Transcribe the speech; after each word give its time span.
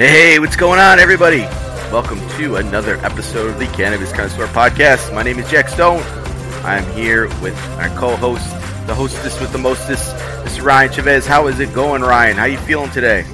Hey, 0.00 0.38
what's 0.38 0.56
going 0.56 0.80
on, 0.80 0.98
everybody? 0.98 1.42
Welcome 1.92 2.26
to 2.38 2.56
another 2.56 2.96
episode 3.04 3.50
of 3.50 3.58
the 3.58 3.66
Cannabis 3.66 4.10
Connoisseur 4.10 4.46
Podcast. 4.46 5.14
My 5.14 5.22
name 5.22 5.38
is 5.38 5.50
Jack 5.50 5.68
Stone. 5.68 6.00
I'm 6.64 6.90
here 6.94 7.28
with 7.42 7.54
our 7.78 7.90
co-host, 7.98 8.48
the 8.86 8.94
hostess 8.94 9.38
with 9.42 9.52
the 9.52 9.58
mostest, 9.58 10.16
Mr. 10.42 10.64
Ryan 10.64 10.90
Chavez. 10.90 11.26
How 11.26 11.48
is 11.48 11.60
it 11.60 11.74
going, 11.74 12.00
Ryan? 12.00 12.38
How 12.38 12.44
are 12.44 12.48
you 12.48 12.56
feeling 12.60 12.90
today? 12.92 13.26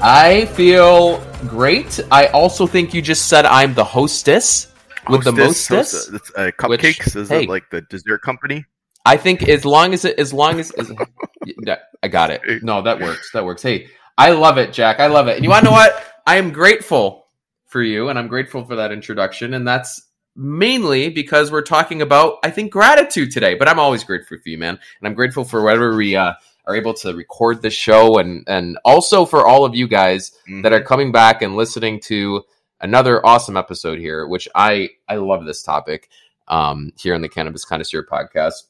I 0.00 0.44
feel 0.54 1.18
great. 1.48 1.98
I 2.12 2.28
also 2.28 2.68
think 2.68 2.94
you 2.94 3.02
just 3.02 3.26
said 3.28 3.44
I'm 3.44 3.74
the 3.74 3.82
hostess 3.82 4.72
with 5.08 5.24
the 5.24 5.32
mostest. 5.32 5.68
Hostess, 6.12 6.30
uh, 6.36 6.52
cupcakes 6.56 7.06
Which- 7.06 7.16
is 7.16 7.28
hey. 7.28 7.42
it 7.42 7.48
like 7.48 7.68
the 7.70 7.80
dessert 7.90 8.22
company? 8.22 8.64
I 9.04 9.16
think 9.16 9.48
as 9.48 9.64
long 9.64 9.92
as 9.92 10.04
it, 10.04 10.16
as 10.20 10.32
long 10.32 10.60
as, 10.60 10.70
as 10.78 10.92
Yeah, 11.66 11.78
I 12.04 12.06
got 12.06 12.30
it. 12.30 12.62
No, 12.62 12.82
that 12.82 13.00
works. 13.00 13.32
That 13.32 13.44
works. 13.44 13.62
Hey, 13.62 13.88
I 14.16 14.30
love 14.30 14.58
it, 14.58 14.72
Jack. 14.72 15.00
I 15.00 15.08
love 15.08 15.28
it. 15.28 15.36
And 15.36 15.44
you 15.44 15.50
want 15.50 15.64
to 15.64 15.70
know 15.70 15.76
what? 15.76 16.13
I 16.26 16.36
am 16.36 16.52
grateful 16.52 17.26
for 17.66 17.82
you, 17.82 18.08
and 18.08 18.18
I'm 18.18 18.28
grateful 18.28 18.64
for 18.64 18.76
that 18.76 18.92
introduction. 18.92 19.54
And 19.54 19.66
that's 19.66 20.02
mainly 20.36 21.10
because 21.10 21.50
we're 21.50 21.62
talking 21.62 22.02
about, 22.02 22.38
I 22.42 22.50
think, 22.50 22.72
gratitude 22.72 23.30
today. 23.30 23.54
But 23.54 23.68
I'm 23.68 23.78
always 23.78 24.04
grateful 24.04 24.38
for 24.38 24.48
you, 24.48 24.58
man. 24.58 24.78
And 25.00 25.08
I'm 25.08 25.14
grateful 25.14 25.44
for 25.44 25.62
whatever 25.62 25.94
we 25.94 26.16
uh, 26.16 26.32
are 26.66 26.76
able 26.76 26.94
to 26.94 27.14
record 27.14 27.62
this 27.62 27.74
show, 27.74 28.18
and 28.18 28.44
and 28.46 28.78
also 28.84 29.26
for 29.26 29.46
all 29.46 29.64
of 29.64 29.74
you 29.74 29.86
guys 29.86 30.32
that 30.62 30.72
are 30.72 30.82
coming 30.82 31.12
back 31.12 31.42
and 31.42 31.56
listening 31.56 32.00
to 32.00 32.42
another 32.80 33.24
awesome 33.24 33.56
episode 33.56 33.98
here, 33.98 34.26
which 34.26 34.48
I 34.54 34.90
I 35.08 35.16
love 35.16 35.44
this 35.44 35.62
topic 35.62 36.08
um, 36.48 36.92
here 36.96 37.14
on 37.14 37.20
the 37.20 37.28
Cannabis 37.28 37.64
Connoisseur 37.64 38.04
podcast. 38.04 38.64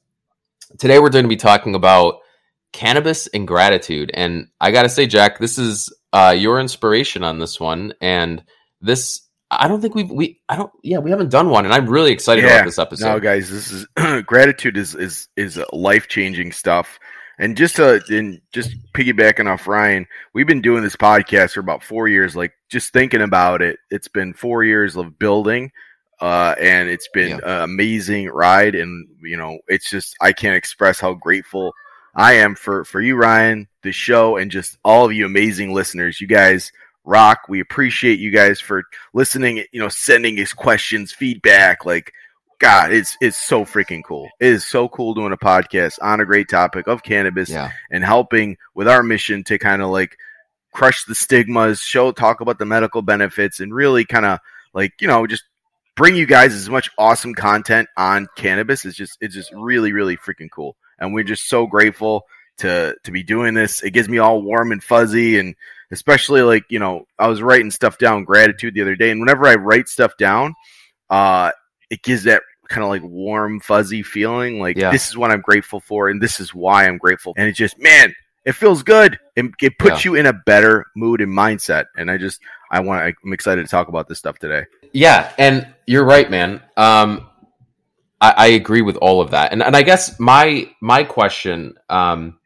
Today 0.79 0.99
we're 0.99 1.11
going 1.11 1.25
to 1.25 1.29
be 1.29 1.37
talking 1.37 1.75
about 1.75 2.21
cannabis 2.73 3.29
and 3.29 3.47
gratitude, 3.47 4.11
and 4.13 4.49
I 4.61 4.73
got 4.73 4.83
to 4.83 4.89
say, 4.89 5.07
Jack, 5.07 5.39
this 5.39 5.57
is 5.59 5.93
uh, 6.15 6.35
your 6.37 6.59
inspiration 6.61 7.23
on 7.23 7.39
this 7.39 7.61
one, 7.61 7.93
and 8.01 8.43
this. 8.81 9.21
I 9.51 9.69
don't 9.69 9.81
think 9.81 9.95
we've 9.95 10.11
we 10.11 10.41
I 10.49 10.57
don't 10.57 10.73
yeah 10.83 10.99
we 10.99 11.11
haven't 11.11 11.29
done 11.29 11.49
one 11.49 11.65
and 11.65 11.73
I'm 11.73 11.87
really 11.89 12.11
excited 12.11 12.43
Yeah. 12.43 12.55
about 12.57 12.65
this 12.65 12.79
episode. 12.79 13.07
No, 13.07 13.21
guys, 13.21 13.51
this 13.51 13.71
is 13.71 13.87
gratitude 14.27 14.77
is 14.77 14.95
is 14.97 15.29
is 15.37 15.61
life 15.73 16.09
changing 16.09 16.51
stuff. 16.51 16.99
And 17.39 17.57
just 17.57 17.77
to 17.77 18.03
and 18.09 18.41
just 18.53 18.75
piggybacking 18.95 19.47
off 19.49 19.69
Ryan, 19.69 20.07
we've 20.33 20.47
been 20.47 20.63
doing 20.63 20.83
this 20.83 20.97
podcast 20.97 21.53
for 21.53 21.61
about 21.61 21.85
four 21.85 22.09
years. 22.09 22.35
Like 22.35 22.53
just 22.69 22.93
thinking 22.93 23.21
about 23.21 23.61
it, 23.63 23.79
it's 23.91 24.09
been 24.09 24.33
four 24.35 24.65
years 24.65 24.97
of 24.97 25.19
building, 25.21 25.71
uh, 26.21 26.55
and 26.61 26.89
it's 26.89 27.09
been 27.13 27.39
Yeah. 27.39 27.59
an 27.59 27.63
amazing 27.63 28.29
ride. 28.31 28.75
And 28.75 29.07
you 29.23 29.37
know, 29.37 29.59
it's 29.69 29.89
just 29.91 30.17
I 30.21 30.33
can't 30.33 30.57
express 30.57 30.99
how 30.99 31.15
grateful 31.15 31.75
I 32.17 32.35
am 32.35 32.55
for 32.57 32.85
for 32.85 33.01
you, 33.01 33.15
Ryan, 33.17 33.69
the 33.85 33.93
show, 33.93 34.37
and 34.37 34.51
just 34.51 34.77
all 34.85 35.05
of 35.05 35.13
you 35.13 35.25
amazing 35.25 35.73
listeners. 35.73 36.21
You 36.21 36.27
guys 36.27 36.73
rock. 37.05 37.43
We 37.49 37.61
appreciate 37.61 38.19
you 38.19 38.33
guys 38.33 38.61
for 38.61 38.83
listening. 39.13 39.65
You 39.71 39.81
know, 39.81 39.89
sending 39.89 40.39
us 40.41 40.53
questions, 40.53 41.13
feedback, 41.13 41.85
like. 41.85 42.13
God, 42.61 42.93
it's 42.93 43.17
it's 43.21 43.37
so 43.37 43.65
freaking 43.65 44.03
cool. 44.05 44.29
It 44.41 44.47
is 44.47 44.67
so 44.67 44.89
cool 44.89 45.13
doing 45.13 45.33
a 45.33 45.37
podcast 45.37 45.99
on 46.01 46.21
a 46.21 46.25
great 46.25 46.49
topic 46.49 46.87
of 46.87 47.03
cannabis 47.03 47.51
yeah, 47.51 47.73
and 47.91 48.03
helping 48.03 48.57
with 48.75 48.87
our 48.89 49.03
mission 49.03 49.43
to 49.45 49.59
kind 49.59 49.83
of 49.83 49.91
like 49.91 50.17
crush 50.73 51.05
the 51.05 51.15
stigmas, 51.15 51.81
show 51.81 52.13
talk 52.13 52.41
about 52.41 52.59
the 52.59 52.65
medical 52.65 53.03
benefits, 53.03 53.61
and 53.61 53.75
really 53.75 54.05
kind 54.05 54.25
of 54.25 54.39
like 54.75 54.95
you 55.01 55.09
know 55.09 55.27
just 55.27 55.45
bring 55.97 56.17
you 56.17 56.27
guys 56.27 56.55
as 56.55 56.69
much 56.69 56.91
awesome 56.99 57.35
content 57.35 57.89
on 57.97 58.29
cannabis. 58.37 58.85
It's 58.85 58.97
just 58.97 59.17
it's 59.21 59.35
just 59.35 59.53
really 59.53 59.93
really 59.93 60.17
freaking 60.17 60.51
cool, 60.51 60.77
and 60.99 61.15
we're 61.15 61.25
just 61.25 61.49
so 61.49 61.67
grateful 61.67 62.25
to 62.59 62.95
to 63.05 63.11
be 63.11 63.23
doing 63.23 63.55
this. 63.55 63.83
It 63.83 63.91
gives 63.91 64.09
me 64.09 64.19
all 64.19 64.43
warm 64.43 64.73
and 64.73 64.83
fuzzy, 64.83 65.39
and 65.39 65.55
especially 65.91 66.43
like 66.43 66.65
you 66.69 66.79
know 66.79 67.07
I 67.19 67.29
was 67.29 67.43
writing 67.43 67.71
stuff 67.71 67.99
down 67.99 68.25
gratitude 68.25 68.75
the 68.75 68.83
other 68.83 68.97
day, 68.97 69.11
and 69.11 69.21
whenever 69.21 69.47
I 69.47 69.55
write 69.55 69.89
stuff 69.89 70.17
down, 70.17 70.55
uh, 71.11 71.51
it 71.91 72.03
gives 72.03 72.25
that 72.25 72.43
kind 72.69 72.83
of 72.83 72.89
like 72.89 73.03
warm 73.05 73.61
fuzzy 73.61 74.03
feeling 74.03 74.59
like 74.59 74.77
Yeah. 74.79 74.91
this 74.91 75.11
is 75.11 75.19
what 75.19 75.31
i'm 75.31 75.43
grateful 75.43 75.81
for 75.81 76.09
and 76.09 76.21
this 76.21 76.41
is 76.41 76.55
why 76.55 76.87
i'm 76.87 76.97
grateful 76.97 77.35
and 77.37 77.47
it 77.47 77.53
just 77.53 77.79
man 77.79 78.15
it 78.47 78.53
feels 78.53 78.83
good 78.83 79.19
it, 79.37 79.45
it 79.61 79.79
puts 79.79 80.03
you 80.03 80.15
in 80.15 80.25
a 80.25 80.33
better 80.33 80.87
mood 80.97 81.21
and 81.21 81.31
mindset 81.31 81.85
and 81.99 82.11
i 82.11 82.17
just 82.17 82.41
i 82.71 82.81
want 82.81 83.03
i'm 83.23 83.33
excited 83.35 83.63
to 83.67 83.71
talk 83.71 83.89
about 83.89 84.09
this 84.09 84.19
stuff 84.19 84.39
today 84.39 84.65
Yeah, 84.95 85.31
and 85.37 85.69
you're 85.87 86.07
right, 86.07 86.29
man. 86.31 86.63
Um, 86.79 87.27
I, 88.19 88.31
I 88.37 88.47
agree 88.47 88.81
with 88.83 88.97
all 88.97 89.21
of 89.21 89.33
that, 89.33 89.53
and 89.53 89.63
and 89.63 89.77
I 89.77 89.83
guess 89.83 90.19
my 90.19 90.71
my 90.81 91.05
question 91.05 91.75
um, 91.91 92.39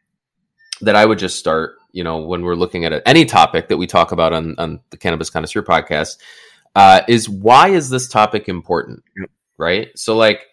that 0.81 0.95
I 0.95 1.05
would 1.05 1.19
just 1.19 1.37
start, 1.37 1.75
you 1.91 2.03
know, 2.03 2.17
when 2.19 2.41
we're 2.41 2.55
looking 2.55 2.85
at 2.85 3.01
any 3.05 3.25
topic 3.25 3.67
that 3.69 3.77
we 3.77 3.87
talk 3.87 4.11
about 4.11 4.33
on 4.33 4.55
on 4.57 4.79
the 4.89 4.97
Cannabis 4.97 5.29
Connoisseur 5.29 5.61
podcast, 5.63 6.17
uh, 6.75 7.01
is 7.07 7.29
why 7.29 7.69
is 7.69 7.89
this 7.89 8.07
topic 8.07 8.47
important, 8.47 9.03
right? 9.57 9.89
So, 9.97 10.15
like, 10.15 10.45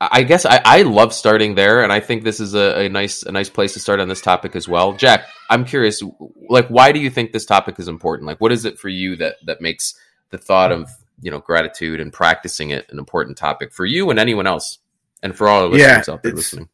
I 0.00 0.24
guess 0.24 0.44
I, 0.44 0.60
I 0.64 0.82
love 0.82 1.14
starting 1.14 1.54
there, 1.54 1.82
and 1.82 1.92
I 1.92 2.00
think 2.00 2.22
this 2.22 2.40
is 2.40 2.54
a, 2.54 2.84
a 2.84 2.88
nice 2.88 3.22
a 3.22 3.32
nice 3.32 3.48
place 3.48 3.72
to 3.74 3.80
start 3.80 4.00
on 4.00 4.08
this 4.08 4.20
topic 4.20 4.54
as 4.54 4.68
well. 4.68 4.92
Jack, 4.92 5.26
I'm 5.48 5.64
curious, 5.64 6.02
like, 6.50 6.68
why 6.68 6.92
do 6.92 7.00
you 7.00 7.08
think 7.08 7.32
this 7.32 7.46
topic 7.46 7.78
is 7.78 7.88
important? 7.88 8.26
Like, 8.26 8.40
what 8.40 8.52
is 8.52 8.64
it 8.64 8.78
for 8.78 8.88
you 8.88 9.16
that 9.16 9.36
that 9.46 9.60
makes 9.60 9.94
the 10.30 10.38
thought 10.38 10.72
of 10.72 10.90
you 11.22 11.30
know 11.30 11.38
gratitude 11.38 12.00
and 12.00 12.12
practicing 12.12 12.70
it 12.70 12.86
an 12.90 12.98
important 12.98 13.38
topic 13.38 13.72
for 13.72 13.86
you 13.86 14.10
and 14.10 14.18
anyone 14.18 14.46
else, 14.46 14.78
and 15.22 15.34
for 15.34 15.48
all 15.48 15.64
of 15.64 15.72
us 15.72 15.80
Yeah, 15.80 16.02
out 16.08 16.22
there 16.22 16.32
listening? 16.32 16.68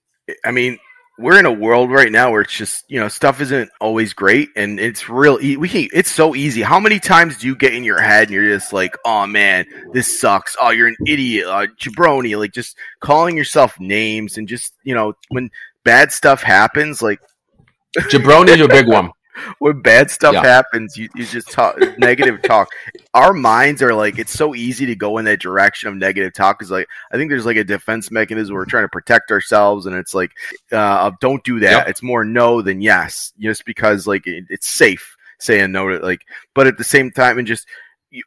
i 0.45 0.51
mean 0.51 0.79
we're 1.19 1.39
in 1.39 1.47
a 1.47 1.53
world 1.53 1.91
right 1.91 2.11
now 2.11 2.31
where 2.31 2.41
it's 2.41 2.57
just 2.57 2.85
you 2.89 2.99
know 2.99 3.09
stuff 3.09 3.41
isn't 3.41 3.71
always 3.81 4.13
great 4.13 4.49
and 4.57 4.81
it's 4.81 5.09
real 5.09 5.39
e- 5.43 5.57
we 5.57 5.69
can 5.69 5.89
it's 5.93 6.11
so 6.11 6.35
easy. 6.35 6.63
How 6.63 6.81
many 6.81 6.99
times 6.99 7.39
do 7.39 7.47
you 7.47 7.55
get 7.55 7.75
in 7.75 7.85
your 7.85 8.01
head 8.01 8.25
and 8.25 8.31
you're 8.31 8.49
just 8.49 8.73
like 8.73 8.97
oh 9.05 9.27
man 9.27 9.67
this 9.93 10.21
sucks. 10.21 10.57
Oh 10.61 10.71
you're 10.71 10.89
an 10.89 10.97
idiot. 11.07 11.47
Uh, 11.47 11.67
jabroni 11.81 12.39
like 12.39 12.53
just 12.53 12.77
calling 13.01 13.37
yourself 13.37 13.79
names 13.79 14.39
and 14.39 14.49
just 14.49 14.73
you 14.85 14.95
know 14.95 15.15
when 15.29 15.51
bad 15.85 16.13
stuff 16.13 16.43
happens 16.43 17.03
like 17.03 17.21
Jabroni's 17.97 18.61
a 18.61 18.69
big 18.69 18.89
one. 18.89 19.11
When 19.59 19.81
bad 19.81 20.11
stuff 20.11 20.35
Yeah. 20.35 20.43
happens, 20.43 20.97
you, 20.97 21.09
you 21.15 21.25
just 21.25 21.51
talk 21.51 21.77
negative 21.99 22.43
talk. 22.43 22.69
Our 23.15 23.33
minds 23.33 23.83
are 23.83 23.95
like 23.95 24.19
it's 24.19 24.33
so 24.33 24.55
easy 24.55 24.87
to 24.87 24.95
go 24.97 25.19
in 25.19 25.25
that 25.27 25.41
direction 25.41 25.89
of 25.89 25.97
negative 25.97 26.33
talk. 26.35 26.59
Because 26.59 26.71
like 26.71 26.89
I 27.13 27.17
think 27.17 27.31
there's 27.31 27.47
like 27.47 27.57
a 27.57 27.65
defense 27.65 28.11
mechanism. 28.11 28.55
We're 28.55 28.65
trying 28.65 28.85
to 28.85 28.89
protect 28.89 29.31
ourselves, 29.31 29.87
and 29.87 29.97
it's 29.97 30.15
like 30.15 30.33
uh, 30.71 31.11
don't 31.21 31.43
do 31.45 31.61
that. 31.61 31.71
Yep. 31.71 31.89
It's 31.89 32.03
more 32.03 32.25
no 32.25 32.63
than 32.63 32.81
yes, 32.81 33.33
just 33.39 33.65
because 33.65 34.07
like 34.07 34.27
it, 34.27 34.45
it's 34.49 34.69
safe 34.69 35.17
saying 35.39 35.73
no 35.73 35.89
to 35.89 35.99
like. 35.99 36.23
But 36.55 36.67
at 36.67 36.79
the 36.79 36.85
same 36.85 37.11
time, 37.11 37.39
and 37.39 37.47
just 37.47 37.67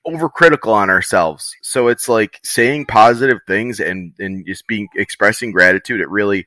overcritical 0.07 0.73
on 0.73 0.89
ourselves. 0.89 1.55
So 1.61 1.87
it's 1.89 2.09
like 2.09 2.39
saying 2.43 2.85
positive 2.87 3.39
things 3.47 3.79
and 3.79 4.13
and 4.19 4.45
just 4.45 4.67
being 4.67 4.87
expressing 4.95 5.51
gratitude. 5.51 6.01
It 6.01 6.09
really 6.09 6.39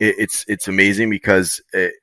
it, 0.00 0.14
it's 0.18 0.44
it's 0.48 0.68
amazing 0.68 1.10
because 1.10 1.60
it, 1.72 1.94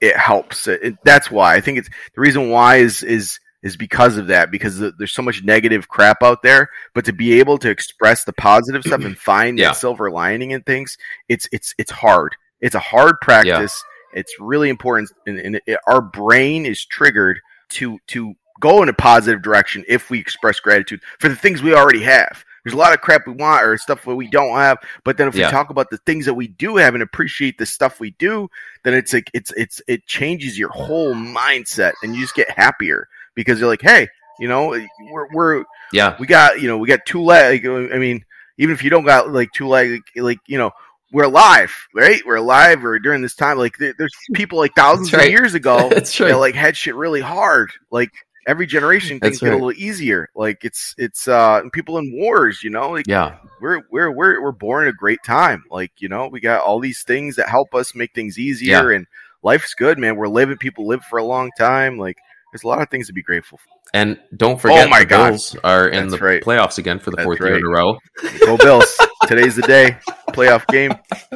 it 0.00 0.16
helps. 0.16 0.66
It, 0.66 0.82
it- 0.82 0.98
that's 1.04 1.30
why 1.30 1.54
I 1.54 1.60
think 1.60 1.78
it's 1.78 1.88
the 2.14 2.20
reason 2.20 2.50
why 2.50 2.76
is 2.76 3.02
is 3.02 3.38
is 3.62 3.76
because 3.76 4.16
of 4.16 4.28
that 4.28 4.50
because 4.50 4.78
th- 4.78 4.94
there's 4.98 5.12
so 5.12 5.20
much 5.22 5.44
negative 5.44 5.86
crap 5.88 6.22
out 6.22 6.42
there. 6.42 6.70
But 6.94 7.04
to 7.06 7.12
be 7.12 7.38
able 7.40 7.58
to 7.58 7.68
express 7.70 8.24
the 8.24 8.32
positive 8.32 8.82
stuff 8.82 9.04
and 9.04 9.16
find 9.32 9.58
Yeah. 9.58 9.68
that 9.68 9.76
silver 9.76 10.10
lining 10.10 10.52
in 10.52 10.62
things, 10.62 10.96
it's 11.28 11.48
it's 11.52 11.74
it's 11.78 11.90
hard. 11.90 12.36
It's 12.60 12.74
a 12.74 12.80
hard 12.80 13.16
practice. 13.20 13.82
It's 14.12 14.34
really 14.40 14.70
important, 14.70 15.10
and, 15.26 15.38
and 15.38 15.60
it, 15.66 15.78
our 15.86 16.00
brain 16.02 16.66
is 16.66 16.84
triggered 16.84 17.38
to 17.70 17.98
to 18.08 18.34
go 18.60 18.82
in 18.82 18.88
a 18.88 18.92
positive 18.92 19.40
direction 19.40 19.84
if 19.88 20.10
we 20.10 20.18
express 20.18 20.58
gratitude 20.60 21.00
for 21.18 21.28
the 21.28 21.36
things 21.36 21.62
we 21.62 21.74
already 21.74 22.02
have. 22.02 22.44
There's 22.64 22.74
a 22.74 22.78
lot 22.78 22.92
of 22.92 23.00
crap 23.00 23.26
we 23.26 23.32
want 23.32 23.64
or 23.64 23.76
stuff 23.78 24.04
that 24.04 24.14
we 24.14 24.28
don't 24.28 24.56
have, 24.56 24.78
but 25.04 25.16
then 25.16 25.28
if 25.28 25.34
Yeah. 25.34 25.46
we 25.46 25.52
talk 25.52 25.70
about 25.70 25.90
the 25.90 25.98
things 25.98 26.26
that 26.26 26.34
we 26.34 26.48
do 26.48 26.76
have 26.76 26.94
and 26.94 27.02
appreciate 27.02 27.58
the 27.58 27.66
stuff 27.66 28.00
we 28.00 28.10
do, 28.12 28.48
then 28.84 28.94
it's 28.94 29.12
like 29.12 29.30
it's 29.32 29.52
it's 29.56 29.80
it 29.88 30.06
changes 30.06 30.58
your 30.58 30.70
whole 30.70 31.14
mindset 31.14 31.92
and 32.02 32.14
you 32.14 32.22
just 32.22 32.34
get 32.34 32.50
happier 32.50 33.08
because 33.34 33.58
you're 33.58 33.68
like, 33.68 33.82
hey, 33.82 34.08
you 34.38 34.48
know, 34.48 34.78
we're 35.10 35.28
we're 35.32 35.64
Yeah, 35.92 36.16
we 36.18 36.26
got 36.26 36.60
you 36.60 36.68
know 36.68 36.78
we 36.78 36.88
got 36.88 37.06
two 37.06 37.22
leg. 37.22 37.66
I 37.66 37.98
mean, 37.98 38.24
even 38.58 38.74
if 38.74 38.82
you 38.84 38.90
don't 38.90 39.04
got 39.04 39.32
like 39.32 39.50
two 39.52 39.68
leg, 39.68 40.02
like 40.16 40.38
you 40.46 40.58
know. 40.58 40.70
We're 41.12 41.24
alive, 41.24 41.74
right? 41.92 42.22
We're 42.24 42.36
alive. 42.36 42.84
Or 42.84 42.96
during 43.00 43.20
this 43.20 43.34
time, 43.34 43.58
like 43.58 43.76
there, 43.78 43.92
there's 43.98 44.14
people 44.32 44.58
like 44.58 44.76
thousands 44.76 45.12
right. 45.12 45.24
of 45.24 45.30
years 45.32 45.54
ago 45.54 45.88
that's 45.92 46.16
that 46.16 46.38
like 46.38 46.54
had 46.54 46.76
shit 46.76 46.94
really 46.94 47.20
hard. 47.20 47.72
Like 47.90 48.12
every 48.50 48.66
generation, 48.66 49.20
things 49.20 49.38
That's 49.38 49.42
get 49.42 49.52
a 49.52 49.64
little 49.64 49.72
easier. 49.72 50.28
Like 50.34 50.64
it's 50.64 50.94
it's 50.98 51.28
uh 51.28 51.62
people 51.72 51.96
in 51.98 52.12
wars, 52.12 52.62
you 52.64 52.70
know, 52.70 52.90
like 52.90 53.06
yeah, 53.06 53.36
we're 53.60 53.82
we're 53.90 54.10
we're 54.10 54.42
we're 54.42 54.52
born 54.52 54.86
at 54.86 54.90
a 54.90 54.92
great 54.92 55.20
time. 55.24 55.62
Like 55.70 55.92
you 55.98 56.08
know, 56.08 56.26
we 56.26 56.40
got 56.40 56.62
all 56.62 56.80
these 56.80 57.02
things 57.04 57.36
that 57.36 57.48
help 57.48 57.74
us 57.74 57.94
make 57.94 58.12
things 58.12 58.38
easier, 58.38 58.90
and 58.90 59.06
life's 59.42 59.72
good, 59.74 59.98
man. 59.98 60.16
We're 60.16 60.28
living. 60.28 60.56
People 60.58 60.86
live 60.88 61.04
for 61.04 61.18
a 61.18 61.24
long 61.24 61.50
time. 61.56 61.96
Like 61.96 62.16
there's 62.52 62.64
a 62.64 62.68
lot 62.68 62.82
of 62.82 62.90
things 62.90 63.06
to 63.06 63.12
be 63.12 63.22
grateful 63.22 63.58
for. 63.58 63.68
and 63.94 64.18
don't 64.36 64.60
forget 64.60 64.86
Oh 64.86 64.90
my 64.90 65.00
the 65.00 65.06
God. 65.06 65.28
Bills 65.30 65.56
are 65.62 65.88
in 65.88 66.08
That's 66.08 66.20
the 66.20 66.26
right. 66.26 66.42
playoffs 66.42 66.78
again 66.78 66.98
for 66.98 67.10
the 67.10 67.16
That's 67.18 67.24
fourth 67.26 67.40
year 67.40 67.56
in 67.56 67.64
a 67.64 67.68
row. 67.68 67.96
Go 68.40 68.56
Bills! 68.56 68.98
Today's 69.30 69.54
the 69.54 69.62
day. 69.62 69.96
Playoff 70.30 70.66
game. 70.66 70.90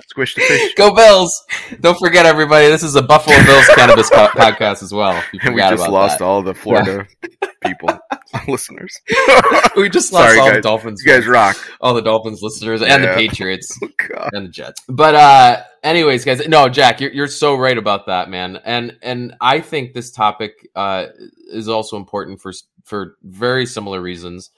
Squish 0.09 0.35
the 0.35 0.41
fish. 0.41 0.75
Go 0.75 0.93
Bills! 0.93 1.45
Don't 1.79 1.97
forget, 1.97 2.27
everybody. 2.27 2.67
This 2.67 2.83
is 2.83 2.97
a 2.97 3.03
Buffalo 3.03 3.37
Bills 3.45 3.69
cannabis 3.69 4.11
co- 4.11 4.27
podcast 4.31 4.83
as 4.83 4.93
well. 4.93 5.23
And 5.43 5.55
we 5.55 5.61
just 5.61 5.89
lost 5.89 6.19
that. 6.19 6.25
all 6.25 6.43
the 6.43 6.55
Florida 6.55 7.07
people, 7.65 7.97
listeners. 8.49 8.93
we 9.77 9.89
just 9.89 10.13
lost 10.13 10.27
Sorry, 10.27 10.41
all 10.41 10.53
the. 10.53 10.61
Dolphins. 10.61 11.05
You 11.05 11.13
guys 11.13 11.25
rock. 11.29 11.57
all 11.81 11.95
the 11.95 12.03
Dolphins 12.03 12.41
listeners 12.43 12.83
and 12.83 13.05
the 13.05 13.13
Patriots. 13.15 13.79
Oh, 13.85 13.89
God. 14.09 14.31
and 14.33 14.47
the 14.47 14.51
Jets. 14.51 14.83
But 14.89 15.15
uh 15.15 15.63
anyways, 15.85 16.25
guys, 16.25 16.49
no, 16.49 16.69
Jack, 16.69 17.01
you're 17.01 17.13
you're 17.13 17.29
so 17.29 17.55
right 17.55 17.79
about 17.79 18.07
that, 18.07 18.29
man. 18.29 18.59
And 18.65 18.99
and 19.03 19.37
I 19.41 19.61
think 19.61 19.95
this 19.95 20.11
topic 20.11 20.69
uh 20.75 21.07
is 21.53 21.69
also 21.69 21.97
important 21.97 22.41
for 22.41 22.53
for 22.83 23.15
very 23.23 23.67
similar 23.67 24.01
reasons. 24.01 24.51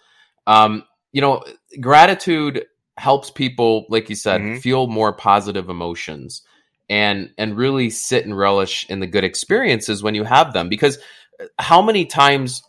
Um, 0.47 0.85
you 1.13 1.21
know, 1.21 1.45
gratitude 1.83 2.65
helps 2.97 3.31
people, 3.31 3.87
like 3.89 4.09
you 4.09 4.17
said, 4.17 4.41
Mhm. 4.41 4.61
feel 4.61 4.87
more 4.87 5.13
positive 5.13 5.69
emotions 5.69 6.43
and 6.89 7.31
and 7.37 7.57
really 7.57 7.91
sit 7.91 8.25
and 8.25 8.37
relish 8.37 8.87
in 8.89 9.01
the 9.01 9.07
good 9.07 9.25
experiences 9.25 10.03
when 10.03 10.15
you 10.15 10.25
have 10.25 10.53
them. 10.53 10.69
Because 10.69 10.99
uh, 11.41 11.47
how 11.59 11.83
many 11.83 12.05
times 12.07 12.63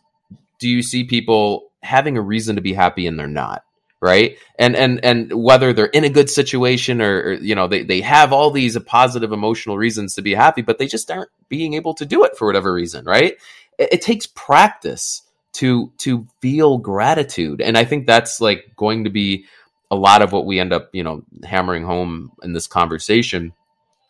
do 0.59 0.68
you 0.68 0.81
see 0.81 1.03
people 1.03 1.71
having 1.83 2.18
a 2.18 2.21
reason 2.21 2.56
to 2.56 2.62
be 2.62 2.74
happy 2.74 3.07
and 3.07 3.18
they're 3.19 3.27
not 3.27 3.63
right? 4.00 4.38
And 4.59 4.75
and 4.75 5.03
and 5.03 5.33
whether 5.33 5.74
they're 5.74 5.85
in 5.88 6.03
a 6.03 6.09
good 6.09 6.30
situation 6.30 7.01
or, 7.01 7.19
or 7.21 7.33
you 7.33 7.56
know 7.56 7.68
they, 7.68 7.83
they 7.83 8.01
have 8.01 8.31
all 8.33 8.51
these 8.51 8.77
positive 8.80 9.31
emotional 9.31 9.77
reasons 9.77 10.13
to 10.15 10.21
be 10.21 10.35
happy 10.35 10.62
but 10.62 10.77
they 10.77 10.88
just 10.88 11.09
aren't 11.09 11.30
being 11.50 11.73
able 11.73 11.94
to 11.95 12.06
do 12.06 12.23
it 12.23 12.38
for 12.38 12.45
whatever 12.47 12.73
reason 12.73 13.06
right? 13.06 13.38
It, 13.77 13.94
it 13.94 14.01
takes 14.01 14.27
practice 14.27 15.23
to 15.53 15.91
to 16.00 16.27
feel 16.41 16.77
gratitude. 16.77 17.62
And 17.62 17.77
i 17.77 17.85
think 17.85 18.06
that's 18.06 18.39
like 18.41 18.73
going 18.75 19.06
to 19.06 19.09
be 19.09 19.45
a 19.91 19.95
lot 19.95 20.21
of 20.21 20.31
what 20.31 20.45
we 20.45 20.59
end 20.59 20.73
up 20.73 20.89
you 20.93 21.03
know 21.03 21.23
hammering 21.43 21.83
home 21.83 22.31
in 22.43 22.53
this 22.53 22.67
conversation. 22.67 23.53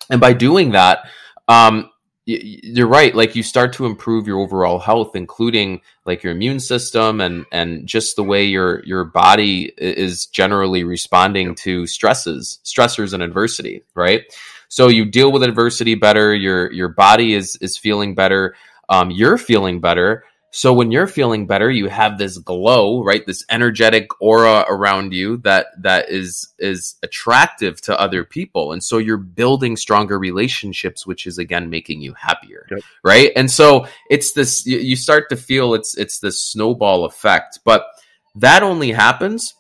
And 0.10 0.22
by 0.22 0.34
doing 0.34 0.72
that 0.72 1.10
um 1.48 1.90
you're 2.30 2.88
right 2.88 3.16
like 3.16 3.36
you 3.38 3.44
start 3.44 3.72
to 3.72 3.86
improve 3.86 4.28
your 4.28 4.40
overall 4.40 4.80
health 4.80 5.16
including 5.16 5.80
like 6.06 6.24
your 6.24 6.34
immune 6.34 6.60
system 6.60 7.22
and 7.22 7.46
and 7.54 7.88
just 7.88 8.18
the 8.18 8.24
way 8.24 8.44
your 8.44 8.84
your 8.84 9.06
body 9.06 9.72
is 9.78 10.26
generally 10.26 10.84
responding 10.84 11.56
to 11.56 11.88
stresses 11.88 12.60
stressors 12.66 13.14
and 13.14 13.24
adversity 13.24 13.82
right? 13.96 14.24
So 14.68 14.90
you 14.90 15.06
deal 15.06 15.32
with 15.32 15.44
adversity 15.44 15.96
better 15.96 16.36
your 16.36 16.70
your 16.74 16.90
body 16.90 17.34
is 17.34 17.56
is 17.62 17.78
feeling 17.78 18.14
better 18.14 18.56
um, 18.90 19.10
you're 19.10 19.38
feeling 19.38 19.80
better 19.80 20.26
so 20.58 20.74
when 20.74 20.92
you're 20.92 21.06
feeling 21.06 21.46
better 21.46 21.70
you 21.70 21.88
have 21.88 22.18
this 22.18 22.40
glow 22.40 23.04
right? 23.04 23.24
This 23.28 23.46
energetic 23.48 24.08
aura 24.20 24.66
around 24.68 25.14
you 25.14 25.38
that 25.38 25.68
that 25.84 26.10
is 26.10 26.52
is 26.58 26.96
attractive 27.04 27.80
to 27.82 28.00
other 28.00 28.24
people. 28.24 28.72
And 28.72 28.84
so 28.84 28.98
you're 28.98 29.18
building 29.18 29.78
stronger 29.78 30.18
relationships 30.18 31.06
which 31.06 31.28
is 31.28 31.38
again 31.38 31.70
making 31.70 32.02
you 32.02 32.16
happier 32.16 32.66
Yep. 32.72 32.80
right? 33.04 33.32
And 33.36 33.52
so 33.52 33.86
it's 34.10 34.34
this 34.34 34.66
you, 34.66 34.80
you 34.80 34.96
start 34.96 35.30
to 35.30 35.36
feel 35.36 35.76
it's 35.76 35.96
it's 35.96 36.20
this 36.20 36.44
snowball 36.44 37.06
effect. 37.06 37.60
But 37.64 37.86
that 38.34 38.64
only 38.64 38.92
happens 38.92 39.54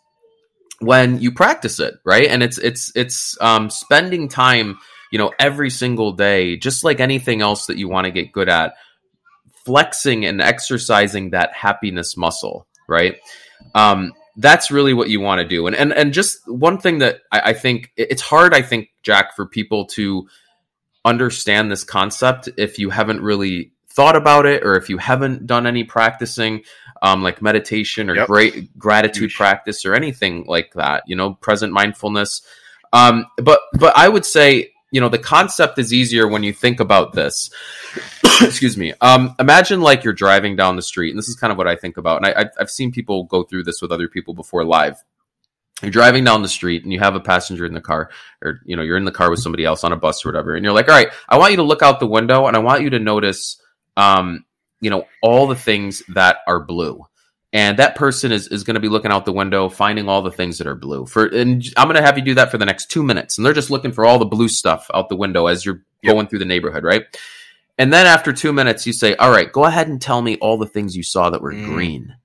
when 0.79 1.21
you 1.21 1.31
practice 1.31 1.79
it 1.79 1.93
right? 2.05 2.27
And 2.27 2.41
it's 2.41 2.57
it's 2.57 2.91
it's 2.95 3.37
um 3.39 3.69
spending 3.69 4.29
time 4.29 4.79
you 5.11 5.19
know 5.19 5.31
every 5.39 5.69
single 5.69 6.13
day 6.13 6.57
just 6.57 6.83
like 6.83 6.99
anything 6.99 7.41
else 7.41 7.67
that 7.67 7.77
you 7.77 7.87
want 7.87 8.05
to 8.05 8.11
get 8.11 8.31
good 8.31 8.49
at 8.49 8.73
flexing 9.67 10.25
and 10.25 10.41
exercising 10.41 11.31
that 11.31 11.51
happiness 11.53 12.15
muscle 12.15 12.65
right 12.87 13.17
um 13.75 14.13
that's 14.37 14.71
really 14.71 14.93
what 14.93 15.09
you 15.09 15.19
want 15.19 15.39
to 15.41 15.47
do 15.47 15.67
and 15.67 15.75
and 15.75 15.91
and 15.91 16.13
just 16.13 16.39
one 16.47 16.77
thing 16.77 16.99
that 16.99 17.19
I, 17.31 17.39
I 17.51 17.53
think 17.53 17.91
it's 17.97 18.21
hard 18.21 18.53
i 18.53 18.61
think 18.61 18.89
jack 19.03 19.35
for 19.35 19.45
people 19.45 19.85
to 19.97 20.27
understand 21.05 21.69
this 21.71 21.83
concept 21.83 22.49
if 22.57 22.79
you 22.79 22.89
haven't 22.89 23.21
really 23.21 23.71
thought 23.89 24.15
about 24.15 24.45
it 24.45 24.63
or 24.63 24.75
if 24.77 24.89
you 24.89 24.97
haven't 24.97 25.47
done 25.47 25.65
any 25.67 25.83
practicing 25.83 26.63
um, 27.01 27.23
like 27.23 27.41
meditation 27.41 28.09
or 28.09 28.15
Yep. 28.15 28.27
great 28.27 28.77
gratitude 28.77 29.23
Huge. 29.31 29.35
practice 29.35 29.85
or 29.85 29.93
anything 29.95 30.45
like 30.47 30.73
that 30.73 31.03
you 31.07 31.15
know 31.15 31.33
present 31.33 31.73
mindfulness 31.73 32.41
um, 32.93 33.25
but 33.37 33.59
but 33.73 33.93
i 33.97 34.07
would 34.07 34.25
say 34.25 34.71
you 34.91 35.01
know 35.01 35.09
the 35.09 35.19
concept 35.19 35.77
is 35.79 35.93
easier 35.93 36.27
when 36.27 36.43
you 36.43 36.53
think 36.53 36.79
about 36.79 37.13
this. 37.13 37.49
Excuse 38.41 38.77
me. 38.77 38.93
Um, 39.01 39.35
imagine 39.39 39.81
like 39.81 40.03
you're 40.03 40.13
driving 40.13 40.55
down 40.55 40.75
the 40.75 40.81
street 40.81 41.09
and 41.09 41.17
this 41.17 41.27
is 41.27 41.35
kind 41.35 41.51
of 41.51 41.57
what 41.57 41.67
i 41.67 41.75
think 41.75 41.97
about 41.97 42.17
and 42.17 42.27
I, 42.27 42.49
I've, 42.59 42.69
seen 42.69 42.91
people 42.91 43.23
go 43.23 43.43
through 43.43 43.63
this 43.63 43.81
with 43.81 43.91
other 43.91 44.07
people 44.07 44.33
before 44.33 44.63
live. 44.63 45.03
You're 45.81 45.91
driving 45.91 46.23
down 46.23 46.41
the 46.41 46.47
street 46.47 46.83
and 46.83 46.91
you 46.91 46.99
have 46.99 47.15
a 47.15 47.19
passenger 47.19 47.65
in 47.65 47.73
the 47.73 47.81
car 47.81 48.09
or 48.43 48.61
you 48.65 48.75
know 48.75 48.81
you're 48.81 48.97
in 48.97 49.05
the 49.05 49.11
car 49.11 49.29
with 49.29 49.39
somebody 49.39 49.65
else 49.65 49.83
on 49.83 49.93
a 49.93 49.97
bus 49.97 50.25
or 50.25 50.29
whatever 50.29 50.55
and 50.55 50.63
you're 50.63 50.73
like 50.73 50.87
all 50.87 50.95
right 50.95 51.09
i 51.29 51.37
want 51.37 51.51
you 51.51 51.57
to 51.57 51.63
look 51.63 51.81
out 51.81 51.99
the 51.99 52.07
window 52.07 52.47
and 52.47 52.55
i 52.55 52.59
want 52.59 52.81
you 52.81 52.89
to 52.89 52.99
notice 52.99 53.61
um, 53.95 54.45
you 54.81 54.89
know 54.89 55.05
all 55.21 55.47
the 55.47 55.55
things 55.55 56.01
that 56.09 56.37
are 56.47 56.59
blue 56.59 57.05
and 57.53 57.79
that 57.79 57.95
person 57.95 58.31
is, 58.31 58.47
is 58.49 58.63
going 58.63 58.73
to 58.75 58.79
be 58.81 58.89
looking 58.89 59.11
out 59.11 59.25
the 59.25 59.31
window 59.31 59.69
finding 59.69 60.09
all 60.09 60.21
the 60.21 60.31
things 60.31 60.57
that 60.57 60.67
are 60.67 60.75
blue 60.75 61.05
for 61.05 61.25
and 61.27 61.63
i'm 61.77 61.87
going 61.87 61.95
to 61.95 62.01
have 62.01 62.17
you 62.17 62.23
do 62.23 62.35
that 62.35 62.51
for 62.51 62.57
the 62.57 62.65
next 62.65 62.91
two 62.91 63.03
minutes 63.03 63.37
and 63.37 63.45
they're 63.45 63.53
just 63.53 63.69
looking 63.71 63.91
for 63.91 64.05
all 64.05 64.19
the 64.19 64.25
blue 64.25 64.49
stuff 64.49 64.89
out 64.93 65.09
the 65.09 65.15
window 65.15 65.47
as 65.47 65.65
you're 65.65 65.83
Yep. 66.03 66.13
going 66.13 66.27
through 66.27 66.39
the 66.39 66.45
neighborhood 66.45 66.83
right 66.83 67.05
and 67.79 67.91
then 67.91 68.05
after 68.05 68.31
two 68.31 68.53
minutes 68.53 68.85
you 68.85 68.93
say 68.93 69.15
all 69.15 69.31
right 69.31 69.51
go 69.51 69.63
ahead 69.63 69.87
and 69.87 69.99
tell 69.99 70.21
me 70.21 70.37
all 70.37 70.57
the 70.57 70.67
things 70.67 70.95
you 70.95 71.01
saw 71.03 71.29
that 71.31 71.41
were 71.41 71.53
Mm. 71.53 71.63
green 71.65 72.15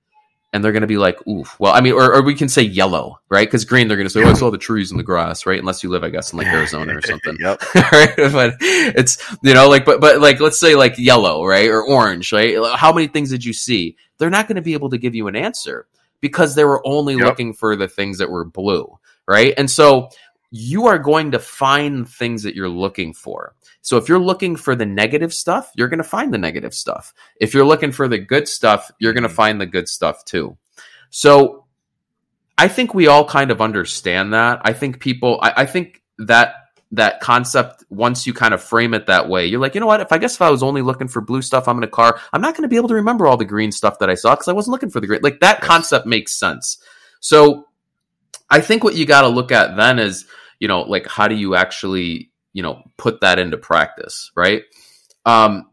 and 0.54 0.62
they're 0.62 0.72
going 0.72 0.82
to 0.82 0.86
be 0.86 0.98
like, 0.98 1.26
oof. 1.26 1.58
Well, 1.58 1.72
I 1.72 1.80
mean, 1.80 1.94
or, 1.94 2.14
or 2.14 2.20
we 2.22 2.34
can 2.34 2.46
say 2.50 2.60
yellow, 2.60 3.18
right? 3.30 3.48
Because 3.48 3.64
green, 3.64 3.88
they're 3.88 3.96
going 3.96 4.06
to 4.06 4.12
say, 4.12 4.22
oh, 4.22 4.28
I 4.28 4.34
saw 4.34 4.50
the 4.50 4.58
trees 4.58 4.90
and 4.90 5.00
the 5.00 5.04
grass, 5.04 5.46
right? 5.46 5.58
Unless 5.58 5.82
you 5.82 5.88
live, 5.88 6.04
I 6.04 6.10
guess, 6.10 6.32
in 6.34 6.38
like 6.38 6.46
Arizona 6.48 6.94
or 6.94 7.00
something. 7.00 7.38
yep. 7.40 7.62
right? 7.74 8.14
But 8.16 8.56
it's 8.60 9.16
you 9.42 9.54
know 9.54 9.70
like 9.70 9.86
but 9.86 10.02
but 10.02 10.20
like 10.20 10.40
let's 10.40 10.60
say 10.60 10.74
like 10.74 10.98
yellow 10.98 11.46
right 11.46 11.70
or 11.70 11.82
orange 11.82 12.32
right 12.34 12.58
how 12.76 12.92
many 12.92 13.06
things 13.06 13.30
did 13.30 13.44
you 13.46 13.54
see 13.54 13.96
they're 14.22 14.30
not 14.30 14.46
going 14.46 14.56
to 14.56 14.62
be 14.62 14.72
able 14.74 14.88
to 14.90 14.98
give 14.98 15.14
you 15.16 15.26
an 15.26 15.34
answer 15.34 15.88
because 16.20 16.54
they 16.54 16.64
were 16.64 16.80
only 16.86 17.16
Yep. 17.16 17.24
looking 17.24 17.52
for 17.52 17.74
the 17.74 17.88
things 17.88 18.18
that 18.18 18.30
were 18.30 18.44
blue 18.44 18.86
right? 19.26 19.54
And 19.56 19.68
so 19.70 20.08
you 20.50 20.86
are 20.86 20.98
going 20.98 21.30
to 21.32 21.38
find 21.38 22.08
things 22.08 22.42
that 22.42 22.54
you're 22.54 22.68
looking 22.68 23.14
for. 23.14 23.54
So 23.80 23.96
if 23.96 24.08
you're 24.08 24.18
looking 24.18 24.54
for 24.56 24.74
the 24.76 24.86
negative 24.86 25.32
stuff 25.34 25.70
you're 25.76 25.88
going 25.88 25.98
to 25.98 26.04
find 26.04 26.32
the 26.32 26.38
negative 26.38 26.74
stuff. 26.74 27.12
If 27.40 27.54
you're 27.54 27.64
looking 27.64 27.92
for 27.92 28.06
the 28.08 28.18
good 28.18 28.46
stuff 28.48 28.90
you're 29.00 29.12
going 29.12 29.22
to 29.24 29.28
Mhm. 29.28 29.34
find 29.42 29.60
the 29.60 29.66
good 29.66 29.88
stuff 29.88 30.24
too. 30.24 30.56
So 31.10 31.64
i 32.58 32.68
think 32.68 32.94
we 32.94 33.06
all 33.08 33.24
kind 33.26 33.50
of 33.50 33.60
understand 33.60 34.32
that. 34.34 34.60
I 34.62 34.72
think 34.72 35.00
people 35.00 35.38
i, 35.42 35.52
I 35.62 35.66
think 35.66 36.02
that 36.18 36.54
that 36.92 37.20
concept 37.20 37.84
once 37.88 38.26
you 38.26 38.34
kind 38.34 38.52
of 38.52 38.62
frame 38.62 38.92
it 38.94 39.06
that 39.06 39.28
way 39.28 39.46
you're 39.46 39.60
like 39.60 39.74
you 39.74 39.80
know 39.80 39.86
what? 39.86 40.00
If 40.00 40.12
i 40.12 40.18
guess 40.18 40.34
if 40.34 40.42
i 40.42 40.50
was 40.50 40.62
only 40.62 40.82
looking 40.82 41.08
for 41.08 41.20
blue 41.20 41.42
stuff 41.42 41.66
i'm 41.66 41.78
in 41.78 41.84
a 41.84 41.88
car 41.88 42.20
i'm 42.32 42.40
not 42.40 42.54
going 42.54 42.62
to 42.62 42.68
be 42.68 42.76
able 42.76 42.88
to 42.88 42.94
remember 42.94 43.26
all 43.26 43.36
the 43.36 43.44
green 43.44 43.72
stuff 43.72 43.98
that 43.98 44.10
i 44.10 44.14
saw 44.14 44.34
because 44.34 44.48
i 44.48 44.52
wasn't 44.52 44.72
looking 44.72 44.90
for 44.90 45.00
the 45.00 45.06
green 45.06 45.20
like 45.22 45.40
that 45.40 45.60
concept 45.60 46.06
makes 46.06 46.32
sense. 46.32 46.78
So 47.20 47.68
i 48.50 48.60
think 48.60 48.84
what 48.84 48.94
you 48.94 49.06
got 49.06 49.22
to 49.22 49.28
look 49.28 49.50
at 49.52 49.76
then 49.76 49.98
is 49.98 50.26
you 50.60 50.68
know 50.68 50.82
like 50.82 51.06
how 51.06 51.28
do 51.28 51.34
you 51.34 51.54
actually 51.54 52.30
you 52.52 52.62
know 52.62 52.82
put 52.98 53.20
that 53.22 53.38
into 53.38 53.56
practice 53.56 54.30
right? 54.36 54.62
Um 55.24 55.68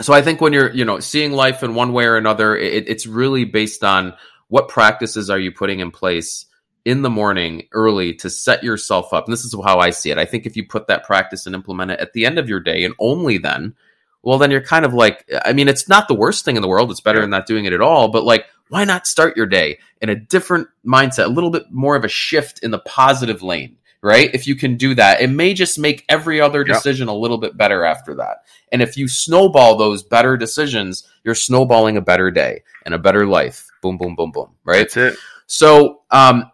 so 0.00 0.12
i 0.12 0.22
think 0.22 0.40
when 0.40 0.52
you're 0.52 0.72
you 0.72 0.84
know 0.84 0.98
seeing 0.98 1.32
life 1.32 1.62
in 1.62 1.74
one 1.74 1.92
way 1.92 2.04
or 2.04 2.16
another 2.16 2.56
it, 2.56 2.88
it's 2.88 3.06
really 3.06 3.44
based 3.44 3.84
on 3.84 4.14
what 4.48 4.68
practices 4.68 5.30
are 5.30 5.38
you 5.38 5.52
putting 5.52 5.80
in 5.80 5.90
place 5.90 6.46
in 6.84 7.02
the 7.02 7.10
morning 7.10 7.66
early 7.72 8.14
to 8.14 8.28
set 8.28 8.62
yourself 8.62 9.12
up. 9.12 9.24
And 9.24 9.32
this 9.32 9.44
is 9.44 9.54
how 9.64 9.78
I 9.78 9.90
see 9.90 10.10
it. 10.10 10.18
I 10.18 10.24
think 10.24 10.46
if 10.46 10.56
you 10.56 10.66
put 10.66 10.86
that 10.88 11.04
practice 11.04 11.46
and 11.46 11.54
implement 11.54 11.92
it 11.92 12.00
at 12.00 12.12
the 12.12 12.26
end 12.26 12.38
of 12.38 12.48
your 12.48 12.60
day 12.60 12.84
and 12.84 12.94
only 12.98 13.38
then, 13.38 13.74
well, 14.22 14.38
then 14.38 14.50
you're 14.50 14.62
kind 14.62 14.84
of 14.84 14.94
like, 14.94 15.30
I 15.44 15.52
mean, 15.52 15.68
it's 15.68 15.88
not 15.88 16.08
the 16.08 16.14
worst 16.14 16.44
thing 16.44 16.56
in 16.56 16.62
the 16.62 16.68
world. 16.68 16.90
It's 16.90 17.00
better 17.00 17.20
than 17.20 17.30
not 17.30 17.46
doing 17.46 17.64
it 17.66 17.72
at 17.72 17.80
all. 17.80 18.08
But 18.08 18.24
like, 18.24 18.46
why 18.68 18.84
not 18.84 19.06
start 19.06 19.36
your 19.36 19.46
day 19.46 19.78
in 20.00 20.08
a 20.08 20.14
different 20.14 20.68
mindset, 20.84 21.26
a 21.26 21.28
little 21.28 21.50
bit 21.50 21.70
more 21.70 21.96
of 21.96 22.04
a 22.04 22.08
shift 22.08 22.62
in 22.62 22.70
the 22.70 22.78
positive 22.80 23.42
lane, 23.42 23.76
right? 24.02 24.30
If 24.34 24.46
you 24.46 24.54
can 24.54 24.76
do 24.76 24.94
that, 24.94 25.20
it 25.20 25.28
may 25.28 25.52
just 25.52 25.78
make 25.78 26.04
every 26.08 26.40
other 26.40 26.64
decision 26.64 27.08
a 27.08 27.14
little 27.14 27.38
bit 27.38 27.56
better 27.56 27.84
after 27.84 28.14
that. 28.16 28.38
And 28.72 28.80
if 28.80 28.96
you 28.96 29.08
snowball 29.08 29.76
those 29.76 30.02
better 30.02 30.36
decisions, 30.36 31.06
you're 31.22 31.34
snowballing 31.34 31.98
a 31.98 32.02
better 32.02 32.30
day 32.30 32.62
and 32.84 32.94
a 32.94 32.98
better 32.98 33.26
life. 33.26 33.70
Boom, 33.82 33.98
boom, 33.98 34.16
boom, 34.16 34.32
boom, 34.32 34.54
right? 34.64 34.90
That's 34.90 34.96
it. 34.96 35.16
So, 35.46 36.00
um, 36.10 36.50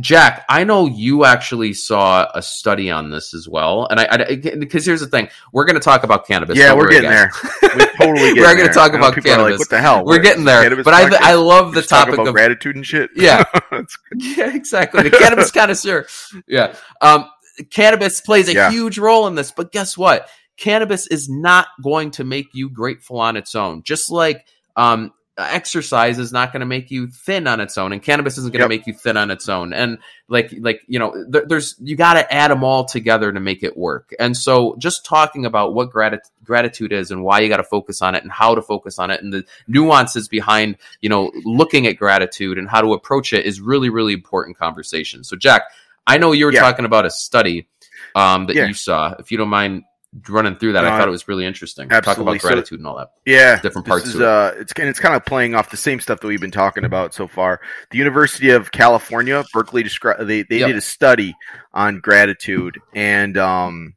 Jack, 0.00 0.44
I 0.48 0.64
know 0.64 0.86
you 0.86 1.24
actually 1.24 1.72
saw 1.74 2.26
a 2.34 2.40
study 2.40 2.90
on 2.90 3.10
this 3.10 3.34
as 3.34 3.48
well, 3.48 3.88
and 3.90 3.98
I 3.98 4.36
because 4.36 4.86
here's 4.86 5.00
the 5.00 5.06
thing: 5.08 5.28
we're 5.52 5.64
going 5.64 5.74
to 5.74 5.80
talk 5.80 6.04
about 6.04 6.26
cannabis. 6.26 6.56
yeah, 6.56 6.72
we're 6.72 6.88
getting 6.88 7.10
guys. 7.10 7.30
there. 7.60 7.70
We're 7.76 7.92
totally 7.98 8.32
We're 8.40 8.56
gonna 8.56 8.72
talk 8.72 8.94
about 8.94 9.14
cannabis. 9.14 9.52
Like, 9.52 9.58
what 9.58 9.68
the 9.70 9.80
hell? 9.80 10.04
We're 10.04 10.20
getting 10.20 10.44
there, 10.44 10.82
but 10.82 10.94
I 10.94 11.04
podcast? 11.10 11.20
I 11.20 11.34
love 11.34 11.74
the 11.74 11.80
Just 11.80 11.90
talk 11.90 12.06
topic 12.06 12.20
of 12.26 12.32
gratitude 12.32 12.76
and 12.76 12.86
shit. 12.86 13.10
Yeah. 13.16 13.44
Yeah, 14.14 14.54
exactly. 14.54 15.02
The 15.02 15.10
cannabis 15.10 15.50
connoisseur. 15.50 16.06
Yeah. 16.46 16.74
Um, 17.00 17.28
cannabis 17.70 18.20
plays 18.20 18.48
a 18.48 18.54
Yeah. 18.54 18.70
huge 18.70 18.98
role 18.98 19.26
in 19.26 19.34
this, 19.34 19.50
but 19.50 19.72
guess 19.72 19.98
what? 19.98 20.28
Cannabis 20.56 21.06
is 21.08 21.28
not 21.28 21.66
going 21.82 22.12
to 22.12 22.24
make 22.24 22.48
you 22.54 22.70
grateful 22.70 23.18
on 23.18 23.36
its 23.36 23.54
own. 23.54 23.82
Just 23.82 24.10
like 24.10 24.46
um, 24.76 25.12
exercise 25.50 26.18
is 26.18 26.32
not 26.32 26.52
going 26.52 26.60
to 26.60 26.66
make 26.66 26.90
you 26.90 27.06
thin 27.06 27.46
on 27.46 27.60
its 27.60 27.78
own 27.78 27.92
and 27.92 28.02
cannabis 28.02 28.38
isn't 28.38 28.52
going 28.52 28.60
to 28.60 28.64
Yep. 28.74 28.80
make 28.80 28.86
you 28.86 28.92
thin 28.92 29.16
on 29.16 29.30
its 29.30 29.48
own 29.48 29.72
and 29.72 29.98
like 30.28 30.52
like 30.60 30.80
you 30.86 30.98
know 30.98 31.14
there, 31.28 31.44
there's 31.46 31.74
you 31.80 31.96
got 31.96 32.14
to 32.14 32.32
add 32.34 32.50
them 32.50 32.62
all 32.64 32.84
together 32.84 33.32
to 33.32 33.40
make 33.40 33.62
it 33.62 33.76
work 33.76 34.14
and 34.18 34.36
so 34.36 34.74
just 34.78 35.04
talking 35.04 35.44
about 35.46 35.74
what 35.74 35.90
grat- 35.90 36.28
gratitude 36.44 36.92
is 36.92 37.10
and 37.10 37.22
why 37.22 37.40
you 37.40 37.48
got 37.48 37.56
to 37.58 37.62
focus 37.64 38.02
on 38.02 38.14
it 38.14 38.22
and 38.22 38.30
how 38.32 38.54
to 38.54 38.62
focus 38.62 38.98
on 38.98 39.10
it 39.10 39.22
and 39.22 39.32
the 39.32 39.44
nuances 39.68 40.28
behind 40.28 40.76
you 41.00 41.08
know 41.08 41.30
looking 41.44 41.86
at 41.86 41.96
gratitude 41.96 42.58
and 42.58 42.68
how 42.68 42.80
to 42.80 42.92
approach 42.92 43.32
it 43.32 43.46
is 43.46 43.60
really 43.60 43.88
really 43.90 44.12
important 44.12 44.56
conversation 44.58 45.24
so 45.24 45.36
jack 45.36 45.62
i 46.06 46.18
know 46.18 46.32
you 46.32 46.44
were 46.46 46.52
Yeah. 46.52 46.60
talking 46.60 46.84
about 46.84 47.06
a 47.06 47.10
study 47.10 47.66
um, 48.14 48.46
that 48.46 48.56
Yeah. 48.56 48.66
you 48.66 48.74
saw 48.74 49.14
if 49.18 49.30
you 49.30 49.38
don't 49.38 49.48
mind 49.48 49.84
running 50.28 50.56
through 50.56 50.72
that 50.74 50.84
i 50.84 50.98
thought 50.98 51.08
it 51.08 51.10
was 51.10 51.26
really 51.26 51.46
interesting 51.46 51.88
talk 51.88 52.06
absolutely. 52.06 52.32
about 52.34 52.42
So- 52.42 52.48
gratitude 52.48 52.80
and 52.80 52.86
all 52.86 52.96
that 52.96 53.12
Yeah, 53.24 53.60
different 53.60 53.86
this 53.86 53.90
parts 53.90 54.06
is 54.08 54.12
to 54.14 54.20
it. 54.20 54.24
uh, 54.26 54.52
it's 54.58 54.72
and 54.78 54.88
it's 54.88 55.00
kind 55.00 55.14
of 55.14 55.24
playing 55.24 55.54
off 55.54 55.70
the 55.70 55.76
same 55.78 56.00
stuff 56.00 56.20
that 56.20 56.26
we've 56.26 56.40
been 56.40 56.50
talking 56.50 56.84
about 56.84 57.14
so 57.14 57.26
far. 57.26 57.60
The 57.90 57.98
University 57.98 58.50
of 58.50 58.70
California, 58.72 59.42
Berkeley, 59.54 59.82
described 59.82 60.20
they 60.26 60.42
they 60.42 60.58
Yep. 60.58 60.66
did 60.68 60.76
a 60.76 60.80
study 60.82 61.34
on 61.72 62.00
gratitude 62.00 62.78
and 62.94 63.38
um 63.38 63.94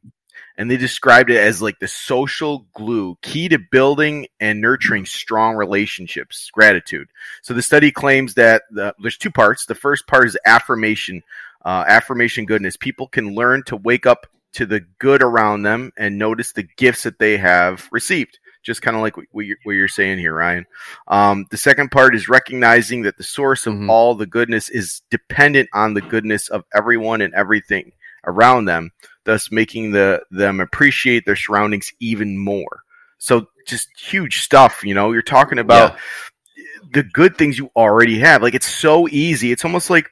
and 0.56 0.70
they 0.70 0.78
described 0.78 1.28
it 1.28 1.36
as 1.36 1.60
like 1.60 1.78
the 1.80 1.88
social 1.88 2.66
glue 2.72 3.18
key 3.20 3.46
to 3.50 3.58
building 3.58 4.26
and 4.40 4.58
nurturing 4.62 5.04
strong 5.04 5.54
relationships. 5.54 6.48
Gratitude. 6.50 7.08
So 7.42 7.52
the 7.52 7.60
study 7.60 7.90
claims 7.92 8.32
that 8.34 8.62
the, 8.70 8.94
there's 9.02 9.18
two 9.18 9.30
parts. 9.30 9.66
The 9.66 9.74
first 9.74 10.06
part 10.06 10.26
is 10.28 10.38
affirmation, 10.46 11.22
uh, 11.62 11.84
affirmation 11.86 12.46
goodness. 12.46 12.74
People 12.78 13.06
can 13.06 13.34
learn 13.34 13.64
to 13.64 13.76
wake 13.76 14.06
up 14.06 14.26
to 14.56 14.66
the 14.66 14.80
good 14.98 15.22
around 15.22 15.62
them 15.62 15.92
and 15.96 16.18
notice 16.18 16.52
the 16.52 16.66
gifts 16.76 17.04
that 17.04 17.18
they 17.18 17.36
have 17.38 17.88
received 17.92 18.38
just 18.62 18.82
kind 18.82 18.96
of 18.96 19.02
like 19.02 19.16
what 19.30 19.46
you're, 19.46 19.58
what 19.62 19.72
you're 19.74 19.86
saying 19.86 20.18
here, 20.18 20.34
Ryan. 20.34 20.66
Um, 21.06 21.46
the 21.52 21.56
second 21.56 21.92
part 21.92 22.16
is 22.16 22.28
recognizing 22.28 23.02
that 23.02 23.16
the 23.16 23.22
source 23.22 23.64
of 23.64 23.74
Mhm. 23.74 23.88
all 23.88 24.16
the 24.16 24.26
goodness 24.26 24.68
is 24.68 25.02
dependent 25.08 25.68
on 25.72 25.94
the 25.94 26.00
goodness 26.00 26.48
of 26.48 26.64
everyone 26.74 27.20
and 27.20 27.32
everything 27.32 27.92
around 28.26 28.64
them, 28.64 28.90
thus 29.24 29.52
making 29.52 29.92
the 29.92 30.20
them 30.32 30.58
appreciate 30.58 31.24
their 31.24 31.36
surroundings 31.36 31.92
even 32.00 32.36
more. 32.36 32.82
So 33.18 33.46
just 33.68 33.88
huge 33.96 34.40
stuff, 34.42 34.82
you 34.82 34.94
know. 34.94 35.12
You're 35.12 35.22
talking 35.22 35.60
about 35.60 35.96
the 36.92 37.04
good 37.04 37.36
things 37.38 37.58
you 37.58 37.70
already 37.76 38.18
have. 38.18 38.42
Like 38.42 38.54
it's 38.54 38.66
so 38.66 39.06
easy. 39.08 39.52
It's 39.52 39.64
almost 39.64 39.90
like 39.90 40.10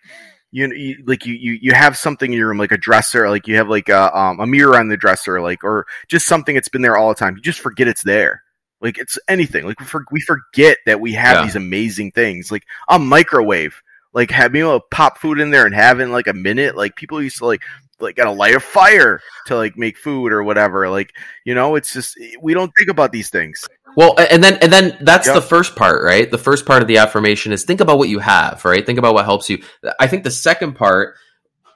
you, 0.54 0.68
know, 0.68 0.75
you 0.76 1.02
like 1.04 1.26
you, 1.26 1.34
you 1.34 1.58
you 1.61 1.73
have 1.73 1.96
something 1.96 2.32
in 2.32 2.38
your 2.38 2.46
room 2.46 2.58
like 2.58 2.70
a 2.70 2.78
dresser 2.78 3.28
like 3.28 3.49
you 3.49 3.56
have 3.56 3.68
like 3.68 3.88
a 3.88 4.16
um, 4.16 4.38
a 4.38 4.46
mirror 4.46 4.78
on 4.78 4.87
the 4.87 4.96
dresser 4.96 5.40
like 5.40 5.64
or 5.64 5.84
just 6.06 6.28
something 6.28 6.54
that's 6.54 6.68
been 6.68 6.80
there 6.80 6.96
all 6.96 7.08
the 7.08 7.16
time. 7.16 7.34
You 7.34 7.42
just 7.42 7.58
forget 7.58 7.88
it's 7.88 8.04
there. 8.04 8.44
Like 8.80 8.96
it's 8.96 9.18
anything. 9.26 9.66
Like 9.66 9.80
we, 9.80 9.87
for, 9.87 10.04
we 10.12 10.20
forget 10.20 10.78
that 10.87 11.00
we 11.00 11.12
have 11.14 11.38
Yeah. 11.38 11.44
these 11.44 11.56
amazing 11.56 12.12
things. 12.12 12.52
Like 12.52 12.64
a 12.88 13.00
microwave 13.00 13.82
like 14.12 14.30
have 14.30 14.52
being 14.52 14.64
able 14.64 14.78
to 14.78 14.87
pop 14.92 15.18
food 15.18 15.40
in 15.40 15.50
there 15.50 15.66
and 15.66 15.75
have 15.75 15.99
it 15.99 16.04
in 16.04 16.12
like 16.12 16.28
a 16.28 16.32
minute 16.32 16.76
like 16.76 16.94
people 16.94 17.20
used 17.20 17.38
to 17.38 17.46
like 17.46 17.62
like 17.99 18.14
gotta 18.14 18.30
light 18.30 18.54
a 18.54 18.61
fire 18.61 19.20
to 19.46 19.56
like 19.56 19.76
make 19.76 19.99
food 19.99 20.32
or 20.32 20.44
whatever. 20.44 20.88
Like 20.88 21.12
you 21.44 21.56
know 21.56 21.75
it's 21.75 21.92
just 21.92 22.16
we 22.40 22.54
don't 22.54 22.70
think 22.78 22.90
about 22.90 23.11
these 23.11 23.28
things 23.28 23.66
Well, 23.96 24.14
and 24.18 24.42
then 24.42 24.58
and 24.60 24.72
then 24.72 24.96
that's 25.00 25.26
Yep. 25.26 25.34
the 25.36 25.42
first 25.42 25.76
part, 25.76 26.02
right? 26.02 26.30
The 26.30 26.38
first 26.38 26.66
part 26.66 26.82
of 26.82 26.88
the 26.88 26.98
affirmation 26.98 27.52
is 27.52 27.64
think 27.64 27.80
about 27.80 27.98
what 27.98 28.08
you 28.08 28.18
have, 28.18 28.64
right? 28.64 28.84
Think 28.84 28.98
about 28.98 29.14
what 29.14 29.24
helps 29.24 29.48
you. 29.48 29.62
I 30.00 30.06
think 30.06 30.24
the 30.24 30.30
second 30.30 30.74
part 30.74 31.14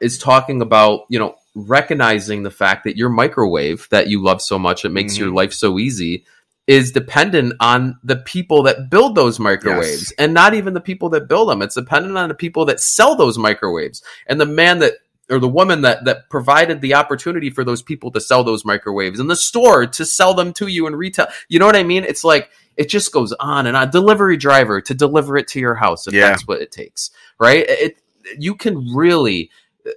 is 0.00 0.18
talking 0.18 0.60
about, 0.62 1.02
you 1.08 1.18
know, 1.18 1.36
recognizing 1.54 2.42
the 2.42 2.50
fact 2.50 2.84
that 2.84 2.96
your 2.96 3.08
microwave 3.08 3.88
that 3.90 4.08
you 4.08 4.22
love 4.22 4.40
so 4.40 4.58
much, 4.58 4.84
it 4.84 4.90
makes 4.90 5.16
your 5.18 5.28
Mhm. 5.30 5.34
life 5.36 5.52
so 5.52 5.78
easy, 5.78 6.24
is 6.66 6.92
dependent 6.92 7.54
on 7.60 7.96
the 8.04 8.16
people 8.16 8.62
that 8.64 8.90
build 8.90 9.14
those 9.14 9.38
microwaves 9.40 10.02
Yes. 10.02 10.12
and 10.18 10.34
not 10.34 10.54
even 10.54 10.74
the 10.74 10.80
people 10.80 11.08
that 11.08 11.26
build 11.28 11.48
them. 11.48 11.62
It's 11.62 11.74
dependent 11.74 12.16
on 12.18 12.28
the 12.28 12.34
people 12.34 12.64
that 12.66 12.78
sell 12.78 13.16
those 13.16 13.38
microwaves 13.38 14.02
and 14.26 14.40
the 14.40 14.46
man 14.46 14.78
that 14.80 14.94
or 15.30 15.38
the 15.38 15.48
woman 15.48 15.82
that 15.82 16.04
that 16.04 16.30
provided 16.30 16.80
the 16.80 16.94
opportunity 16.94 17.50
for 17.50 17.64
those 17.64 17.82
people 17.82 18.10
to 18.12 18.20
sell 18.20 18.44
those 18.44 18.64
microwaves 18.64 19.20
and 19.20 19.30
the 19.30 19.36
store 19.36 19.86
to 19.86 20.04
sell 20.04 20.34
them 20.34 20.52
to 20.54 20.66
you 20.66 20.86
in 20.86 20.96
retail. 20.96 21.26
You 21.48 21.58
know 21.58 21.66
what 21.66 21.76
I 21.76 21.82
mean? 21.82 22.04
It's 22.04 22.24
like 22.24 22.50
it 22.76 22.88
just 22.88 23.12
goes 23.12 23.32
on 23.34 23.66
and 23.66 23.76
on. 23.76 23.90
Delivery 23.90 24.36
driver 24.36 24.80
to 24.82 24.94
deliver 24.94 25.36
it 25.36 25.48
to 25.48 25.60
your 25.60 25.74
house 25.74 26.06
if 26.06 26.14
Yeah. 26.14 26.28
that's 26.30 26.46
what 26.46 26.60
it 26.62 26.72
takes, 26.72 27.10
right? 27.38 27.64
It 27.68 28.02
you 28.38 28.54
can 28.54 28.94
really 28.94 29.50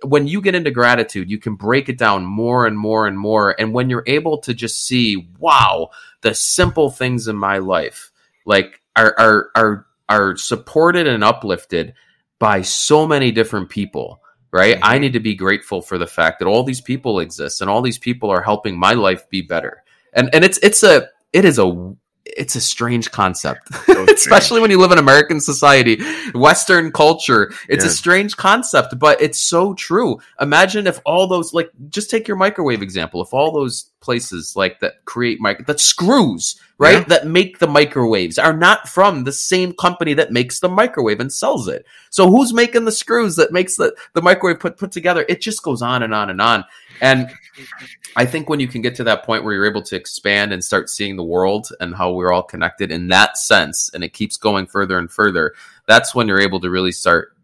when 0.03 0.25
you 0.27 0.41
get 0.41 0.55
into 0.55 0.71
gratitude, 0.71 1.29
you 1.29 1.37
can 1.37 1.55
break 1.55 1.89
it 1.89 1.97
down 1.97 2.25
more 2.25 2.65
and 2.65 2.77
more 2.77 3.07
and 3.07 3.17
more. 3.17 3.53
And 3.59 3.73
when 3.73 3.89
you're 3.89 4.05
able 4.07 4.37
to 4.39 4.53
just 4.53 4.85
see, 4.85 5.27
wow, 5.37 5.89
the 6.21 6.33
simple 6.33 6.89
things 6.89 7.27
in 7.27 7.35
my 7.35 7.57
life, 7.57 8.11
like 8.45 8.81
are 8.95 9.13
are 9.17 9.51
are 9.55 9.85
are 10.07 10.35
supported 10.37 11.07
and 11.07 11.23
uplifted 11.23 11.93
by 12.39 12.61
so 12.61 13.07
many 13.07 13.31
different 13.31 13.69
people 13.69 14.20
right? 14.51 14.75
Mhm. 14.77 14.81
I 14.83 14.97
need 14.99 15.13
to 15.13 15.19
be 15.19 15.35
grateful 15.35 15.81
for 15.81 15.97
the 15.97 16.07
fact 16.07 16.39
that 16.39 16.45
all 16.45 16.63
these 16.63 16.81
people 16.81 17.19
exist 17.19 17.61
and 17.61 17.69
all 17.69 17.81
these 17.81 17.97
people 17.99 18.29
are 18.29 18.41
helping 18.41 18.77
my 18.77 18.93
life 18.93 19.29
be 19.29 19.41
better. 19.41 19.83
And 20.13 20.29
and 20.33 20.43
it's 20.43 20.57
it's 20.59 20.83
a 20.83 21.07
it 21.33 21.45
is 21.45 21.57
a 21.57 21.93
it's 22.25 22.55
a 22.55 22.61
strange 22.61 23.11
concept, 23.11 23.67
especially 24.09 24.61
when 24.61 24.69
you 24.69 24.79
live 24.79 24.91
in 24.91 24.97
American 24.99 25.39
society, 25.39 26.01
Western 26.33 26.91
culture. 26.91 27.51
It's 27.67 27.83
a 27.83 27.89
strange 27.89 28.37
concept, 28.37 28.99
but 28.99 29.21
it's 29.21 29.39
so 29.39 29.73
true. 29.73 30.19
Imagine 30.39 30.85
if 30.85 30.99
all 31.03 31.27
those, 31.27 31.51
like, 31.53 31.71
just 31.89 32.09
take 32.11 32.27
your 32.27 32.37
microwave 32.37 32.83
example. 32.83 33.21
If 33.21 33.33
all 33.33 33.51
those 33.51 33.89
places 34.01 34.55
like 34.55 34.79
that 34.81 35.03
create 35.05 35.41
mic 35.41 35.65
that 35.65 35.79
screws 35.79 36.59
right 36.81 36.97
Yeah. 36.99 37.03
that 37.09 37.27
make 37.27 37.59
the 37.59 37.67
microwaves 37.67 38.37
are 38.39 38.53
not 38.57 38.89
from 38.89 39.23
the 39.23 39.31
same 39.31 39.71
company 39.73 40.13
that 40.15 40.31
makes 40.31 40.59
the 40.59 40.67
microwave 40.69 41.19
and 41.19 41.31
sells 41.31 41.67
it 41.67 41.85
so 42.09 42.29
who's 42.29 42.53
making 42.53 42.85
the 42.85 42.91
screws 42.91 43.35
that 43.37 43.51
makes 43.53 43.75
the, 43.77 43.95
the 44.13 44.21
microwave 44.21 44.59
put 44.59 44.77
put 44.77 44.91
together 44.91 45.23
it 45.29 45.41
just 45.41 45.61
goes 45.63 45.81
on 45.81 46.01
and 46.03 46.13
on 46.13 46.29
and 46.29 46.41
on 46.41 46.65
and 47.01 47.29
i 48.15 48.25
think 48.25 48.49
when 48.49 48.59
you 48.59 48.67
can 48.67 48.81
get 48.81 48.95
to 48.95 49.03
that 49.03 49.23
point 49.23 49.43
where 49.43 49.53
you're 49.53 49.65
able 49.69 49.81
to 49.83 49.95
expand 49.95 50.51
and 50.51 50.63
start 50.63 50.89
seeing 50.89 51.15
the 51.15 51.23
world 51.23 51.69
and 51.79 51.95
how 51.95 52.11
we're 52.11 52.31
all 52.33 52.43
connected 52.43 52.91
in 52.91 53.07
that 53.09 53.37
sense 53.37 53.89
and 53.93 54.03
it 54.03 54.09
keeps 54.13 54.35
going 54.37 54.65
further 54.65 54.97
and 54.97 55.11
further 55.11 55.53
that's 55.87 56.15
when 56.15 56.27
you're 56.27 56.41
able 56.41 56.59
to 56.59 56.69
really 56.69 56.91
start 56.91 57.35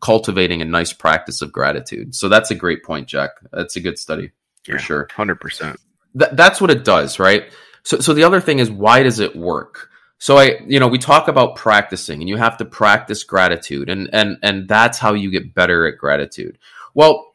cultivating 0.00 0.62
a 0.62 0.64
nice 0.64 0.92
practice 0.92 1.42
of 1.42 1.50
gratitude 1.52 2.14
so 2.14 2.28
that's 2.28 2.50
a 2.52 2.54
great 2.54 2.84
point 2.84 3.08
jack 3.08 3.30
that's 3.52 3.74
a 3.76 3.80
good 3.80 3.98
study 3.98 4.30
for 4.64 4.72
Yeah. 4.72 4.78
sure 4.78 5.08
Hundred 5.12 5.40
percent. 5.40 5.80
Th- 6.18 6.30
that's 6.32 6.60
what 6.60 6.70
it 6.70 6.84
does, 6.84 7.18
right? 7.18 7.44
So, 7.88 8.00
so 8.00 8.12
the 8.12 8.24
other 8.24 8.42
thing 8.42 8.58
is, 8.58 8.70
why 8.70 9.02
does 9.02 9.18
it 9.18 9.34
work? 9.34 9.88
So 10.18 10.36
I, 10.36 10.60
you 10.66 10.78
know, 10.78 10.88
we 10.88 10.98
talk 10.98 11.26
about 11.26 11.56
practicing, 11.56 12.20
and 12.20 12.28
you 12.28 12.36
have 12.36 12.58
to 12.58 12.66
practice 12.66 13.24
gratitude, 13.24 13.88
and 13.88 14.10
and 14.12 14.36
and 14.42 14.68
that's 14.68 14.98
how 14.98 15.14
you 15.14 15.30
get 15.30 15.54
better 15.54 15.86
at 15.86 15.96
gratitude. 15.96 16.58
Well, 16.92 17.32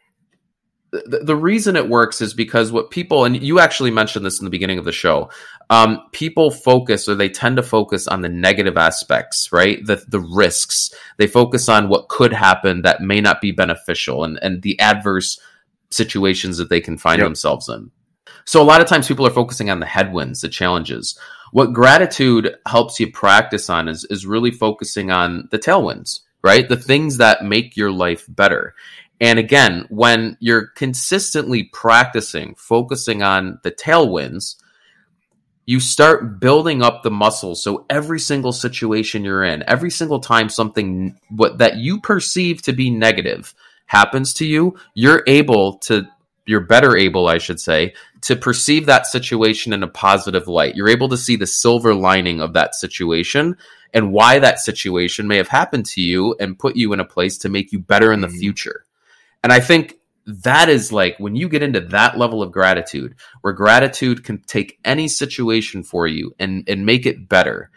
the, 0.92 1.22
the 1.26 1.36
reason 1.36 1.76
it 1.76 1.90
works 1.90 2.22
is 2.22 2.36
because 2.36 2.72
what 2.72 2.92
people, 2.92 3.26
and 3.26 3.42
you 3.42 3.60
actually 3.60 3.90
mentioned 3.90 4.24
this 4.24 4.40
in 4.40 4.46
the 4.46 4.52
beginning 4.52 4.78
of 4.78 4.86
the 4.86 4.92
show, 4.92 5.32
um, 5.72 6.04
people 6.12 6.52
focus 6.52 7.10
or 7.10 7.16
they 7.16 7.30
tend 7.30 7.58
to 7.58 7.64
focus 7.64 8.08
on 8.08 8.22
the 8.22 8.30
negative 8.30 8.78
aspects, 8.78 9.52
right? 9.52 9.84
The 9.84 10.06
the 10.08 10.20
risks. 10.20 10.94
They 11.18 11.26
focus 11.26 11.68
on 11.68 11.90
what 11.90 12.10
could 12.10 12.32
happen 12.32 12.84
that 12.84 13.02
may 13.02 13.22
not 13.22 13.42
be 13.42 13.52
beneficial, 13.52 14.24
and 14.24 14.38
and 14.44 14.62
the 14.62 14.80
adverse 14.80 15.40
situations 15.90 16.58
that 16.60 16.70
they 16.70 16.82
can 16.82 17.00
find 17.00 17.18
Yep. 17.18 17.26
themselves 17.26 17.70
in. 17.70 17.90
So 18.46 18.62
a 18.62 18.66
lot 18.66 18.82
of 18.82 18.88
times 18.88 19.08
people 19.08 19.26
are 19.28 19.32
focusing 19.32 19.70
on 19.70 19.80
the 19.80 19.86
headwinds, 19.86 20.42
the 20.42 20.50
challenges. 20.50 21.18
What 21.52 21.74
gratitude 21.74 22.56
helps 22.68 23.00
you 23.00 23.12
practice 23.12 23.70
on 23.70 23.88
is 23.88 24.06
is 24.06 24.26
really 24.26 24.52
focusing 24.52 25.12
on 25.12 25.48
the 25.52 25.60
tailwinds, 25.60 26.22
right? 26.44 26.68
The 26.68 26.78
things 26.78 27.18
that 27.18 27.46
make 27.46 27.78
your 27.78 27.92
life 27.92 28.26
better. 28.28 28.74
And 29.22 29.40
again, 29.40 29.86
when 29.90 30.36
you're 30.40 30.68
consistently 30.68 31.64
practicing, 31.72 32.56
focusing 32.56 33.24
on 33.24 33.60
the 33.64 33.72
tailwinds, 33.72 34.56
you 35.66 35.80
start 35.80 36.40
building 36.40 36.82
up 36.82 37.04
the 37.04 37.12
muscles. 37.12 37.64
So 37.64 37.86
every 37.90 38.20
single 38.20 38.52
situation 38.52 39.24
you're 39.24 39.44
in, 39.44 39.64
every 39.68 39.92
single 39.92 40.20
time 40.20 40.50
something 40.50 41.18
what 41.30 41.60
that 41.60 41.78
you 41.78 42.02
perceive 42.02 42.62
to 42.64 42.74
be 42.74 42.90
negative 42.90 43.54
happens 43.86 44.34
to 44.36 44.46
you, 44.46 44.76
you're 44.94 45.24
able 45.28 45.78
to 45.80 46.08
you're 46.46 46.60
better 46.60 46.98
able, 46.98 47.28
I 47.28 47.38
should 47.38 47.60
say, 47.60 47.94
to 48.24 48.36
perceive 48.36 48.86
that 48.86 49.06
situation 49.06 49.74
in 49.74 49.84
a 49.84 49.88
positive 49.88 50.48
light. 50.48 50.76
You're 50.76 50.90
able 50.90 51.10
to 51.10 51.18
see 51.18 51.36
the 51.36 51.48
silver 51.48 51.94
lining 51.94 52.40
of 52.42 52.54
that 52.54 52.74
situation 52.74 53.58
and 53.94 54.12
why 54.12 54.40
that 54.40 54.60
situation 54.60 55.28
may 55.28 55.38
have 55.38 55.50
happened 55.50 55.86
to 55.88 56.02
you 56.02 56.36
and 56.40 56.58
put 56.58 56.76
you 56.76 56.94
in 56.94 57.00
a 57.00 57.06
place 57.06 57.38
to 57.40 57.50
make 57.50 57.72
you 57.72 57.80
better 57.80 58.12
in 58.12 58.22
the 58.22 58.28
Mhm. 58.28 58.40
future. 58.40 58.86
And 59.44 59.52
I 59.52 59.60
think 59.60 59.96
that 60.26 60.70
is 60.70 60.92
like 60.92 61.18
when 61.20 61.36
you 61.36 61.50
get 61.50 61.64
into 61.64 61.82
that 61.82 62.18
level 62.18 62.42
of 62.42 62.52
gratitude, 62.52 63.16
where 63.42 63.54
gratitude 63.54 64.24
can 64.24 64.42
take 64.48 64.80
any 64.86 65.10
situation 65.10 65.84
for 65.84 66.08
you 66.08 66.34
and, 66.40 66.64
and 66.68 66.86
make 66.86 67.06
it 67.06 67.28
better. 67.28 67.70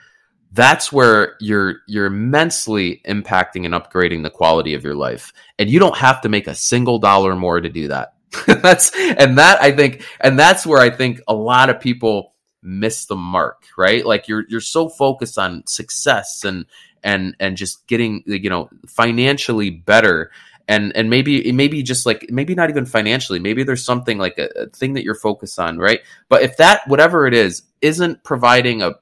That's 0.52 0.92
where 0.92 1.34
you're 1.40 1.78
you're 1.88 2.06
immensely 2.06 3.02
impacting 3.06 3.64
and 3.64 3.74
upgrading 3.74 4.22
the 4.22 4.30
quality 4.30 4.74
of 4.74 4.84
your 4.84 4.94
life. 4.94 5.32
And 5.58 5.68
you 5.68 5.80
don't 5.80 5.96
have 5.96 6.20
to 6.20 6.28
make 6.28 6.46
a 6.46 6.54
single 6.54 7.00
dollar 7.00 7.34
more 7.34 7.60
to 7.60 7.68
do 7.68 7.88
that. 7.88 8.14
that's 8.46 8.92
and 8.94 9.38
that 9.38 9.62
I 9.62 9.72
think 9.72 10.04
and 10.20 10.38
that's 10.38 10.66
where 10.66 10.80
I 10.80 10.90
think 10.90 11.20
a 11.28 11.34
lot 11.34 11.70
of 11.70 11.80
people 11.80 12.34
miss 12.62 13.06
the 13.06 13.16
mark, 13.16 13.64
right? 13.78 14.04
Like 14.04 14.28
you're 14.28 14.44
you're 14.48 14.60
so 14.60 14.88
focused 14.88 15.38
on 15.38 15.62
success 15.66 16.44
and 16.44 16.66
and 17.02 17.36
and 17.38 17.56
just 17.56 17.86
getting 17.86 18.22
you 18.26 18.50
know 18.50 18.68
financially 18.86 19.70
better 19.70 20.30
and 20.68 20.94
and 20.96 21.08
maybe 21.08 21.50
maybe 21.52 21.82
just 21.82 22.06
like 22.06 22.26
maybe 22.30 22.54
not 22.54 22.70
even 22.70 22.86
financially 22.86 23.38
maybe 23.38 23.62
there's 23.62 23.84
something 23.84 24.18
like 24.18 24.38
a, 24.38 24.48
a, 24.56 24.66
thing 24.70 24.94
that 24.94 25.04
you're 25.04 25.14
focused 25.14 25.58
on 25.58 25.78
right 25.78 26.00
but 26.28 26.42
if 26.42 26.56
that 26.56 26.82
whatever 26.88 27.26
it 27.26 27.34
is 27.34 27.62
isn't 27.80 28.24
providing 28.24 28.82
a, 28.82 28.92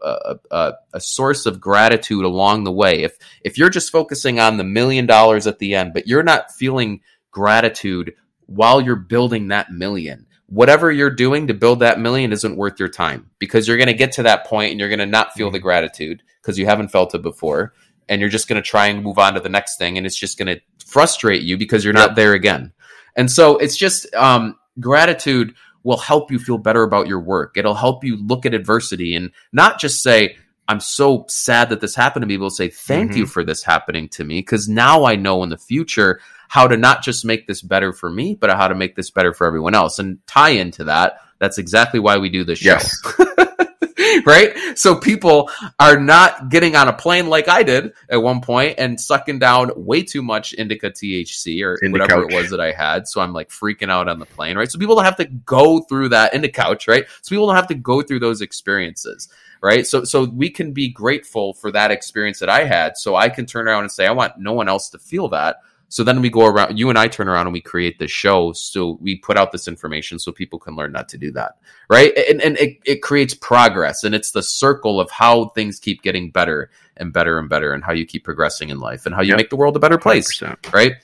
a, 0.50 0.72
a, 0.92 1.00
source 1.00 1.46
of 1.46 1.60
gratitude 1.60 2.24
along 2.24 2.64
the 2.64 2.72
way 2.72 3.02
if 3.02 3.16
if 3.42 3.56
you're 3.56 3.70
just 3.70 3.90
focusing 3.90 4.38
on 4.38 4.56
the 4.56 4.64
million 4.64 5.06
dollars 5.06 5.46
at 5.46 5.58
the 5.58 5.74
end 5.74 5.94
but 5.94 6.06
you're 6.06 6.22
not 6.22 6.52
feeling 6.52 7.00
gratitude 7.30 8.14
while 8.46 8.80
you're 8.80 8.96
building 8.96 9.48
that 9.48 9.70
million 9.70 10.26
whatever 10.46 10.92
you're 10.92 11.10
doing 11.10 11.46
to 11.46 11.54
build 11.54 11.80
that 11.80 11.98
million 11.98 12.32
isn't 12.32 12.56
worth 12.56 12.78
your 12.78 12.88
time 12.88 13.30
because 13.38 13.66
you're 13.66 13.76
going 13.76 13.88
to 13.88 13.94
get 13.94 14.12
to 14.12 14.22
that 14.22 14.46
point 14.46 14.70
and 14.70 14.78
you're 14.78 14.88
going 14.88 14.98
to 14.98 15.06
not 15.06 15.32
feel 15.32 15.50
the 15.50 15.58
mm-hmm. 15.58 15.64
gratitude 15.64 16.22
because 16.40 16.58
you 16.58 16.66
haven't 16.66 16.88
felt 16.88 17.14
it 17.14 17.22
before 17.22 17.72
and 18.08 18.20
you're 18.20 18.30
just 18.30 18.48
going 18.48 18.62
to 18.62 18.68
try 18.68 18.86
and 18.86 19.02
move 19.02 19.18
on 19.18 19.34
to 19.34 19.40
the 19.40 19.48
next 19.48 19.78
thing 19.78 19.96
and 19.96 20.06
it's 20.06 20.16
just 20.16 20.38
going 20.38 20.54
to 20.54 20.60
frustrate 20.86 21.42
you 21.42 21.56
because 21.56 21.82
you're 21.82 21.92
not 21.92 22.14
there 22.14 22.34
again 22.34 22.72
and 23.16 23.30
so 23.30 23.56
it's 23.58 23.76
just 23.76 24.12
um, 24.14 24.56
gratitude 24.80 25.54
will 25.82 25.96
help 25.96 26.30
you 26.30 26.38
feel 26.38 26.58
better 26.58 26.82
about 26.82 27.08
your 27.08 27.20
work 27.20 27.56
it'll 27.56 27.74
help 27.74 28.04
you 28.04 28.16
look 28.16 28.44
at 28.44 28.54
adversity 28.54 29.14
and 29.14 29.30
not 29.52 29.80
just 29.80 30.02
say 30.02 30.36
i'm 30.68 30.80
so 30.80 31.24
sad 31.28 31.68
that 31.70 31.80
this 31.80 31.94
happened 31.94 32.22
to 32.22 32.26
me 32.26 32.36
but 32.36 32.50
say 32.50 32.68
thank 32.68 33.10
mm-hmm. 33.10 33.20
you 33.20 33.26
for 33.26 33.44
this 33.44 33.62
happening 33.62 34.08
to 34.08 34.24
me 34.24 34.38
because 34.38 34.68
now 34.68 35.04
i 35.04 35.16
know 35.16 35.42
in 35.42 35.48
the 35.48 35.58
future 35.58 36.20
how 36.48 36.66
to 36.66 36.76
not 36.76 37.02
just 37.02 37.24
make 37.24 37.46
this 37.46 37.62
better 37.62 37.92
for 37.92 38.10
me 38.10 38.34
but 38.34 38.50
how 38.50 38.68
to 38.68 38.74
make 38.74 38.96
this 38.96 39.10
better 39.10 39.32
for 39.32 39.46
everyone 39.46 39.74
else 39.74 39.98
and 39.98 40.18
tie 40.26 40.50
into 40.50 40.84
that 40.84 41.20
that's 41.38 41.58
exactly 41.58 42.00
why 42.00 42.18
we 42.18 42.28
do 42.28 42.44
this 42.44 42.58
show 42.58 42.70
yes. 42.70 43.02
right? 44.26 44.54
So 44.76 44.96
people 44.96 45.50
are 45.78 45.98
not 45.98 46.48
getting 46.48 46.76
on 46.76 46.88
a 46.88 46.92
plane 46.92 47.28
like 47.28 47.48
I 47.48 47.62
did 47.62 47.92
at 48.08 48.22
one 48.22 48.40
point 48.40 48.78
and 48.78 49.00
sucking 49.00 49.38
down 49.38 49.70
way 49.76 50.02
too 50.02 50.22
much 50.22 50.52
indica 50.54 50.90
THC 50.90 51.62
or 51.62 51.78
whatever 51.90 52.22
it 52.22 52.34
was 52.34 52.50
that 52.50 52.60
I 52.60 52.72
had. 52.72 53.08
So 53.08 53.20
I'm 53.20 53.32
like 53.32 53.50
freaking 53.50 53.90
out 53.90 54.08
on 54.08 54.18
the 54.18 54.26
plane, 54.26 54.56
right? 54.56 54.70
So 54.70 54.78
people 54.78 54.96
don't 54.96 55.04
have 55.04 55.16
to 55.16 55.26
go 55.26 55.80
through 55.80 56.10
that 56.10 56.34
in 56.34 56.42
the 56.42 56.48
couch, 56.48 56.88
right? 56.88 57.06
So 57.22 57.30
people 57.30 57.46
don't 57.46 57.56
have 57.56 57.68
to 57.68 57.74
go 57.74 58.02
through 58.02 58.20
those 58.20 58.40
experiences 58.40 59.28
right 59.60 59.86
so 59.86 60.04
so 60.04 60.24
we 60.24 60.50
can 60.50 60.72
be 60.72 60.88
grateful 60.88 61.54
for 61.54 61.70
that 61.70 61.90
experience 61.90 62.40
that 62.40 62.50
i 62.50 62.64
had 62.64 62.98
so 62.98 63.14
i 63.14 63.28
can 63.28 63.46
turn 63.46 63.66
around 63.66 63.82
and 63.82 63.90
say 63.90 64.06
i 64.06 64.10
want 64.10 64.36
no 64.36 64.52
one 64.52 64.68
else 64.68 64.90
to 64.90 64.98
feel 64.98 65.28
that 65.28 65.58
so 65.88 66.02
then 66.02 66.20
we 66.20 66.30
go 66.30 66.46
around, 66.46 66.78
you 66.78 66.88
and 66.88 66.98
I 66.98 67.08
turn 67.08 67.28
around 67.28 67.46
and 67.46 67.52
we 67.52 67.60
create 67.60 67.98
this 67.98 68.10
show. 68.10 68.52
So 68.52 68.98
we 69.00 69.16
put 69.16 69.36
out 69.36 69.52
this 69.52 69.68
information 69.68 70.18
so 70.18 70.32
people 70.32 70.58
can 70.58 70.74
learn 70.74 70.92
not 70.92 71.08
to 71.10 71.18
do 71.18 71.30
that. 71.32 71.52
Right. 71.88 72.12
And, 72.16 72.40
and 72.42 72.58
it, 72.58 72.78
it 72.84 73.02
creates 73.02 73.34
progress 73.34 74.02
and 74.02 74.14
it's 74.14 74.32
the 74.32 74.42
circle 74.42 75.00
of 75.00 75.10
how 75.10 75.50
things 75.50 75.78
keep 75.78 76.02
getting 76.02 76.30
better 76.30 76.70
and 76.96 77.12
better 77.12 77.38
and 77.38 77.48
better 77.48 77.72
and 77.72 77.84
how 77.84 77.92
you 77.92 78.06
keep 78.06 78.24
progressing 78.24 78.70
in 78.70 78.80
life 78.80 79.06
and 79.06 79.14
how 79.14 79.22
you 79.22 79.30
yep. 79.30 79.36
make 79.36 79.50
the 79.50 79.56
world 79.56 79.76
a 79.76 79.80
better 79.80 79.98
place. 79.98 80.40
100%. 80.40 80.72
Right. 80.72 80.94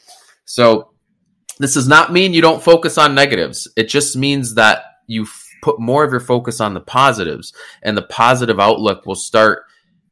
So 0.45 0.91
this 1.59 1.75
does 1.75 1.87
not 1.87 2.13
mean 2.13 2.33
you 2.33 2.43
don't 2.43 2.63
focus 2.63 2.99
on 2.99 3.15
negatives. 3.15 3.69
It 3.77 3.89
just 3.89 4.17
means 4.17 4.55
that 4.55 4.83
you 5.07 5.23
f- 5.23 5.47
put 5.63 5.79
more 5.79 6.05
of 6.05 6.11
your 6.11 6.21
focus 6.21 6.61
on 6.61 6.75
the 6.75 6.81
positives 6.81 7.53
and 7.83 7.97
the 7.97 8.03
positive 8.03 8.59
outlook 8.59 9.07
will 9.07 9.15
start 9.15 9.65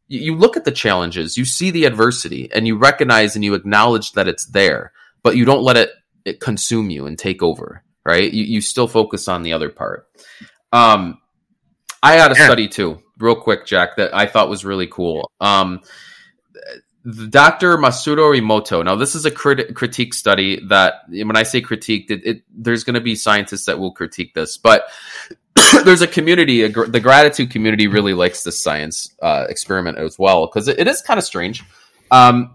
you 0.09 0.35
look 0.35 0.57
at 0.57 0.65
the 0.65 0.73
challenges, 0.73 1.37
you 1.37 1.45
see 1.45 1.71
the 1.71 1.85
adversity, 1.85 2.51
and 2.53 2.67
you 2.67 2.77
recognize 2.77 3.37
and 3.37 3.45
you 3.45 3.55
acknowledge 3.55 4.13
that 4.13 4.29
it's 4.29 4.47
there, 4.47 4.93
but 5.23 5.37
you 5.37 5.45
don't 5.45 5.63
let 5.63 5.77
it, 5.77 5.91
it 6.25 6.41
consume 6.41 6.91
you 6.91 7.07
and 7.07 7.19
take 7.19 7.43
over, 7.43 7.83
right? 8.05 8.33
You, 8.33 8.45
you 8.45 8.61
still 8.61 8.89
focus 8.89 9.29
on 9.29 9.43
the 9.43 9.53
other 9.53 9.69
part. 9.69 10.09
Um, 10.73 11.21
I 12.03 12.15
had 12.15 12.33
a 12.33 12.37
yeah. 12.37 12.47
study 12.47 12.69
too, 12.69 13.03
real 13.19 13.37
quick, 13.37 13.67
Jack, 13.67 13.97
that 13.97 14.15
I 14.15 14.27
thought 14.27 14.49
was 14.49 14.65
really 14.65 14.87
cool. 14.87 15.31
Um, 15.41 15.83
Dr. 17.31 17.79
Masaru 17.79 18.39
Emoto. 18.39 18.85
Now, 18.85 18.95
this 18.97 19.15
is 19.15 19.25
a 19.25 19.31
crit- 19.31 19.75
critique 19.75 20.13
study 20.15 20.65
that, 20.67 21.03
when 21.09 21.37
I 21.37 21.43
say 21.43 21.61
critique, 21.61 22.11
it, 22.11 22.21
it, 22.25 22.43
there's 22.55 22.85
going 22.85 22.95
to 22.95 23.01
be 23.01 23.15
scientists 23.15 23.67
that 23.67 23.79
will 23.79 23.93
critique 23.93 24.35
this, 24.35 24.59
but 24.59 24.85
there's 25.85 26.03
a 26.03 26.07
community, 26.07 26.63
a 26.63 26.69
gr- 26.69 26.87
the 26.87 27.01
gratitude 27.01 27.51
community 27.51 27.87
really 27.87 28.15
likes 28.15 28.43
this 28.43 28.63
science 28.63 29.15
uh, 29.23 29.47
experiment 29.49 29.99
as 29.99 30.19
well 30.19 30.47
because 30.47 30.69
it, 30.69 30.79
it 30.79 30.87
is 30.87 31.03
kind 31.03 31.19
of 31.19 31.25
strange. 31.25 31.65
Um, 32.11 32.55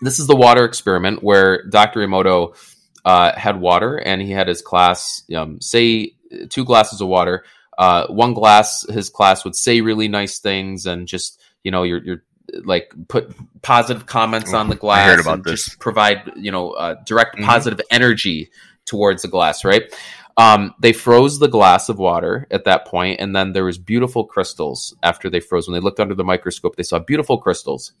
this 0.00 0.18
is 0.18 0.26
the 0.26 0.36
water 0.36 0.64
experiment 0.64 1.22
where 1.22 1.64
Dr. 1.66 2.00
Emoto 2.00 2.56
uh, 3.04 3.32
had 3.36 3.60
water 3.60 3.96
and 3.96 4.20
he 4.20 4.30
had 4.30 4.48
his 4.48 4.62
class 4.62 5.22
um, 5.34 5.60
say 5.60 6.14
two 6.48 6.64
glasses 6.64 7.00
of 7.00 7.08
water. 7.08 7.44
Uh, 7.76 8.06
one 8.06 8.34
glass, 8.34 8.86
his 8.88 9.10
class 9.10 9.44
would 9.44 9.56
say 9.56 9.80
really 9.80 10.08
nice 10.08 10.38
things 10.38 10.86
and 10.86 11.08
just 11.08 11.40
you 11.62 11.70
know 11.70 11.82
you're, 11.82 12.02
you're 12.04 12.22
like 12.64 12.92
put 13.08 13.34
positive 13.62 14.06
comments 14.06 14.52
on 14.52 14.68
the 14.68 14.76
glass. 14.76 15.00
I 15.00 15.10
heard 15.10 15.20
about 15.20 15.44
this. 15.44 15.64
Just 15.64 15.78
provide 15.80 16.30
you 16.36 16.52
know 16.52 16.70
uh, 16.70 16.96
direct 17.04 17.36
mm-hmm. 17.36 17.46
positive 17.46 17.80
energy 17.90 18.50
towards 18.84 19.22
the 19.22 19.28
glass, 19.28 19.64
right? 19.64 19.92
Um, 20.36 20.74
they 20.80 20.92
froze 20.92 21.38
the 21.38 21.48
glass 21.48 21.88
of 21.88 21.98
water 21.98 22.46
at 22.50 22.64
that 22.64 22.86
point, 22.86 23.20
and 23.20 23.34
then 23.34 23.52
there 23.52 23.64
was 23.64 23.78
beautiful 23.78 24.24
crystals 24.24 24.94
after 25.02 25.30
they 25.30 25.40
froze. 25.40 25.68
When 25.68 25.74
they 25.74 25.84
looked 25.84 26.00
under 26.00 26.14
the 26.14 26.24
microscope, 26.24 26.76
they 26.76 26.82
saw 26.82 26.98
beautiful 26.98 27.38
crystals. 27.38 27.92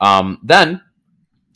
Um, 0.00 0.38
then 0.42 0.80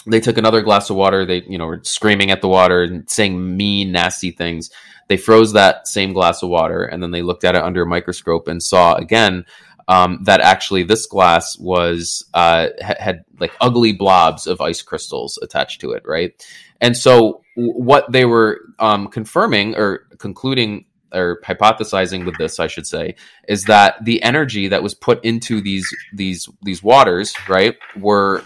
they 0.06 0.20
took 0.20 0.38
another 0.38 0.62
glass 0.62 0.90
of 0.90 0.96
water. 0.96 1.24
They, 1.24 1.42
you 1.42 1.58
know, 1.58 1.66
were 1.66 1.80
screaming 1.82 2.30
at 2.30 2.40
the 2.40 2.48
water 2.48 2.82
and 2.82 3.08
saying 3.10 3.56
mean, 3.56 3.92
nasty 3.92 4.30
things. 4.30 4.70
They 5.08 5.16
froze 5.16 5.52
that 5.52 5.88
same 5.88 6.12
glass 6.12 6.42
of 6.42 6.48
water, 6.48 6.84
and 6.84 7.02
then 7.02 7.10
they 7.10 7.22
looked 7.22 7.44
at 7.44 7.56
it 7.56 7.62
under 7.62 7.82
a 7.82 7.86
microscope 7.86 8.46
and 8.48 8.62
saw 8.62 8.94
again 8.94 9.44
um, 9.88 10.20
that 10.24 10.40
actually 10.40 10.84
this 10.84 11.06
glass 11.06 11.58
was 11.58 12.24
uh, 12.34 12.68
had, 12.80 12.98
had 12.98 13.24
like 13.40 13.52
ugly 13.60 13.92
blobs 13.92 14.46
of 14.46 14.60
ice 14.60 14.82
crystals 14.82 15.38
attached 15.42 15.80
to 15.80 15.92
it, 15.92 16.02
right? 16.06 16.32
And 16.80 16.96
so 16.96 17.42
what 17.54 18.10
they 18.10 18.24
were 18.24 18.60
um, 18.78 19.08
confirming 19.08 19.76
or 19.76 20.06
concluding 20.18 20.86
or 21.12 21.40
hypothesizing 21.44 22.24
with 22.24 22.36
this, 22.38 22.58
I 22.58 22.66
should 22.66 22.86
say, 22.86 23.16
is 23.48 23.64
that 23.64 24.02
the 24.04 24.22
energy 24.22 24.68
that 24.68 24.82
was 24.82 24.94
put 24.94 25.24
into 25.24 25.60
these 25.60 25.86
these 26.12 26.48
these 26.62 26.82
waters, 26.82 27.34
right, 27.48 27.76
were 27.96 28.42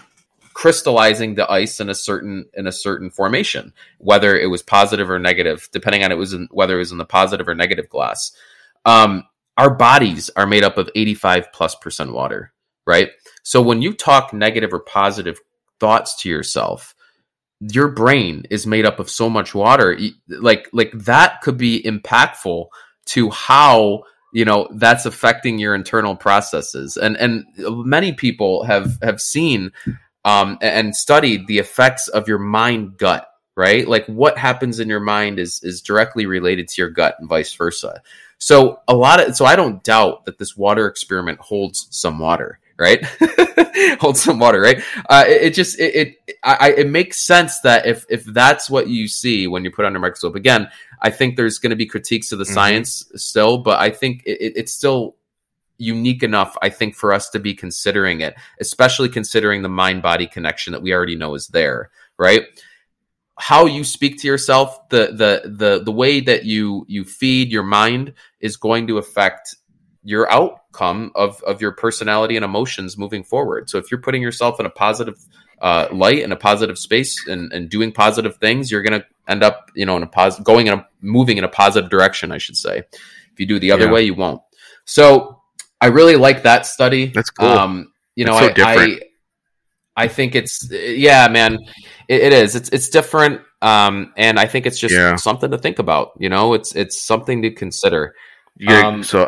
crystallizing 0.53 1.35
the 1.35 1.49
ice 1.51 1.79
in 1.79 1.89
a 1.89 1.95
certain 1.95 2.45
in 2.53 2.67
a 2.67 2.71
certain 2.71 3.09
formation, 3.09 3.73
whether 3.99 4.37
it 4.37 4.47
was 4.47 4.63
positive 4.63 5.09
or 5.09 5.19
negative, 5.19 5.69
depending 5.71 6.03
on 6.03 6.11
it 6.11 6.17
was 6.17 6.33
in, 6.33 6.47
whether 6.51 6.75
it 6.75 6.79
was 6.79 6.91
in 6.91 6.97
the 6.97 7.05
positive 7.05 7.47
or 7.47 7.55
negative 7.55 7.89
glass. 7.89 8.31
Um, 8.85 9.23
our 9.57 9.73
bodies 9.73 10.29
are 10.35 10.45
made 10.45 10.63
up 10.63 10.77
of 10.77 10.89
85 10.95 11.51
plus 11.51 11.75
percent 11.75 12.13
water, 12.13 12.53
right? 12.85 13.09
So 13.43 13.61
when 13.61 13.81
you 13.81 13.93
talk 13.93 14.33
negative 14.33 14.73
or 14.73 14.79
positive 14.79 15.39
thoughts 15.79 16.15
to 16.21 16.29
yourself, 16.29 16.93
your 17.59 17.87
brain 17.87 18.45
is 18.51 18.67
made 18.67 18.85
up 18.85 18.99
of 18.99 19.09
so 19.09 19.29
much 19.29 19.55
water. 19.55 19.97
Like 20.27 20.69
like 20.73 20.91
that 20.93 21.41
could 21.41 21.57
be 21.57 21.81
impactful 21.81 22.67
to 23.07 23.29
how 23.31 24.03
you 24.31 24.45
know 24.45 24.67
that's 24.75 25.05
affecting 25.05 25.57
your 25.57 25.73
internal 25.73 26.15
processes. 26.15 26.97
And 26.97 27.17
and 27.17 27.45
many 27.57 28.13
people 28.13 28.63
have 28.65 28.99
have 29.01 29.19
seen 29.19 29.71
um 30.23 30.57
and 30.61 30.95
studied 30.95 31.47
the 31.47 31.57
effects 31.57 32.07
of 32.09 32.27
your 32.27 32.39
mind 32.39 32.97
gut 32.97 33.27
right 33.57 33.87
like 33.87 34.05
what 34.05 34.37
happens 34.37 34.79
in 34.79 34.87
your 34.87 35.01
mind 35.01 35.39
is 35.39 35.59
is 35.63 35.81
directly 35.81 36.25
related 36.25 36.67
to 36.67 36.81
your 36.81 36.89
gut 36.89 37.15
and 37.19 37.27
vice 37.27 37.53
versa 37.53 38.01
so 38.37 38.79
a 38.87 38.95
lot 38.95 39.19
of 39.19 39.35
so 39.35 39.43
i 39.43 39.55
don't 39.55 39.83
doubt 39.83 40.23
that 40.25 40.37
this 40.37 40.55
water 40.55 40.87
experiment 40.87 41.39
holds 41.39 41.87
some 41.91 42.19
water 42.19 42.59
right? 42.79 43.03
holds 43.99 44.21
some 44.21 44.39
water, 44.39 44.61
right? 44.61 44.81
Uh, 45.09 45.23
it, 45.27 45.41
it, 45.43 45.53
just 45.53 45.79
it 45.79 46.19
it, 46.27 46.35
I, 46.43 46.71
it 46.77 46.89
makes 46.89 47.19
sense 47.19 47.59
that 47.61 47.85
if 47.85 48.05
if 48.09 48.23
that's 48.25 48.69
what 48.69 48.87
you 48.87 49.07
see 49.07 49.47
when 49.47 49.63
you 49.63 49.71
put 49.71 49.85
under 49.85 49.99
microscope, 49.99 50.35
again, 50.35 50.69
I 51.01 51.09
think 51.09 51.35
there's 51.35 51.59
going 51.59 51.71
to 51.71 51.75
be 51.75 51.85
critiques 51.85 52.31
of 52.31 52.39
the 52.39 52.45
mm-hmm. 52.45 52.53
science 52.53 53.11
still, 53.15 53.57
but 53.57 53.79
I 53.79 53.89
think 53.89 54.23
it, 54.25 54.53
it's 54.55 54.73
still 54.73 55.15
unique 55.77 56.23
enough, 56.23 56.57
I 56.61 56.69
think, 56.69 56.95
for 56.95 57.13
us 57.13 57.29
to 57.31 57.39
be 57.39 57.53
considering 57.53 58.21
it, 58.21 58.35
especially 58.59 59.09
considering 59.09 59.61
the 59.61 59.69
mind 59.69 60.01
body 60.01 60.27
connection 60.27 60.73
that 60.73 60.81
we 60.81 60.93
already 60.93 61.15
know 61.15 61.35
is 61.35 61.47
there, 61.47 61.91
right? 62.17 62.43
How 63.37 63.65
you 63.65 63.83
speak 63.83 64.19
to 64.21 64.27
yourself, 64.27 64.89
the 64.89 65.07
the 65.07 65.49
the 65.49 65.83
the 65.83 65.91
way 65.91 66.21
that 66.21 66.45
you 66.45 66.85
you 66.87 67.03
feed 67.03 67.51
your 67.51 67.63
mind 67.63 68.13
is 68.39 68.57
going 68.57 68.87
to 68.87 68.97
affect 68.97 69.55
your 70.03 70.31
outcome 70.31 71.11
of 71.15 71.43
of 71.43 71.61
your 71.61 71.71
personality 71.71 72.35
and 72.35 72.43
emotions 72.43 72.97
moving 72.97 73.23
forward. 73.23 73.69
So 73.69 73.77
if 73.77 73.91
you're 73.91 74.01
putting 74.01 74.21
yourself 74.21 74.59
in 74.59 74.65
a 74.65 74.69
positive 74.69 75.17
uh, 75.61 75.87
light 75.91 76.23
and 76.23 76.31
a 76.31 76.35
positive 76.35 76.77
space 76.77 77.27
and, 77.27 77.51
and 77.51 77.69
doing 77.69 77.91
positive 77.91 78.37
things, 78.37 78.71
you're 78.71 78.83
going 78.83 79.01
to 79.01 79.05
end 79.27 79.43
up, 79.43 79.71
you 79.75 79.85
know, 79.85 79.97
in 79.97 80.03
a 80.03 80.07
positive, 80.07 80.45
going 80.45 80.67
in 80.67 80.73
a 80.73 80.87
moving 81.01 81.37
in 81.37 81.43
a 81.43 81.49
positive 81.49 81.89
direction, 81.89 82.31
I 82.31 82.37
should 82.37 82.57
say. 82.57 82.79
If 82.79 83.39
you 83.39 83.45
do 83.45 83.59
the 83.59 83.71
other 83.71 83.85
yeah. 83.85 83.91
way, 83.91 84.03
you 84.03 84.15
won't. 84.15 84.41
So 84.85 85.41
I 85.81 85.87
really 85.87 86.15
like 86.15 86.43
that 86.43 86.65
study. 86.65 87.07
That's 87.07 87.29
cool. 87.29 87.47
Um, 87.47 87.93
you 88.15 88.25
know, 88.25 88.39
so 88.39 88.47
I, 88.57 88.83
I, 88.83 88.99
I 89.97 90.07
think 90.07 90.35
it's 90.35 90.69
yeah, 90.71 91.27
man. 91.27 91.57
It, 92.07 92.21
it 92.21 92.33
is. 92.33 92.55
It's 92.55 92.69
it's 92.69 92.87
different, 92.87 93.41
um, 93.63 94.13
and 94.15 94.39
I 94.39 94.45
think 94.45 94.67
it's 94.67 94.77
just 94.77 94.93
yeah. 94.93 95.15
something 95.15 95.49
to 95.49 95.57
think 95.57 95.79
about. 95.79 96.11
You 96.19 96.29
know, 96.29 96.53
it's 96.53 96.75
it's 96.75 97.01
something 97.01 97.41
to 97.41 97.51
consider. 97.51 98.13
Um, 98.67 99.03
so 99.03 99.25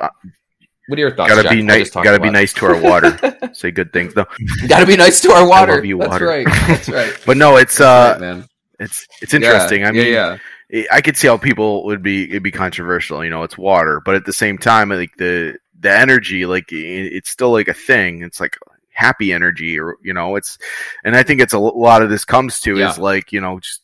What 0.88 0.98
are 0.98 1.02
your 1.02 1.16
thoughts? 1.16 1.30
Gotta 1.32 1.44
Jack? 1.44 1.52
be 1.52 1.64
nice. 1.64 1.90
Gotta 1.90 2.20
be 2.20 2.28
about- 2.30 2.34
nice 2.34 2.54
to 2.54 2.66
our 2.68 2.80
water. 2.80 3.18
Say 3.54 3.72
good 3.72 3.92
things. 3.92 4.16
No, 4.16 4.26
gotta 4.68 4.86
be 4.86 4.96
nice 4.96 5.20
to 5.22 5.32
our 5.32 5.48
water. 5.50 5.76
love 5.78 5.86
you, 5.86 5.98
That's 5.98 6.22
right. 6.22 6.46
That's 6.68 6.90
right. 6.90 7.14
but 7.26 7.36
no, 7.36 7.58
it's 7.58 7.82
uh, 7.82 8.18
right, 8.22 8.44
it's 8.80 9.08
it's 9.24 9.34
interesting. 9.34 9.82
Yeah, 9.82 9.88
I 9.88 9.92
mean, 9.92 10.14
yeah, 10.14 10.38
yeah. 10.70 10.86
I 10.92 11.02
could 11.02 11.18
see 11.18 11.28
how 11.28 11.38
people 11.38 11.84
would 11.86 12.04
be 12.04 12.30
it'd 12.30 12.44
be 12.44 12.52
controversial. 12.52 13.24
You 13.24 13.32
know, 13.32 13.42
it's 13.42 13.58
water, 13.58 14.02
but 14.06 14.14
at 14.14 14.26
the 14.26 14.34
same 14.34 14.60
time, 14.60 14.90
like 14.90 15.16
the 15.18 15.58
the 15.80 15.92
energy, 15.92 16.46
like 16.46 16.72
it's 16.72 17.32
still 17.32 17.52
like 17.52 17.68
a 17.70 17.74
thing. 17.74 18.22
It's 18.22 18.40
like 18.40 18.56
happy 19.00 19.32
energy, 19.34 19.80
or 19.80 19.96
you 20.04 20.14
know, 20.14 20.36
it's 20.36 20.58
and 21.04 21.16
I 21.16 21.24
think 21.24 21.42
it's 21.42 21.54
a 21.54 21.60
lot 21.60 22.02
of 22.02 22.10
this 22.10 22.26
comes 22.26 22.60
to 22.62 22.78
Yeah. 22.78 22.92
is 22.92 22.98
like 23.00 23.32
you 23.32 23.42
know 23.42 23.60
just 23.60 23.82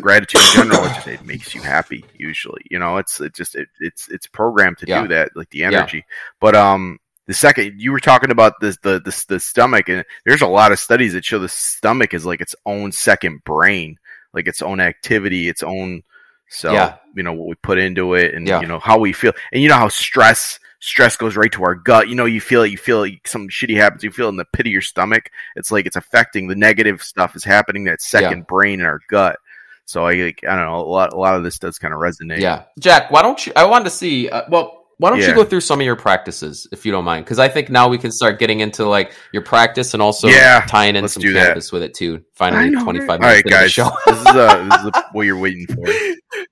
gratitude 0.00 0.40
in 0.40 0.70
general. 0.70 0.84
It, 1.06 1.24
makes 1.24 1.54
you 1.54 1.62
happy 1.62 2.04
usually. 2.18 2.62
You 2.70 2.78
know, 2.78 2.98
it's 2.98 3.20
it 3.20 3.34
just 3.34 3.54
it, 3.56 3.68
it's 3.80 4.08
it's 4.08 4.26
programmed 4.26 4.78
to 4.78 4.86
Yeah. 4.86 5.02
do 5.02 5.08
that, 5.08 5.30
like 5.36 5.50
the 5.50 5.64
energy. 5.64 6.04
But 6.40 6.54
um. 6.54 6.98
The 7.28 7.34
second 7.34 7.80
you 7.80 7.92
were 7.92 8.00
talking 8.00 8.32
about 8.32 8.54
this, 8.60 8.76
the, 8.82 8.98
the 8.98 9.24
the 9.28 9.38
stomach, 9.38 9.88
and 9.88 10.04
there's 10.26 10.42
a 10.42 10.46
lot 10.48 10.72
of 10.72 10.80
studies 10.80 11.12
that 11.12 11.24
show 11.24 11.38
the 11.38 11.48
stomach 11.48 12.14
is 12.14 12.26
like 12.26 12.40
its 12.40 12.56
own 12.66 12.90
second 12.90 13.44
brain, 13.44 13.96
like 14.34 14.48
its 14.48 14.60
own 14.60 14.80
activity, 14.80 15.48
its 15.48 15.62
own 15.62 16.02
so 16.48 16.72
Yeah. 16.72 16.96
you 17.14 17.22
know 17.22 17.32
what 17.32 17.46
we 17.46 17.54
put 17.54 17.78
into 17.78 18.14
it, 18.14 18.34
and 18.34 18.48
Yeah. 18.48 18.60
you 18.60 18.66
know 18.66 18.80
how 18.80 18.98
we 18.98 19.12
feel, 19.12 19.32
and 19.52 19.62
you 19.62 19.68
know 19.68 19.76
how 19.76 19.86
stress 19.88 20.58
stress 20.82 21.16
goes 21.16 21.36
right 21.36 21.52
to 21.52 21.64
our 21.64 21.76
gut. 21.76 22.08
You 22.08 22.16
know, 22.16 22.24
you 22.24 22.40
feel 22.40 22.62
it, 22.62 22.70
you 22.70 22.76
feel 22.76 23.04
it, 23.04 23.14
something 23.24 23.48
shitty 23.48 23.76
happens, 23.76 24.02
you 24.02 24.10
feel 24.10 24.26
it 24.26 24.30
in 24.30 24.36
the 24.36 24.44
pit 24.44 24.66
of 24.66 24.72
your 24.72 24.82
stomach. 24.82 25.30
It's 25.56 25.70
like 25.70 25.86
it's 25.86 25.96
affecting 25.96 26.48
the 26.48 26.56
negative 26.56 27.02
stuff 27.02 27.34
is 27.36 27.44
happening 27.44 27.84
that 27.84 28.02
second 28.02 28.46
brain 28.46 28.80
in 28.80 28.86
our 28.86 29.00
gut. 29.08 29.38
So 29.84 30.06
I 30.06 30.14
like 30.14 30.44
I 30.46 30.56
don't 30.56 30.66
know 30.66 30.80
a 30.80 30.82
lot 30.82 31.12
a 31.12 31.16
lot 31.16 31.34
of 31.34 31.44
this 31.44 31.58
does 31.58 31.78
kind 31.78 31.94
of 31.94 32.00
resonate. 32.00 32.40
Yeah, 32.40 32.64
Jack. 32.78 33.10
Why 33.10 33.22
don't 33.22 33.44
you? 33.46 33.52
I 33.56 33.64
wanted 33.64 33.84
to 33.84 33.90
see. 33.90 34.28
Uh, 34.28 34.42
well, 34.48 34.81
why 34.98 35.10
don't 35.10 35.18
Yeah. 35.20 35.28
you 35.28 35.34
go 35.34 35.44
through 35.44 35.60
some 35.60 35.80
of 35.80 35.86
your 35.86 35.96
practices 35.96 36.66
if 36.72 36.86
you 36.86 36.92
don't 36.92 37.04
mind? 37.04 37.24
Because 37.24 37.38
I 37.38 37.48
think 37.48 37.70
now 37.70 37.88
we 37.88 37.98
can 37.98 38.12
start 38.12 38.38
getting 38.38 38.60
into 38.60 38.86
like 38.88 39.12
your 39.32 39.42
practice 39.42 39.94
and 39.94 40.02
also 40.02 40.28
Yeah, 40.28 40.64
tying 40.68 40.96
in 40.96 41.08
some 41.08 41.22
do 41.22 41.32
that. 41.32 41.42
cannabis 41.42 41.72
with 41.72 41.82
it 41.82 41.94
too. 41.94 42.22
Finally, 42.34 42.70
twenty 42.82 43.00
right? 43.00 43.06
minutes 43.20 43.22
right, 43.24 43.36
into 43.38 43.42
the 43.44 43.50
guys, 43.50 43.72
show. 43.72 43.90
this 44.06 44.20
is 44.20 44.26
uh, 44.26 44.64
this 44.68 44.78
is 44.78 44.84
the, 44.84 45.04
what 45.12 45.22
you're 45.26 45.38
waiting 45.38 45.66
for. 45.66 45.84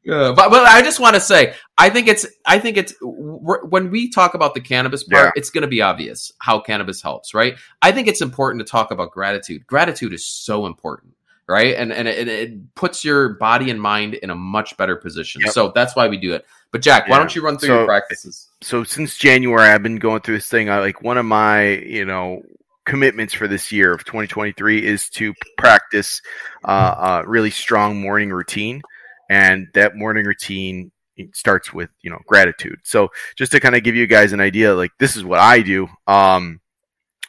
Yeah, 0.03 0.33
but, 0.35 0.50
but 0.50 0.66
I 0.66 0.83
just 0.83 0.98
want 0.98 1.14
to 1.14 1.20
say, 1.20 1.55
I 1.79 1.90
think 1.90 2.09
it's, 2.09 2.26
I 2.46 2.59
think 2.59 2.76
it's 2.79 2.94
when 3.00 3.90
we 3.90 4.09
talk 4.11 4.35
about 4.35 4.55
the 4.55 4.61
cannabis 4.61 5.05
part, 5.05 5.26
Yeah. 5.26 5.33
it's 5.37 5.50
going 5.50 5.62
to 5.62 5.68
be 5.68 5.83
obvious 5.83 6.33
how 6.38 6.59
cannabis 6.61 7.03
helps, 7.03 7.35
right? 7.35 7.55
I 7.83 7.92
think 7.92 8.09
it's 8.09 8.20
important 8.22 8.66
to 8.66 8.70
talk 8.70 8.90
about 8.90 9.11
gratitude. 9.12 9.66
Gratitude 9.66 10.12
is 10.14 10.26
so 10.26 10.66
important, 10.66 11.12
right? 11.50 11.74
And 11.74 11.92
and 11.92 12.08
it, 12.08 12.28
it 12.28 12.74
puts 12.74 13.04
your 13.04 13.30
body 13.30 13.70
and 13.70 13.80
mind 13.80 14.14
in 14.14 14.30
a 14.30 14.34
much 14.34 14.76
better 14.76 14.96
position. 14.96 15.42
Yep. 15.44 15.52
So 15.52 15.72
that's 15.74 15.94
why 15.94 16.08
we 16.08 16.16
do 16.16 16.32
it. 16.32 16.46
But 16.72 16.82
Jack, 16.82 17.08
why 17.08 17.18
don't 17.18 17.34
you 17.34 17.42
run 17.42 17.58
through 17.58 17.68
So- 17.68 17.78
your 17.78 17.86
practices? 17.86 18.48
so 18.62 18.84
since 18.84 19.16
January, 19.18 19.68
I've 19.68 19.82
been 19.82 19.96
going 19.96 20.20
through 20.20 20.36
this 20.36 20.48
thing. 20.48 20.70
I 20.70 20.78
like 20.78 21.02
one 21.02 21.18
of 21.18 21.26
my, 21.26 21.68
you 21.78 22.04
know, 22.04 22.42
commitments 22.84 23.34
for 23.34 23.48
this 23.48 23.72
year 23.72 23.92
of 23.92 24.04
2023 24.04 24.84
is 24.86 25.08
to 25.10 25.34
practice 25.58 26.22
uh, 26.64 27.22
a 27.24 27.28
really 27.28 27.50
strong 27.50 28.00
morning 28.00 28.30
routine, 28.30 28.82
and 29.28 29.68
that 29.74 29.96
morning 29.96 30.24
routine 30.24 30.92
starts 31.32 31.72
with 31.72 31.90
you 32.02 32.10
know 32.10 32.18
gratitude. 32.26 32.78
So 32.84 33.08
just 33.36 33.52
to 33.52 33.60
kind 33.60 33.74
of 33.74 33.82
give 33.82 33.96
you 33.96 34.06
guys 34.06 34.32
an 34.32 34.40
idea, 34.40 34.74
like 34.74 34.92
this 34.98 35.16
is 35.16 35.24
what 35.24 35.38
I 35.40 35.60
do. 35.60 35.88
Um, 36.06 36.60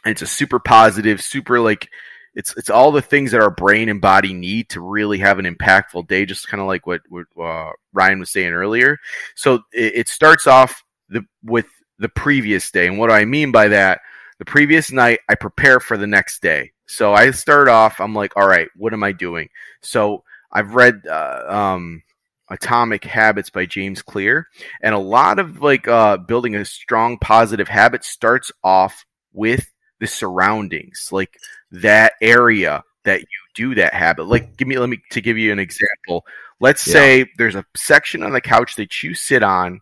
it's 0.05 0.21
a 0.21 0.27
super 0.27 0.59
positive, 0.59 1.21
super 1.21 1.59
like 1.59 1.89
it's 2.33 2.55
it's 2.55 2.69
all 2.69 2.91
the 2.91 3.01
things 3.01 3.31
that 3.31 3.41
our 3.41 3.51
brain 3.51 3.89
and 3.89 4.01
body 4.01 4.33
need 4.33 4.69
to 4.69 4.81
really 4.81 5.17
have 5.19 5.39
an 5.39 5.45
impactful 5.45 6.07
day. 6.07 6.25
Just 6.25 6.47
kind 6.47 6.61
of 6.61 6.67
like 6.67 6.87
what, 6.87 7.01
what 7.09 7.25
uh, 7.41 7.71
Ryan 7.93 8.19
was 8.19 8.31
saying 8.31 8.53
earlier. 8.53 8.97
So 9.35 9.55
it, 9.73 9.95
it 9.95 10.07
starts 10.07 10.47
off 10.47 10.83
the 11.09 11.25
with 11.43 11.67
the 11.99 12.09
previous 12.09 12.71
day, 12.71 12.87
and 12.87 12.97
what 12.97 13.09
do 13.09 13.13
I 13.13 13.25
mean 13.25 13.51
by 13.51 13.67
that? 13.69 14.01
The 14.39 14.45
previous 14.45 14.91
night, 14.91 15.19
I 15.29 15.35
prepare 15.35 15.79
for 15.79 15.97
the 15.97 16.07
next 16.07 16.41
day. 16.41 16.71
So 16.87 17.13
I 17.13 17.31
start 17.31 17.67
off. 17.67 18.01
I'm 18.01 18.15
like, 18.15 18.35
all 18.35 18.47
right, 18.47 18.69
what 18.75 18.93
am 18.93 19.03
I 19.03 19.11
doing? 19.11 19.49
So 19.81 20.23
I've 20.51 20.73
read 20.73 21.05
uh, 21.07 21.43
um, 21.47 22.01
Atomic 22.49 23.03
Habits 23.03 23.49
by 23.49 23.65
James 23.65 24.01
Clear, 24.01 24.47
and 24.81 24.95
a 24.95 24.99
lot 24.99 25.37
of 25.37 25.61
like 25.61 25.87
uh, 25.87 26.17
building 26.17 26.55
a 26.55 26.65
strong 26.65 27.17
positive 27.17 27.67
habit 27.67 28.03
starts 28.03 28.51
off 28.63 29.05
with 29.33 29.71
the 30.01 30.07
surroundings, 30.07 31.09
like 31.11 31.39
that 31.71 32.13
area 32.21 32.83
that 33.05 33.21
you 33.21 33.27
do 33.55 33.75
that 33.75 33.93
habit. 33.93 34.25
Like, 34.25 34.57
give 34.57 34.67
me 34.67 34.77
let 34.77 34.89
me 34.89 34.99
to 35.11 35.21
give 35.21 35.37
you 35.37 35.53
an 35.53 35.59
example. 35.59 36.25
Let's 36.59 36.85
Yeah. 36.85 36.93
say 36.93 37.25
there's 37.37 37.55
a 37.55 37.63
section 37.75 38.23
on 38.23 38.33
the 38.33 38.41
couch 38.41 38.75
that 38.75 39.01
you 39.01 39.13
sit 39.13 39.43
on 39.43 39.79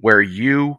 where 0.00 0.22
you 0.22 0.78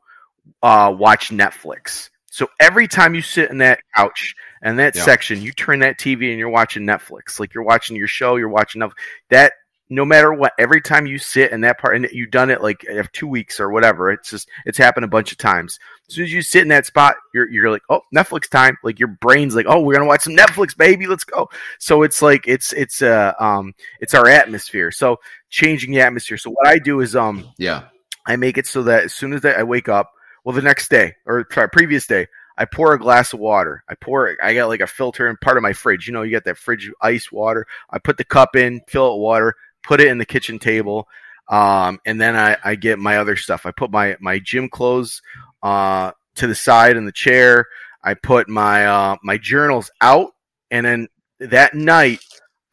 uh, 0.63 0.95
watch 0.97 1.29
Netflix. 1.29 2.09
So 2.27 2.47
every 2.59 2.87
time 2.87 3.13
you 3.13 3.21
sit 3.21 3.51
in 3.51 3.57
that 3.59 3.79
couch 3.95 4.33
and 4.61 4.79
that 4.79 4.95
Yeah. 4.95 5.03
section, 5.03 5.41
you 5.41 5.51
turn 5.51 5.79
that 5.79 5.99
TV 5.99 6.29
and 6.29 6.39
you're 6.39 6.49
watching 6.49 6.83
Netflix. 6.85 7.39
Like 7.39 7.53
you're 7.53 7.63
watching 7.63 7.97
your 7.97 8.07
show, 8.07 8.37
you're 8.37 8.47
watching 8.47 8.81
Netflix. 8.81 8.93
That 9.29 9.53
no 9.89 10.03
matter 10.03 10.33
what, 10.33 10.53
every 10.59 10.81
time 10.81 11.05
you 11.05 11.17
sit 11.17 11.51
in 11.51 11.61
that 11.61 11.79
part, 11.79 11.95
and 11.95 12.07
you've 12.11 12.31
done 12.31 12.49
it 12.49 12.61
like 12.61 12.85
uh, 12.89 13.03
two 13.13 13.27
weeks 13.27 13.59
or 13.59 13.71
whatever, 13.71 14.11
it's 14.11 14.29
just 14.29 14.49
it's 14.65 14.77
happened 14.77 15.05
a 15.05 15.09
bunch 15.09 15.31
of 15.31 15.37
times. 15.37 15.79
As 16.07 16.15
soon 16.15 16.25
as 16.25 16.33
you 16.33 16.41
sit 16.41 16.61
in 16.61 16.67
that 16.69 16.85
spot, 16.85 17.15
you're 17.33 17.49
you're 17.49 17.71
like, 17.71 17.83
oh, 17.89 18.01
Netflix 18.13 18.49
time. 18.49 18.77
Like 18.83 18.99
your 18.99 19.07
brain's 19.07 19.55
like, 19.55 19.65
oh, 19.67 19.81
we're 19.81 19.93
gonna 19.93 20.05
watch 20.05 20.21
some 20.21 20.35
Netflix, 20.35 20.75
baby, 20.75 21.07
let's 21.07 21.23
go. 21.23 21.49
So 21.79 22.03
it's 22.03 22.21
like 22.21 22.47
it's 22.47 22.73
it's 22.73 23.01
uh 23.01 23.33
um 23.39 23.73
it's 24.01 24.13
our 24.13 24.27
atmosphere. 24.27 24.91
So 24.91 25.19
changing 25.49 25.91
the 25.91 26.01
atmosphere. 26.01 26.37
So 26.37 26.51
what 26.51 26.67
I 26.67 26.79
do 26.79 26.99
is 26.99 27.15
um 27.15 27.47
Yeah, 27.57 27.83
I 28.25 28.35
make 28.35 28.57
it 28.57 28.67
so 28.67 28.83
that 28.83 29.05
as 29.05 29.13
soon 29.13 29.33
as 29.33 29.45
I 29.45 29.63
wake 29.63 29.87
up, 29.87 30.11
well, 30.43 30.55
the 30.55 30.61
next 30.61 30.89
day 30.89 31.15
or 31.25 31.47
sorry, 31.51 31.69
previous 31.69 32.07
day, 32.07 32.27
I 32.57 32.65
pour 32.65 32.93
a 32.93 32.99
glass 32.99 33.33
of 33.33 33.39
water. 33.39 33.83
I 33.87 33.93
pour 33.95 34.27
it. 34.27 34.39
I 34.41 34.55
got 34.55 34.67
like 34.67 34.81
a 34.81 34.87
filter 34.87 35.27
in 35.27 35.37
part 35.37 35.57
of 35.57 35.63
my 35.63 35.73
fridge. 35.73 36.07
You 36.07 36.13
know, 36.13 36.23
you 36.23 36.31
got 36.31 36.43
that 36.45 36.57
fridge 36.57 36.91
ice 37.01 37.31
water. 37.31 37.67
I 37.89 37.99
put 37.99 38.17
the 38.17 38.23
cup 38.23 38.55
in, 38.55 38.81
fill 38.87 39.09
it 39.09 39.17
with 39.17 39.21
water, 39.21 39.55
put 39.87 40.01
it 40.01 40.07
in 40.07 40.17
the 40.17 40.25
kitchen 40.25 40.59
table, 40.59 41.07
um, 41.49 41.99
and 42.05 42.19
then 42.19 42.35
I, 42.35 42.57
I 42.63 42.75
get 42.75 42.99
my 42.99 43.17
other 43.17 43.37
stuff. 43.37 43.65
I 43.65 43.71
put 43.71 43.89
my 43.89 44.17
my 44.19 44.39
gym 44.39 44.69
clothes 44.69 45.21
uh, 45.63 46.11
to 46.35 46.47
the 46.47 46.55
side 46.55 46.97
in 46.97 47.05
the 47.05 47.11
chair. 47.11 47.65
I 48.03 48.13
put 48.13 48.49
my 48.49 48.85
uh, 48.85 49.15
my 49.23 49.37
journals 49.37 49.89
out, 50.01 50.31
and 50.69 50.85
then 50.85 51.07
that 51.39 51.73
night 51.73 52.19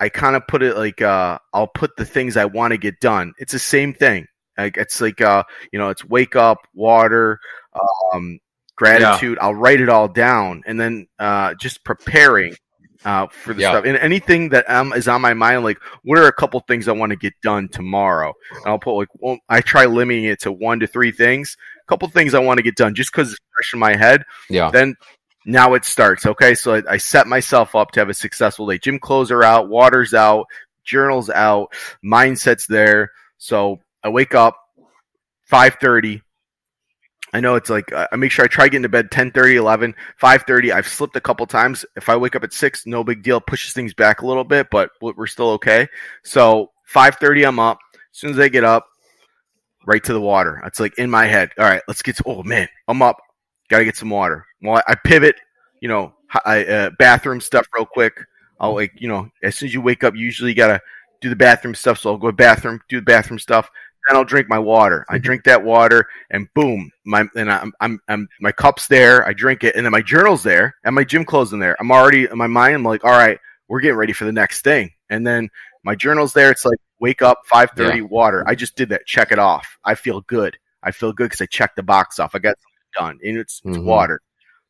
I 0.00 0.08
kind 0.08 0.36
of 0.36 0.46
put 0.46 0.62
it 0.62 0.76
like 0.76 1.00
uh, 1.00 1.38
I'll 1.52 1.68
put 1.68 1.96
the 1.96 2.04
things 2.04 2.36
I 2.36 2.46
want 2.46 2.72
to 2.72 2.78
get 2.78 3.00
done. 3.00 3.32
It's 3.38 3.52
the 3.52 3.58
same 3.58 3.94
thing. 3.94 4.26
Like 4.58 4.76
it's 4.76 5.00
like 5.00 5.20
uh, 5.20 5.44
you 5.72 5.78
know, 5.78 5.90
it's 5.90 6.04
wake 6.04 6.36
up, 6.36 6.58
water, 6.74 7.38
um, 8.12 8.38
gratitude. 8.76 9.38
I'll 9.40 9.54
write 9.54 9.80
it 9.80 9.88
all 9.88 10.08
down, 10.08 10.62
and 10.66 10.78
then 10.78 11.06
uh, 11.18 11.54
just 11.54 11.84
preparing 11.84 12.54
uh, 13.04 13.26
for 13.28 13.54
the 13.54 13.62
stuff. 13.62 13.84
And 13.84 13.96
anything 13.98 14.48
that 14.50 14.68
um, 14.70 14.92
is 14.92 15.08
on 15.08 15.20
my 15.20 15.34
mind, 15.34 15.64
like 15.64 15.78
what 16.02 16.18
are 16.18 16.26
a 16.26 16.32
couple 16.32 16.60
things 16.60 16.88
I 16.88 16.92
want 16.92 17.10
to 17.10 17.16
get 17.16 17.34
done 17.42 17.68
tomorrow? 17.68 18.32
And 18.50 18.66
I'll 18.66 18.78
put 18.78 18.96
like 18.96 19.08
well, 19.14 19.38
I 19.48 19.60
try 19.60 19.86
limiting 19.86 20.24
it 20.24 20.40
to 20.40 20.52
one 20.52 20.80
to 20.80 20.86
three 20.86 21.12
things. 21.12 21.56
A 21.82 21.88
couple 21.88 22.08
things 22.08 22.34
I 22.34 22.38
want 22.38 22.58
to 22.58 22.62
get 22.62 22.76
done 22.76 22.94
just 22.94 23.12
because 23.12 23.30
it's 23.30 23.40
fresh 23.54 23.74
in 23.74 23.78
my 23.78 23.94
head 23.94 24.24
yeah, 24.48 24.70
then 24.70 24.96
now 25.44 25.74
it 25.74 25.84
starts. 25.84 26.26
Okay, 26.26 26.54
so 26.54 26.74
I, 26.74 26.82
I 26.88 26.96
set 26.96 27.26
myself 27.26 27.74
up 27.74 27.90
to 27.92 28.00
have 28.00 28.08
a 28.08 28.14
successful 28.14 28.66
day. 28.66 28.78
Gym 28.78 28.98
clothes 28.98 29.30
are 29.30 29.44
out, 29.44 29.68
water's 29.68 30.14
out, 30.14 30.46
journals 30.84 31.28
out, 31.30 31.72
mindset's 32.04 32.66
there. 32.66 33.10
So 33.38 33.80
I 34.02 34.08
wake 34.08 34.34
up 34.34 34.56
five 35.44 35.76
thirty. 35.80 36.22
I 37.34 37.40
know 37.40 37.56
it's 37.56 37.68
like 37.68 37.92
I 37.92 38.14
make 38.16 38.30
sure 38.30 38.44
I 38.44 38.48
try 38.48 38.66
getting 38.68 38.84
to 38.84 38.88
bed 38.88 39.10
10 39.10 39.32
30, 39.32 39.56
11, 39.56 39.94
5 40.18 40.42
30. 40.46 40.72
I've 40.72 40.86
slipped 40.86 41.16
a 41.16 41.20
couple 41.20 41.44
times. 41.46 41.84
If 41.96 42.08
I 42.08 42.16
wake 42.16 42.36
up 42.36 42.44
at 42.44 42.52
six, 42.52 42.86
no 42.86 43.02
big 43.02 43.24
deal. 43.24 43.40
Pushes 43.40 43.72
things 43.72 43.92
back 43.92 44.22
a 44.22 44.26
little 44.26 44.44
bit, 44.44 44.68
but 44.70 44.90
we're 45.02 45.26
still 45.26 45.50
okay. 45.50 45.88
So 46.22 46.70
five 46.84 47.16
thirty, 47.16 47.44
I'm 47.44 47.58
up. 47.58 47.78
As 47.92 48.20
soon 48.20 48.30
as 48.30 48.38
I 48.38 48.48
get 48.48 48.62
up, 48.62 48.86
right 49.84 50.02
to 50.04 50.12
the 50.12 50.20
water. 50.20 50.62
It's 50.64 50.78
like 50.78 50.96
in 50.96 51.10
my 51.10 51.26
head. 51.26 51.50
All 51.58 51.64
right, 51.64 51.82
let's 51.88 52.02
get. 52.02 52.16
To, 52.18 52.22
oh 52.24 52.44
man, 52.44 52.68
I'm 52.86 53.02
up. 53.02 53.16
Got 53.68 53.78
to 53.78 53.84
get 53.84 53.96
some 53.96 54.10
water. 54.10 54.46
Well, 54.62 54.76
I, 54.86 54.92
I 54.92 54.94
pivot. 54.94 55.34
You 55.80 55.88
know, 55.88 56.14
I 56.44 56.64
uh, 56.64 56.90
bathroom 57.00 57.40
stuff 57.40 57.66
real 57.74 57.84
quick. 57.84 58.14
I'll 58.60 58.74
like 58.74 58.92
you 58.96 59.08
know, 59.08 59.28
as 59.42 59.56
soon 59.56 59.66
as 59.66 59.74
you 59.74 59.80
wake 59.80 60.04
up, 60.04 60.14
you 60.14 60.24
usually 60.24 60.54
got 60.54 60.68
to 60.68 60.80
do 61.20 61.28
the 61.28 61.36
bathroom 61.36 61.74
stuff. 61.74 61.98
So 61.98 62.10
I'll 62.10 62.18
go 62.18 62.28
to 62.28 62.32
bathroom, 62.32 62.80
do 62.88 63.00
the 63.00 63.04
bathroom 63.04 63.38
stuff. 63.38 63.68
Then 64.08 64.16
I'll 64.16 64.24
drink 64.24 64.48
my 64.48 64.58
water. 64.58 65.06
I 65.08 65.16
drink 65.18 65.44
that 65.44 65.62
water, 65.62 66.06
and 66.30 66.46
boom, 66.54 66.90
my 67.06 67.24
and 67.36 67.50
I'm, 67.50 67.72
I'm 67.80 67.98
I'm 68.08 68.28
my 68.40 68.52
cup's 68.52 68.86
there. 68.86 69.26
I 69.26 69.32
drink 69.32 69.64
it, 69.64 69.76
and 69.76 69.84
then 69.86 69.92
my 69.92 70.02
journal's 70.02 70.42
there, 70.42 70.74
and 70.84 70.94
my 70.94 71.04
gym 71.04 71.24
clothes 71.24 71.52
in 71.54 71.58
there. 71.58 71.74
I'm 71.80 71.90
already 71.90 72.24
in 72.30 72.36
my 72.36 72.46
mind. 72.46 72.74
I'm 72.74 72.82
like, 72.82 73.02
all 73.04 73.12
right, 73.12 73.38
we're 73.68 73.80
getting 73.80 73.96
ready 73.96 74.12
for 74.12 74.26
the 74.26 74.32
next 74.32 74.62
thing. 74.62 74.90
And 75.08 75.26
then 75.26 75.48
my 75.84 75.94
journal's 75.94 76.34
there. 76.34 76.50
It's 76.50 76.64
like 76.66 76.78
wake 77.00 77.22
up, 77.22 77.40
five 77.46 77.70
thirty, 77.76 78.00
water. 78.02 78.44
I 78.46 78.54
just 78.54 78.76
did 78.76 78.90
that. 78.90 79.06
Check 79.06 79.32
it 79.32 79.38
off. 79.38 79.66
I 79.84 79.94
feel 79.94 80.20
good. 80.22 80.56
I 80.82 80.90
feel 80.90 81.12
good 81.14 81.24
because 81.30 81.40
I 81.40 81.46
checked 81.46 81.76
the 81.76 81.82
box 81.82 82.18
off. 82.18 82.34
I 82.34 82.40
got 82.40 82.56
something 82.96 83.18
done, 83.22 83.28
and 83.28 83.38
it's, 83.38 83.62
it's 83.64 83.78
Mhm. 83.78 83.84
water. 83.84 84.20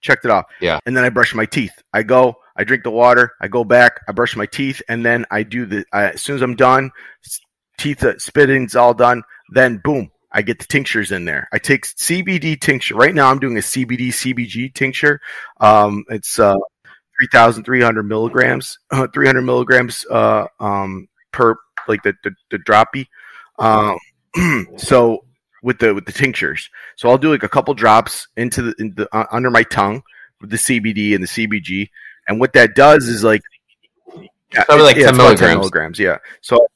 Checked 0.01 0.25
it 0.27 0.31
off. 0.31 0.45
Yeah. 0.61 0.79
And 0.87 0.97
then 0.97 1.03
I 1.05 1.09
brush 1.09 1.35
my 1.35 1.47
teeth. 1.47 1.73
I 1.93 2.05
go. 2.05 2.37
I 2.57 2.63
drink 2.63 2.85
the 2.85 2.91
water. 2.91 3.33
I 3.41 3.49
go 3.49 3.65
back. 3.65 3.99
I 4.09 4.13
brush 4.13 4.37
my 4.37 4.47
teeth, 4.47 4.81
and 4.89 5.05
then 5.05 5.25
I 5.33 5.43
do 5.43 5.67
the. 5.67 5.85
I, 5.93 6.11
as 6.11 6.23
soon 6.23 6.37
as 6.37 6.43
I'm 6.43 6.55
done, 6.55 6.93
teeth 7.79 8.05
uh, 8.05 8.19
spitting's 8.19 8.77
all 8.77 8.95
done. 8.95 9.23
Then 9.51 9.81
boom, 9.83 10.11
I 10.33 10.43
get 10.43 10.59
the 10.59 10.67
tinctures 10.67 11.13
in 11.13 11.25
there. 11.25 11.49
I 11.53 11.59
take 11.59 11.87
CBD 11.87 12.61
tincture. 12.61 12.97
Right 12.97 13.15
now, 13.15 13.31
I'm 13.31 13.39
doing 13.39 13.57
a 13.57 13.61
CBD 13.61 14.09
CBG 14.09 14.75
tincture. 14.75 15.21
Um, 15.61 16.05
it's 16.09 16.39
uh, 16.39 16.57
3,300 17.21 18.03
milligrams, 18.03 18.79
uh, 18.91 19.07
300 19.13 19.43
milligrams 19.43 20.05
uh, 20.11 20.47
um, 20.59 21.09
per 21.33 21.57
like 21.87 22.03
the 22.03 22.15
the, 22.25 22.33
the 22.51 22.59
droppy. 22.59 23.07
Um, 23.59 23.99
so 24.77 25.25
with 25.63 25.79
the 25.79 25.95
with 25.95 26.07
the 26.07 26.13
tinctures, 26.13 26.69
so 26.97 27.09
I'll 27.09 27.19
do 27.19 27.31
like 27.31 27.45
a 27.45 27.49
couple 27.49 27.73
drops 27.75 28.27
into 28.37 28.63
the, 28.63 28.75
in 28.79 28.95
the 28.95 29.09
uh, 29.15 29.27
under 29.31 29.51
my 29.51 29.63
tongue 29.63 30.03
with 30.41 30.51
the 30.51 30.57
CBD 30.57 31.15
and 31.15 31.23
the 31.23 31.29
CBG, 31.29 31.91
and 32.27 32.41
what 32.41 32.53
that 32.55 32.75
does 32.75 33.07
is 33.07 33.23
like 33.23 33.43
yeah, 34.53 34.65
probably 34.65 34.85
like 34.85 34.97
yeah, 34.97 35.07
10 35.07 35.17
milligrams. 35.17 35.41
10 35.41 35.59
milligrams. 35.59 35.99
Yeah. 35.99 36.19
So 36.41 36.67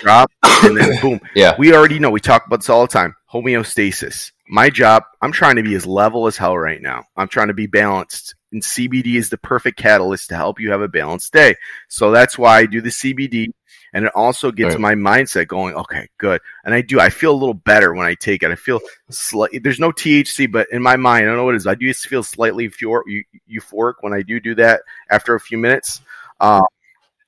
drop 0.00 0.30
and 0.62 0.76
then 0.76 0.98
boom. 1.02 1.20
yeah. 1.34 1.54
We 1.58 1.74
already 1.74 1.98
know. 1.98 2.10
We 2.10 2.20
talk 2.20 2.46
about 2.46 2.60
this 2.60 2.70
all 2.70 2.82
the 2.82 2.92
time. 2.92 3.14
Homeostasis. 3.32 4.32
My 4.48 4.70
job. 4.70 5.04
I'm 5.22 5.32
trying 5.32 5.56
to 5.56 5.62
be 5.62 5.74
as 5.74 5.86
level 5.86 6.26
as 6.26 6.36
hell 6.36 6.56
right 6.56 6.80
now. 6.80 7.04
I'm 7.16 7.28
trying 7.28 7.48
to 7.48 7.54
be 7.54 7.66
balanced. 7.66 8.34
And 8.52 8.62
CBD 8.62 9.16
is 9.16 9.28
the 9.28 9.38
perfect 9.38 9.78
catalyst 9.78 10.28
to 10.28 10.36
help 10.36 10.60
you 10.60 10.70
have 10.70 10.80
a 10.80 10.88
balanced 10.88 11.32
day. 11.32 11.56
So 11.88 12.10
that's 12.10 12.38
why 12.38 12.58
I 12.58 12.66
do 12.66 12.80
the 12.80 12.90
CBD. 12.90 13.48
And 13.92 14.04
it 14.04 14.12
also 14.14 14.52
gets 14.52 14.74
right. 14.74 14.80
my 14.80 14.94
mindset 14.94 15.48
going, 15.48 15.74
okay, 15.74 16.08
good. 16.18 16.40
And 16.64 16.74
I 16.74 16.82
do, 16.82 17.00
I 17.00 17.08
feel 17.08 17.32
a 17.32 17.36
little 17.36 17.54
better 17.54 17.94
when 17.94 18.06
I 18.06 18.14
take 18.14 18.42
it. 18.42 18.50
I 18.50 18.54
feel 18.54 18.80
slightly, 19.10 19.58
there's 19.58 19.80
no 19.80 19.90
THC, 19.90 20.50
but 20.52 20.66
in 20.70 20.82
my 20.82 20.96
mind, 20.96 21.24
I 21.24 21.28
don't 21.28 21.36
know 21.36 21.44
what 21.44 21.54
it 21.54 21.58
is. 21.58 21.66
I 21.66 21.76
do 21.76 21.92
feel 21.94 22.22
slightly 22.22 22.68
euphoric 22.68 23.94
when 24.00 24.12
I 24.12 24.22
do 24.22 24.38
do 24.38 24.54
that 24.56 24.82
after 25.10 25.34
a 25.34 25.40
few 25.40 25.56
minutes. 25.56 26.02
Um, 26.40 26.64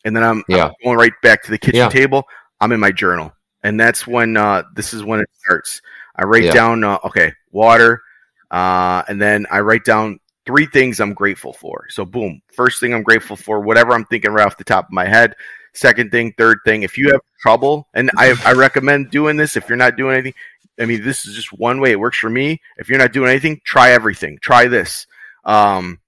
and 0.05 0.14
then 0.14 0.23
I'm, 0.23 0.44
yeah. 0.49 0.66
I'm, 0.66 0.75
going 0.85 0.99
right 0.99 1.12
back 1.23 1.42
to 1.44 1.51
the 1.51 1.59
kitchen 1.59 1.77
yeah. 1.77 1.88
table. 1.88 2.25
I'm 2.61 2.73
in 2.73 2.81
my 2.81 2.90
journal, 2.90 3.33
and 3.62 3.79
that's 3.79 4.07
when 4.07 4.37
uh, 4.37 4.64
this 4.75 4.92
is 4.92 5.05
when 5.05 5.21
it 5.21 5.31
starts. 5.44 5.81
I 6.16 6.25
write 6.25 6.44
yeah. 6.44 6.53
down 6.53 6.85
uh, 6.85 6.99
okay 7.05 7.33
water, 7.53 8.03
uh, 8.51 9.03
and 9.09 9.21
then 9.21 9.47
I 9.51 9.61
write 9.61 9.85
down 9.85 10.18
three 10.47 10.66
things 10.66 11.01
I'm 11.01 11.12
grateful 11.12 11.53
for. 11.53 11.87
So 11.90 12.05
boom, 12.05 12.40
first 12.53 12.81
thing 12.81 12.94
I'm 12.94 13.03
grateful 13.03 13.37
for, 13.37 13.61
whatever 13.61 13.92
I'm 13.92 14.07
thinking 14.07 14.33
right 14.33 14.47
off 14.47 14.57
the 14.57 14.64
top 14.64 14.87
of 14.87 14.92
my 14.92 15.07
head. 15.07 15.35
Second 15.75 16.11
thing, 16.11 16.33
third 16.38 16.59
thing. 16.64 16.83
If 16.83 16.99
you 16.99 17.11
have 17.12 17.21
trouble, 17.40 17.87
and 17.94 18.11
I, 18.16 18.35
I 18.44 18.53
recommend 18.53 19.11
doing 19.11 19.37
this 19.37 19.57
if 19.57 19.68
you're 19.68 19.77
not 19.77 19.97
doing 19.97 20.14
anything. 20.14 20.35
I 20.81 20.87
mean, 20.87 21.05
this 21.05 21.27
is 21.27 21.35
just 21.35 21.53
one 21.53 21.81
way. 21.81 21.92
It 21.92 22.01
works 22.01 22.18
for 22.18 22.31
me. 22.31 22.61
If 22.79 22.88
you're 22.88 22.99
not 22.99 23.12
doing 23.12 23.31
anything, 23.31 23.61
try 23.64 23.90
everything. 23.90 24.38
Try 24.40 24.66
this. 24.66 25.07
Um, 25.44 26.01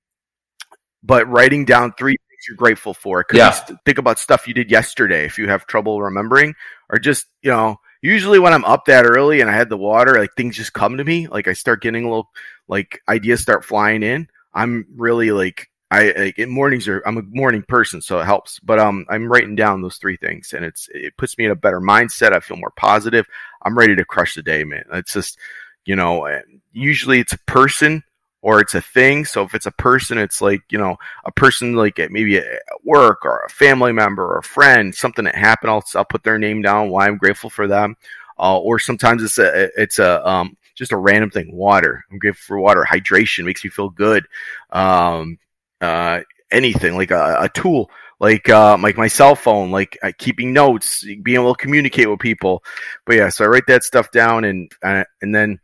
but 1.02 1.28
writing 1.28 1.64
down 1.64 1.92
three 1.98 2.16
you're 2.48 2.56
grateful 2.56 2.94
for. 2.94 3.20
It 3.20 3.24
could 3.24 3.38
yeah. 3.38 3.52
Think 3.84 3.98
about 3.98 4.18
stuff 4.18 4.48
you 4.48 4.54
did 4.54 4.70
yesterday 4.70 5.24
if 5.24 5.38
you 5.38 5.48
have 5.48 5.66
trouble 5.66 6.02
remembering, 6.02 6.54
or 6.90 6.98
just 6.98 7.26
you 7.42 7.50
know. 7.50 7.76
Usually 8.02 8.38
when 8.38 8.54
I'm 8.54 8.64
up 8.64 8.86
that 8.86 9.04
early 9.04 9.42
and 9.42 9.50
I 9.50 9.52
had 9.52 9.68
the 9.68 9.76
water, 9.76 10.18
like 10.18 10.30
things 10.34 10.56
just 10.56 10.72
come 10.72 10.96
to 10.96 11.04
me. 11.04 11.28
Like 11.28 11.48
I 11.48 11.52
start 11.52 11.82
getting 11.82 12.04
a 12.04 12.08
little 12.08 12.30
like 12.66 13.02
ideas 13.10 13.42
start 13.42 13.62
flying 13.62 14.02
in. 14.02 14.26
I'm 14.54 14.86
really 14.96 15.32
like 15.32 15.68
I 15.90 16.12
like 16.16 16.38
in 16.38 16.48
mornings 16.48 16.86
are 16.88 17.02
I'm 17.04 17.18
a 17.18 17.22
morning 17.22 17.62
person, 17.62 18.00
so 18.00 18.20
it 18.20 18.24
helps. 18.24 18.58
But 18.60 18.78
um, 18.78 19.04
I'm 19.08 19.30
writing 19.30 19.56
down 19.56 19.82
those 19.82 19.96
three 19.96 20.16
things, 20.16 20.52
and 20.52 20.64
it's 20.64 20.88
it 20.94 21.16
puts 21.16 21.36
me 21.36 21.46
in 21.46 21.50
a 21.50 21.56
better 21.56 21.80
mindset. 21.80 22.32
I 22.32 22.40
feel 22.40 22.56
more 22.56 22.72
positive. 22.76 23.26
I'm 23.62 23.76
ready 23.76 23.96
to 23.96 24.04
crush 24.04 24.34
the 24.34 24.42
day, 24.42 24.64
man. 24.64 24.84
It's 24.92 25.12
just 25.12 25.38
you 25.84 25.96
know, 25.96 26.40
usually 26.72 27.18
it's 27.18 27.32
a 27.32 27.38
person 27.46 28.04
or 28.42 28.60
it's 28.60 28.74
a 28.74 28.80
thing. 28.80 29.24
So 29.24 29.42
if 29.42 29.54
it's 29.54 29.66
a 29.66 29.72
person, 29.72 30.18
it's 30.18 30.40
like, 30.40 30.62
you 30.70 30.78
know, 30.78 30.96
a 31.24 31.32
person 31.32 31.74
like 31.74 31.98
at 31.98 32.10
maybe 32.10 32.38
at 32.38 32.62
work 32.84 33.24
or 33.24 33.44
a 33.46 33.50
family 33.50 33.92
member 33.92 34.24
or 34.24 34.38
a 34.38 34.42
friend, 34.42 34.94
something 34.94 35.24
that 35.24 35.34
happened. 35.34 35.70
I'll, 35.70 35.84
I'll 35.94 36.04
put 36.04 36.22
their 36.22 36.38
name 36.38 36.62
down, 36.62 36.90
why 36.90 37.06
I'm 37.06 37.18
grateful 37.18 37.50
for 37.50 37.66
them. 37.66 37.96
Uh, 38.38 38.58
or 38.58 38.78
sometimes 38.78 39.22
it's 39.22 39.38
a, 39.38 39.68
it's 39.76 39.98
a, 39.98 40.26
um, 40.26 40.56
just 40.74 40.92
a 40.92 40.96
random 40.96 41.30
thing. 41.30 41.54
Water. 41.54 42.04
I'm 42.10 42.18
grateful 42.18 42.42
for 42.54 42.60
water. 42.60 42.86
Hydration 42.88 43.44
makes 43.44 43.62
me 43.62 43.70
feel 43.70 43.90
good. 43.90 44.26
Um, 44.70 45.38
uh, 45.82 46.20
anything 46.50 46.96
like 46.96 47.10
a, 47.10 47.36
a 47.40 47.48
tool 47.50 47.90
like 48.20 48.50
uh, 48.50 48.76
like 48.78 48.96
my 48.96 49.08
cell 49.08 49.34
phone, 49.34 49.70
like 49.70 49.98
uh, 50.02 50.12
keeping 50.18 50.52
notes, 50.52 51.04
being 51.04 51.40
able 51.40 51.54
to 51.54 51.60
communicate 51.60 52.08
with 52.08 52.20
people. 52.20 52.62
But 53.06 53.16
yeah, 53.16 53.28
so 53.30 53.44
I 53.44 53.48
write 53.48 53.66
that 53.66 53.82
stuff 53.82 54.10
down, 54.10 54.44
and 54.44 54.70
uh, 54.82 55.04
and 55.22 55.34
then 55.34 55.58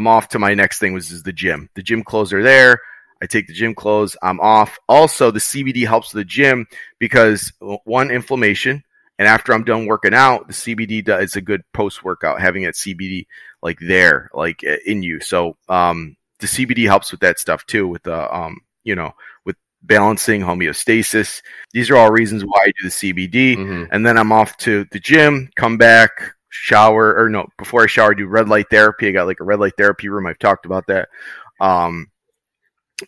I'm 0.00 0.06
off 0.06 0.28
to 0.28 0.38
my 0.38 0.54
next 0.54 0.78
thing, 0.78 0.94
which 0.94 1.12
is 1.12 1.24
the 1.24 1.32
gym. 1.32 1.68
The 1.74 1.82
gym 1.82 2.02
clothes 2.02 2.32
are 2.32 2.42
there. 2.42 2.80
I 3.22 3.26
take 3.26 3.46
the 3.46 3.52
gym 3.52 3.74
clothes. 3.74 4.16
I'm 4.22 4.40
off. 4.40 4.78
Also, 4.88 5.30
the 5.30 5.40
CBD 5.40 5.86
helps 5.86 6.10
the 6.10 6.24
gym 6.24 6.66
because 6.98 7.52
one 7.84 8.10
inflammation, 8.10 8.82
and 9.18 9.28
after 9.28 9.52
I'm 9.52 9.62
done 9.62 9.84
working 9.84 10.14
out, 10.14 10.46
the 10.46 10.54
CBD 10.54 11.04
does 11.04 11.22
it's 11.22 11.36
a 11.36 11.42
good 11.42 11.60
post 11.74 12.02
workout 12.02 12.40
having 12.40 12.62
that 12.62 12.76
CBD 12.76 13.26
like 13.60 13.78
there, 13.78 14.30
like 14.32 14.62
in 14.62 15.02
you. 15.02 15.20
So 15.20 15.58
um, 15.68 16.16
the 16.38 16.46
CBD 16.46 16.86
helps 16.86 17.10
with 17.10 17.20
that 17.20 17.38
stuff 17.38 17.66
too, 17.66 17.86
with 17.86 18.02
the 18.04 18.34
um, 18.34 18.56
you 18.84 18.94
know, 18.94 19.12
with 19.44 19.56
balancing 19.82 20.40
homeostasis. 20.40 21.42
These 21.74 21.90
are 21.90 21.98
all 21.98 22.10
reasons 22.10 22.42
why 22.42 22.60
I 22.62 22.72
do 22.80 22.84
the 22.84 22.88
CBD, 22.88 23.58
mm-hmm. 23.58 23.84
and 23.92 24.06
then 24.06 24.16
I'm 24.16 24.32
off 24.32 24.56
to 24.58 24.86
the 24.92 24.98
gym, 24.98 25.50
come 25.56 25.76
back, 25.76 26.36
shower 26.50 27.16
or 27.16 27.30
no 27.30 27.46
before 27.56 27.82
I 27.82 27.86
shower 27.86 28.14
do 28.14 28.26
red 28.26 28.48
light 28.48 28.68
therapy. 28.68 29.08
I 29.08 29.12
got 29.12 29.26
like 29.26 29.40
a 29.40 29.44
red 29.44 29.60
light 29.60 29.76
therapy 29.78 30.08
room. 30.08 30.26
I've 30.26 30.38
talked 30.38 30.66
about 30.66 30.86
that. 30.88 31.08
Um, 31.60 32.10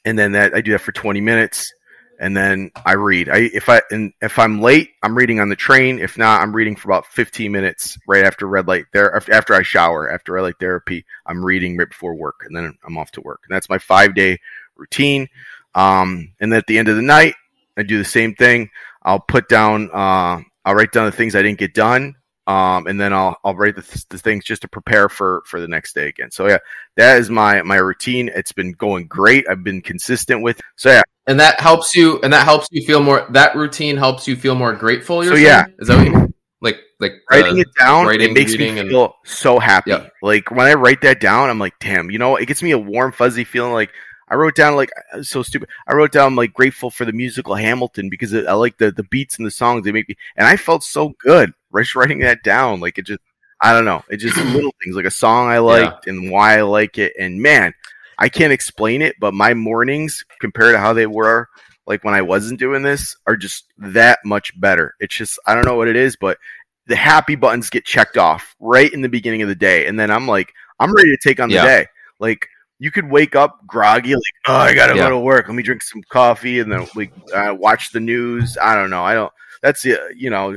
and 0.04 0.18
then 0.18 0.32
that 0.32 0.54
I 0.54 0.62
do 0.62 0.72
that 0.72 0.80
for 0.80 0.92
20 0.92 1.20
minutes 1.20 1.72
and 2.18 2.36
then 2.36 2.70
I 2.86 2.92
read. 2.92 3.28
I 3.28 3.50
if 3.52 3.68
I 3.68 3.82
and 3.90 4.12
if 4.22 4.38
I'm 4.38 4.60
late, 4.60 4.90
I'm 5.02 5.16
reading 5.16 5.40
on 5.40 5.48
the 5.48 5.56
train. 5.56 5.98
If 5.98 6.16
not, 6.16 6.40
I'm 6.40 6.54
reading 6.54 6.76
for 6.76 6.88
about 6.88 7.06
15 7.06 7.50
minutes 7.50 7.98
right 8.06 8.24
after 8.24 8.46
red 8.46 8.68
light 8.68 8.86
there 8.92 9.14
after 9.32 9.54
I 9.54 9.62
shower, 9.62 10.10
after 10.10 10.32
red 10.32 10.42
light 10.42 10.58
therapy, 10.60 11.04
I'm 11.26 11.44
reading 11.44 11.76
right 11.76 11.88
before 11.88 12.14
work 12.14 12.44
and 12.46 12.56
then 12.56 12.78
I'm 12.86 12.96
off 12.96 13.10
to 13.12 13.20
work. 13.20 13.40
And 13.44 13.54
that's 13.54 13.68
my 13.68 13.78
5-day 13.78 14.38
routine. 14.76 15.28
Um, 15.74 16.32
and 16.40 16.52
then 16.52 16.58
at 16.58 16.66
the 16.68 16.78
end 16.78 16.88
of 16.88 16.96
the 16.96 17.02
night, 17.02 17.34
I 17.76 17.82
do 17.82 17.98
the 17.98 18.04
same 18.04 18.34
thing. 18.34 18.70
I'll 19.02 19.20
put 19.20 19.48
down 19.48 19.90
uh, 19.92 20.40
I'll 20.64 20.74
write 20.74 20.92
down 20.92 21.06
the 21.06 21.12
things 21.12 21.34
I 21.34 21.42
didn't 21.42 21.58
get 21.58 21.74
done 21.74 22.14
um, 22.46 22.86
and 22.88 23.00
then 23.00 23.12
I'll 23.12 23.36
I'll 23.44 23.54
write 23.54 23.76
the, 23.76 23.82
th- 23.82 24.08
the, 24.08 24.18
things 24.18 24.44
just 24.44 24.62
to 24.62 24.68
prepare 24.68 25.08
for 25.08 25.42
for 25.46 25.60
the 25.60 25.68
next 25.68 25.94
day 25.94 26.08
again. 26.08 26.30
So 26.30 26.48
yeah, 26.48 26.58
that 26.96 27.18
is 27.18 27.30
my 27.30 27.62
my 27.62 27.76
routine. 27.76 28.30
It's 28.34 28.52
been 28.52 28.72
going 28.72 29.06
great. 29.06 29.46
I've 29.48 29.62
been 29.62 29.80
consistent 29.80 30.42
with. 30.42 30.60
So 30.76 30.90
yeah, 30.90 31.02
and 31.28 31.38
that 31.38 31.60
helps 31.60 31.94
you, 31.94 32.20
and 32.22 32.32
that 32.32 32.44
helps 32.44 32.66
you 32.72 32.84
feel 32.84 33.00
more. 33.00 33.26
That 33.30 33.54
routine 33.54 33.96
helps 33.96 34.26
you 34.26 34.34
feel 34.34 34.56
more 34.56 34.72
grateful. 34.72 35.22
so 35.22 35.34
yeah, 35.34 35.66
is 35.78 35.86
that 35.86 35.98
what 35.98 36.06
you 36.06 36.12
mean? 36.12 36.34
Like 36.60 36.80
like 36.98 37.12
writing 37.30 37.58
uh, 37.58 37.60
it 37.60 37.68
down, 37.78 38.06
writing, 38.06 38.30
it 38.30 38.34
makes 38.34 38.56
me 38.56 38.74
feel 38.74 39.04
and... 39.04 39.12
so 39.24 39.60
happy. 39.60 39.90
Yeah. 39.90 40.08
Like 40.20 40.50
when 40.50 40.66
I 40.66 40.74
write 40.74 41.02
that 41.02 41.20
down, 41.20 41.48
I'm 41.48 41.60
like, 41.60 41.74
damn, 41.78 42.10
you 42.10 42.18
know, 42.18 42.36
it 42.36 42.46
gets 42.46 42.62
me 42.62 42.72
a 42.72 42.78
warm 42.78 43.12
fuzzy 43.12 43.44
feeling. 43.44 43.72
Like 43.72 43.90
I 44.28 44.34
wrote 44.34 44.56
down 44.56 44.74
like 44.74 44.90
so 45.22 45.44
stupid. 45.44 45.68
I 45.86 45.94
wrote 45.94 46.10
down 46.10 46.34
like 46.34 46.52
grateful 46.54 46.90
for 46.90 47.04
the 47.04 47.12
musical 47.12 47.54
Hamilton 47.54 48.08
because 48.08 48.32
it, 48.32 48.48
I 48.48 48.54
like 48.54 48.78
the 48.78 48.90
the 48.90 49.04
beats 49.04 49.36
and 49.38 49.46
the 49.46 49.50
songs 49.52 49.84
they 49.84 49.92
make 49.92 50.08
me, 50.08 50.16
and 50.36 50.48
I 50.48 50.56
felt 50.56 50.82
so 50.82 51.14
good 51.20 51.52
just 51.80 51.96
writing 51.96 52.18
that 52.20 52.42
down. 52.42 52.80
Like 52.80 52.98
it 52.98 53.06
just, 53.06 53.20
I 53.60 53.72
don't 53.72 53.84
know, 53.84 54.02
it 54.10 54.18
just 54.18 54.36
little 54.36 54.74
things 54.82 54.96
like 54.96 55.06
a 55.06 55.10
song 55.10 55.48
I 55.48 55.58
liked 55.58 56.06
yeah. 56.06 56.12
and 56.12 56.30
why 56.30 56.58
I 56.58 56.62
like 56.62 56.98
it, 56.98 57.14
and 57.18 57.40
man, 57.40 57.74
I 58.18 58.28
can't 58.28 58.52
explain 58.52 59.02
it, 59.02 59.16
but 59.18 59.34
my 59.34 59.54
mornings 59.54 60.24
compared 60.40 60.74
to 60.74 60.78
how 60.78 60.92
they 60.92 61.06
were 61.06 61.48
like 61.86 62.04
when 62.04 62.14
I 62.14 62.22
wasn't 62.22 62.60
doing 62.60 62.82
this 62.82 63.16
are 63.26 63.36
just 63.36 63.64
that 63.78 64.20
much 64.24 64.58
better. 64.60 64.94
It's 65.00 65.16
just 65.16 65.38
I 65.46 65.54
don't 65.54 65.66
know 65.66 65.76
what 65.76 65.88
it 65.88 65.96
is, 65.96 66.16
but 66.16 66.38
the 66.86 66.96
happy 66.96 67.36
buttons 67.36 67.70
get 67.70 67.84
checked 67.84 68.16
off 68.16 68.54
right 68.60 68.92
in 68.92 69.02
the 69.02 69.08
beginning 69.08 69.42
of 69.42 69.48
the 69.48 69.54
day, 69.54 69.86
and 69.86 69.98
then 69.98 70.10
I'm 70.10 70.26
like, 70.26 70.52
I'm 70.78 70.94
ready 70.94 71.10
to 71.10 71.28
take 71.28 71.40
on 71.40 71.48
the 71.48 71.56
yeah. 71.56 71.64
day. 71.64 71.86
Like 72.18 72.48
you 72.78 72.90
could 72.90 73.08
wake 73.08 73.36
up 73.36 73.64
groggy, 73.66 74.14
like, 74.14 74.22
oh, 74.48 74.54
I 74.54 74.74
gotta 74.74 74.96
yeah. 74.96 75.04
go 75.04 75.10
to 75.10 75.18
work. 75.18 75.46
Let 75.46 75.54
me 75.54 75.62
drink 75.62 75.82
some 75.82 76.02
coffee 76.08 76.60
and 76.60 76.70
then 76.70 76.86
we 76.94 77.10
uh, 77.34 77.54
watch 77.54 77.92
the 77.92 78.00
news. 78.00 78.58
I 78.60 78.74
don't 78.74 78.90
know. 78.90 79.04
I 79.04 79.14
don't. 79.14 79.32
That's 79.62 79.82
the 79.82 79.98
you 80.16 80.30
know, 80.30 80.56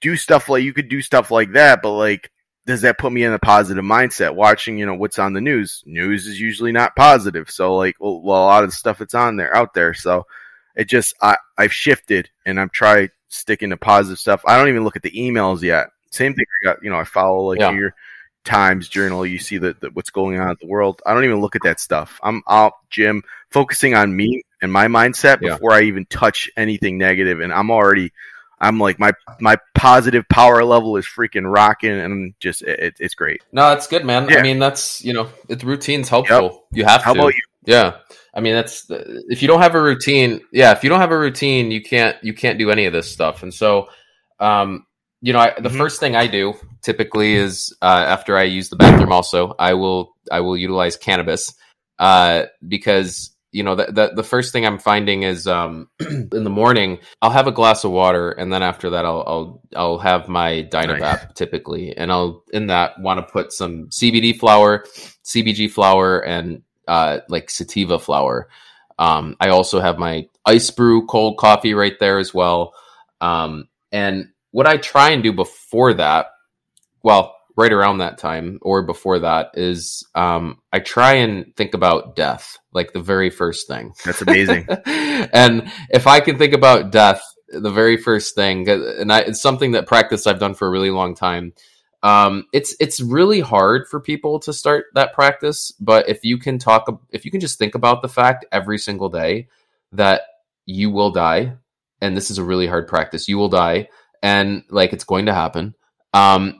do 0.00 0.16
stuff 0.16 0.48
like 0.48 0.62
you 0.62 0.72
could 0.72 0.88
do 0.88 1.02
stuff 1.02 1.30
like 1.30 1.52
that, 1.52 1.82
but 1.82 1.92
like, 1.92 2.30
does 2.66 2.82
that 2.82 2.98
put 2.98 3.12
me 3.12 3.24
in 3.24 3.32
a 3.32 3.38
positive 3.38 3.84
mindset? 3.84 4.34
Watching, 4.34 4.78
you 4.78 4.86
know, 4.86 4.94
what's 4.94 5.18
on 5.18 5.32
the 5.32 5.40
news. 5.40 5.82
News 5.86 6.26
is 6.26 6.40
usually 6.40 6.72
not 6.72 6.94
positive. 6.94 7.50
So 7.50 7.74
like, 7.76 7.96
well, 7.98 8.20
well 8.20 8.44
a 8.44 8.46
lot 8.46 8.64
of 8.64 8.70
the 8.70 8.76
stuff 8.76 8.98
that's 8.98 9.14
on 9.14 9.36
there 9.36 9.54
out 9.54 9.74
there. 9.74 9.94
So 9.94 10.26
it 10.76 10.84
just 10.84 11.14
I 11.20 11.36
I've 11.58 11.72
shifted 11.72 12.30
and 12.46 12.60
I'm 12.60 12.70
trying 12.70 13.10
sticking 13.28 13.70
to 13.70 13.76
positive 13.76 14.18
stuff. 14.18 14.42
I 14.46 14.56
don't 14.56 14.68
even 14.68 14.84
look 14.84 14.96
at 14.96 15.02
the 15.02 15.10
emails 15.10 15.62
yet. 15.62 15.88
Same 16.10 16.34
thing. 16.34 16.44
I 16.62 16.64
got 16.64 16.82
you 16.82 16.90
know 16.90 16.98
I 16.98 17.04
follow 17.04 17.48
like 17.48 17.60
yeah. 17.60 17.72
your 17.72 17.94
Times 18.44 18.88
Journal, 18.88 19.26
you 19.26 19.38
see 19.38 19.58
that 19.58 19.94
what's 19.94 20.10
going 20.10 20.40
on 20.40 20.50
in 20.50 20.56
the 20.60 20.66
world. 20.66 21.02
I 21.04 21.12
don't 21.12 21.24
even 21.24 21.40
look 21.40 21.56
at 21.56 21.62
that 21.64 21.78
stuff. 21.78 22.18
I'm 22.22 22.42
out, 22.48 22.72
gym, 22.88 23.22
focusing 23.50 23.94
on 23.94 24.16
me 24.16 24.42
and 24.62 24.72
my 24.72 24.86
mindset 24.86 25.40
before 25.40 25.72
yeah. 25.72 25.78
I 25.78 25.82
even 25.82 26.06
touch 26.06 26.50
anything 26.56 26.98
negative, 26.98 27.40
and 27.40 27.52
I'm 27.52 27.70
already. 27.70 28.12
I'm 28.60 28.78
like 28.78 28.98
my 28.98 29.12
my 29.40 29.56
positive 29.74 30.28
power 30.28 30.64
level 30.64 30.96
is 30.96 31.06
freaking 31.06 31.50
rocking, 31.50 31.98
and 31.98 32.34
just 32.40 32.62
it, 32.62 32.94
it's 33.00 33.14
great. 33.14 33.42
No, 33.52 33.72
it's 33.72 33.86
good, 33.86 34.04
man. 34.04 34.28
Yeah. 34.28 34.38
I 34.38 34.42
mean, 34.42 34.58
that's 34.58 35.04
you 35.04 35.12
know, 35.12 35.28
the 35.48 35.56
routine's 35.56 36.08
helpful. 36.08 36.42
Yep. 36.42 36.52
You 36.72 36.84
have 36.84 37.02
How 37.02 37.14
to. 37.14 37.20
about 37.20 37.34
you? 37.34 37.42
Yeah, 37.64 37.98
I 38.34 38.40
mean, 38.40 38.54
that's 38.54 38.86
if 38.88 39.42
you 39.42 39.48
don't 39.48 39.60
have 39.60 39.74
a 39.74 39.82
routine. 39.82 40.40
Yeah, 40.52 40.72
if 40.72 40.82
you 40.82 40.90
don't 40.90 41.00
have 41.00 41.10
a 41.10 41.18
routine, 41.18 41.70
you 41.70 41.82
can't 41.82 42.16
you 42.22 42.32
can't 42.34 42.58
do 42.58 42.70
any 42.70 42.86
of 42.86 42.92
this 42.92 43.10
stuff. 43.10 43.42
And 43.42 43.52
so, 43.52 43.88
um, 44.38 44.86
you 45.20 45.32
know, 45.32 45.40
I, 45.40 45.54
the 45.58 45.68
mm-hmm. 45.68 45.78
first 45.78 46.00
thing 46.00 46.16
I 46.16 46.26
do 46.26 46.54
typically 46.82 47.34
is 47.34 47.76
uh, 47.82 48.04
after 48.08 48.36
I 48.36 48.44
use 48.44 48.68
the 48.68 48.76
bathroom. 48.76 49.12
Also, 49.12 49.54
I 49.58 49.74
will 49.74 50.14
I 50.30 50.40
will 50.40 50.56
utilize 50.56 50.96
cannabis 50.96 51.54
uh, 51.98 52.44
because 52.66 53.30
you 53.52 53.62
know 53.62 53.74
the, 53.74 53.86
the, 53.86 54.12
the 54.16 54.22
first 54.22 54.52
thing 54.52 54.64
I'm 54.64 54.78
finding 54.78 55.22
is 55.22 55.46
um, 55.46 55.88
in 56.00 56.28
the 56.30 56.50
morning 56.50 56.98
I'll 57.20 57.30
have 57.30 57.46
a 57.46 57.52
glass 57.52 57.84
of 57.84 57.90
water 57.90 58.30
and 58.30 58.52
then 58.52 58.62
after 58.62 58.90
that 58.90 59.04
I'll 59.04 59.24
I'll 59.26 59.62
I'll 59.76 59.98
have 59.98 60.28
my 60.28 60.68
Dynavap 60.70 61.00
nice. 61.00 61.26
typically 61.34 61.96
and 61.96 62.12
I'll 62.12 62.44
in 62.52 62.68
that 62.68 63.00
want 63.00 63.18
to 63.18 63.32
put 63.32 63.52
some 63.52 63.88
CBD 63.88 64.38
flower, 64.38 64.84
CBG 65.24 65.70
flower, 65.70 66.24
and 66.24 66.62
uh, 66.86 67.20
like 67.28 67.50
sativa 67.50 67.98
flower. 67.98 68.48
Um, 68.98 69.36
I 69.40 69.48
also 69.48 69.80
have 69.80 69.98
my 69.98 70.28
ice 70.44 70.70
brew 70.70 71.06
cold 71.06 71.38
coffee 71.38 71.72
right 71.72 71.98
there 71.98 72.18
as 72.18 72.34
well. 72.34 72.74
Um, 73.20 73.68
and 73.92 74.28
what 74.50 74.66
I 74.66 74.76
try 74.76 75.10
and 75.10 75.22
do 75.22 75.32
before 75.32 75.94
that, 75.94 76.26
well, 77.02 77.36
right 77.60 77.72
around 77.72 77.98
that 77.98 78.16
time 78.16 78.58
or 78.62 78.82
before 78.82 79.18
that 79.18 79.50
is 79.52 80.02
um, 80.14 80.58
I 80.72 80.78
try 80.78 81.16
and 81.16 81.54
think 81.56 81.74
about 81.74 82.16
death, 82.16 82.56
like 82.72 82.94
the 82.94 83.02
very 83.02 83.28
first 83.28 83.68
thing. 83.68 83.92
That's 84.02 84.22
amazing. 84.22 84.66
and 84.86 85.70
if 85.90 86.06
I 86.06 86.20
can 86.20 86.38
think 86.38 86.54
about 86.54 86.90
death, 86.90 87.22
the 87.48 87.70
very 87.70 87.98
first 87.98 88.34
thing, 88.34 88.66
and 88.68 89.12
I, 89.12 89.20
it's 89.20 89.42
something 89.42 89.72
that 89.72 89.86
practice 89.86 90.26
I've 90.26 90.40
done 90.40 90.54
for 90.54 90.66
a 90.66 90.70
really 90.70 90.90
long 90.90 91.14
time. 91.14 91.52
Um, 92.02 92.46
it's 92.54 92.74
it's 92.80 93.02
really 93.02 93.40
hard 93.40 93.86
for 93.86 94.00
people 94.00 94.40
to 94.40 94.54
start 94.54 94.86
that 94.94 95.12
practice, 95.12 95.70
but 95.78 96.08
if 96.08 96.24
you 96.24 96.38
can 96.38 96.58
talk, 96.58 96.86
if 97.10 97.26
you 97.26 97.30
can 97.30 97.40
just 97.40 97.58
think 97.58 97.74
about 97.74 98.00
the 98.00 98.08
fact 98.08 98.46
every 98.50 98.78
single 98.78 99.10
day 99.10 99.48
that 99.92 100.22
you 100.64 100.90
will 100.90 101.10
die, 101.10 101.56
and 102.00 102.16
this 102.16 102.30
is 102.30 102.38
a 102.38 102.44
really 102.44 102.66
hard 102.66 102.88
practice, 102.88 103.28
you 103.28 103.36
will 103.36 103.50
die, 103.50 103.88
and 104.22 104.62
like 104.70 104.94
it's 104.94 105.04
going 105.04 105.26
to 105.26 105.34
happen. 105.34 105.74
Um, 106.14 106.59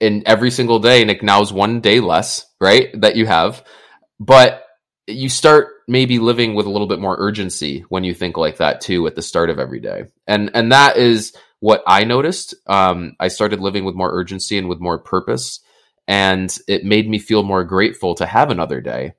and 0.00 0.22
every 0.26 0.50
single 0.50 0.78
day, 0.78 1.02
and 1.02 1.22
now 1.22 1.42
is 1.42 1.52
one 1.52 1.80
day 1.80 2.00
less, 2.00 2.46
right? 2.60 2.88
That 3.00 3.16
you 3.16 3.26
have, 3.26 3.64
but 4.20 4.64
you 5.06 5.28
start 5.28 5.68
maybe 5.86 6.18
living 6.18 6.54
with 6.54 6.66
a 6.66 6.70
little 6.70 6.86
bit 6.86 6.98
more 6.98 7.16
urgency 7.18 7.84
when 7.88 8.04
you 8.04 8.14
think 8.14 8.36
like 8.36 8.56
that 8.56 8.80
too 8.80 9.06
at 9.06 9.14
the 9.14 9.22
start 9.22 9.50
of 9.50 9.58
every 9.58 9.80
day, 9.80 10.04
and 10.26 10.50
and 10.54 10.72
that 10.72 10.96
is 10.96 11.36
what 11.60 11.82
I 11.86 12.04
noticed. 12.04 12.54
Um, 12.66 13.16
I 13.18 13.28
started 13.28 13.60
living 13.60 13.84
with 13.84 13.94
more 13.94 14.12
urgency 14.12 14.58
and 14.58 14.68
with 14.68 14.80
more 14.80 14.98
purpose, 14.98 15.60
and 16.06 16.54
it 16.68 16.84
made 16.84 17.08
me 17.08 17.18
feel 17.18 17.42
more 17.42 17.64
grateful 17.64 18.14
to 18.16 18.26
have 18.26 18.50
another 18.50 18.80
day. 18.80 19.14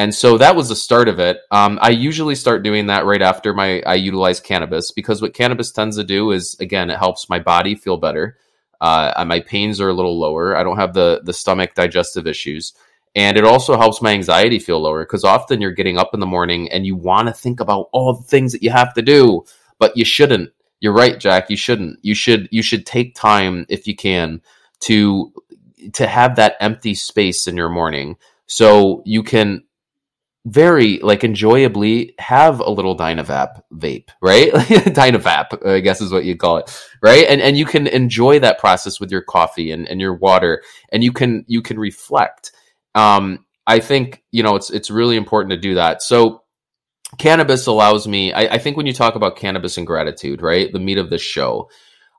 And 0.00 0.14
so 0.14 0.38
that 0.38 0.56
was 0.56 0.70
the 0.70 0.76
start 0.76 1.08
of 1.08 1.18
it. 1.18 1.38
Um, 1.50 1.78
I 1.82 1.90
usually 1.90 2.34
start 2.34 2.62
doing 2.62 2.86
that 2.86 3.04
right 3.04 3.20
after 3.20 3.52
my 3.52 3.82
I 3.82 3.96
utilize 3.96 4.40
cannabis 4.40 4.92
because 4.92 5.20
what 5.20 5.34
cannabis 5.34 5.72
tends 5.72 5.96
to 5.96 6.04
do 6.04 6.30
is 6.30 6.56
again 6.58 6.88
it 6.88 6.98
helps 6.98 7.28
my 7.28 7.38
body 7.38 7.74
feel 7.74 7.98
better. 7.98 8.38
Uh, 8.80 9.24
my 9.26 9.40
pains 9.40 9.80
are 9.80 9.88
a 9.90 9.94
little 9.94 10.18
lower. 10.18 10.56
I 10.56 10.62
don't 10.62 10.78
have 10.78 10.94
the 10.94 11.20
the 11.24 11.32
stomach 11.32 11.74
digestive 11.74 12.26
issues, 12.26 12.72
and 13.14 13.36
it 13.36 13.44
also 13.44 13.76
helps 13.76 14.00
my 14.02 14.12
anxiety 14.12 14.58
feel 14.58 14.80
lower 14.80 15.04
because 15.04 15.24
often 15.24 15.60
you're 15.60 15.72
getting 15.72 15.98
up 15.98 16.10
in 16.14 16.20
the 16.20 16.26
morning 16.26 16.70
and 16.72 16.86
you 16.86 16.96
want 16.96 17.28
to 17.28 17.34
think 17.34 17.60
about 17.60 17.88
all 17.92 18.14
the 18.14 18.22
things 18.24 18.52
that 18.52 18.62
you 18.62 18.70
have 18.70 18.94
to 18.94 19.02
do, 19.02 19.44
but 19.78 19.96
you 19.96 20.04
shouldn't. 20.04 20.50
You're 20.80 20.94
right, 20.94 21.18
Jack. 21.18 21.50
You 21.50 21.56
shouldn't. 21.56 21.98
You 22.02 22.14
should 22.14 22.48
you 22.50 22.62
should 22.62 22.86
take 22.86 23.14
time 23.14 23.66
if 23.68 23.86
you 23.86 23.94
can 23.94 24.40
to 24.80 25.32
to 25.92 26.06
have 26.06 26.36
that 26.36 26.56
empty 26.60 26.94
space 26.94 27.46
in 27.46 27.56
your 27.56 27.68
morning 27.68 28.16
so 28.46 29.02
you 29.06 29.22
can 29.22 29.62
very 30.46 30.98
like 31.00 31.22
enjoyably 31.22 32.14
have 32.18 32.60
a 32.60 32.70
little 32.70 32.96
Dynavap 32.96 33.62
vape, 33.74 34.08
right? 34.22 34.52
Dynavap, 34.52 35.66
I 35.66 35.80
guess 35.80 36.00
is 36.00 36.12
what 36.12 36.24
you 36.24 36.36
call 36.36 36.58
it, 36.58 36.88
right? 37.02 37.26
And 37.28 37.40
and 37.40 37.56
you 37.56 37.66
can 37.66 37.86
enjoy 37.86 38.38
that 38.40 38.58
process 38.58 39.00
with 39.00 39.10
your 39.10 39.22
coffee 39.22 39.70
and, 39.70 39.86
and 39.88 40.00
your 40.00 40.14
water, 40.14 40.62
and 40.90 41.04
you 41.04 41.12
can 41.12 41.44
you 41.46 41.62
can 41.62 41.78
reflect. 41.78 42.52
Um, 42.94 43.44
I 43.66 43.80
think 43.80 44.22
you 44.30 44.42
know 44.42 44.56
it's 44.56 44.70
it's 44.70 44.90
really 44.90 45.16
important 45.16 45.50
to 45.50 45.58
do 45.58 45.74
that. 45.74 46.02
So 46.02 46.42
cannabis 47.18 47.66
allows 47.66 48.08
me. 48.08 48.32
I, 48.32 48.54
I 48.54 48.58
think 48.58 48.76
when 48.76 48.86
you 48.86 48.94
talk 48.94 49.16
about 49.16 49.36
cannabis 49.36 49.76
and 49.76 49.86
gratitude, 49.86 50.40
right, 50.40 50.72
the 50.72 50.80
meat 50.80 50.98
of 50.98 51.10
this 51.10 51.22
show, 51.22 51.68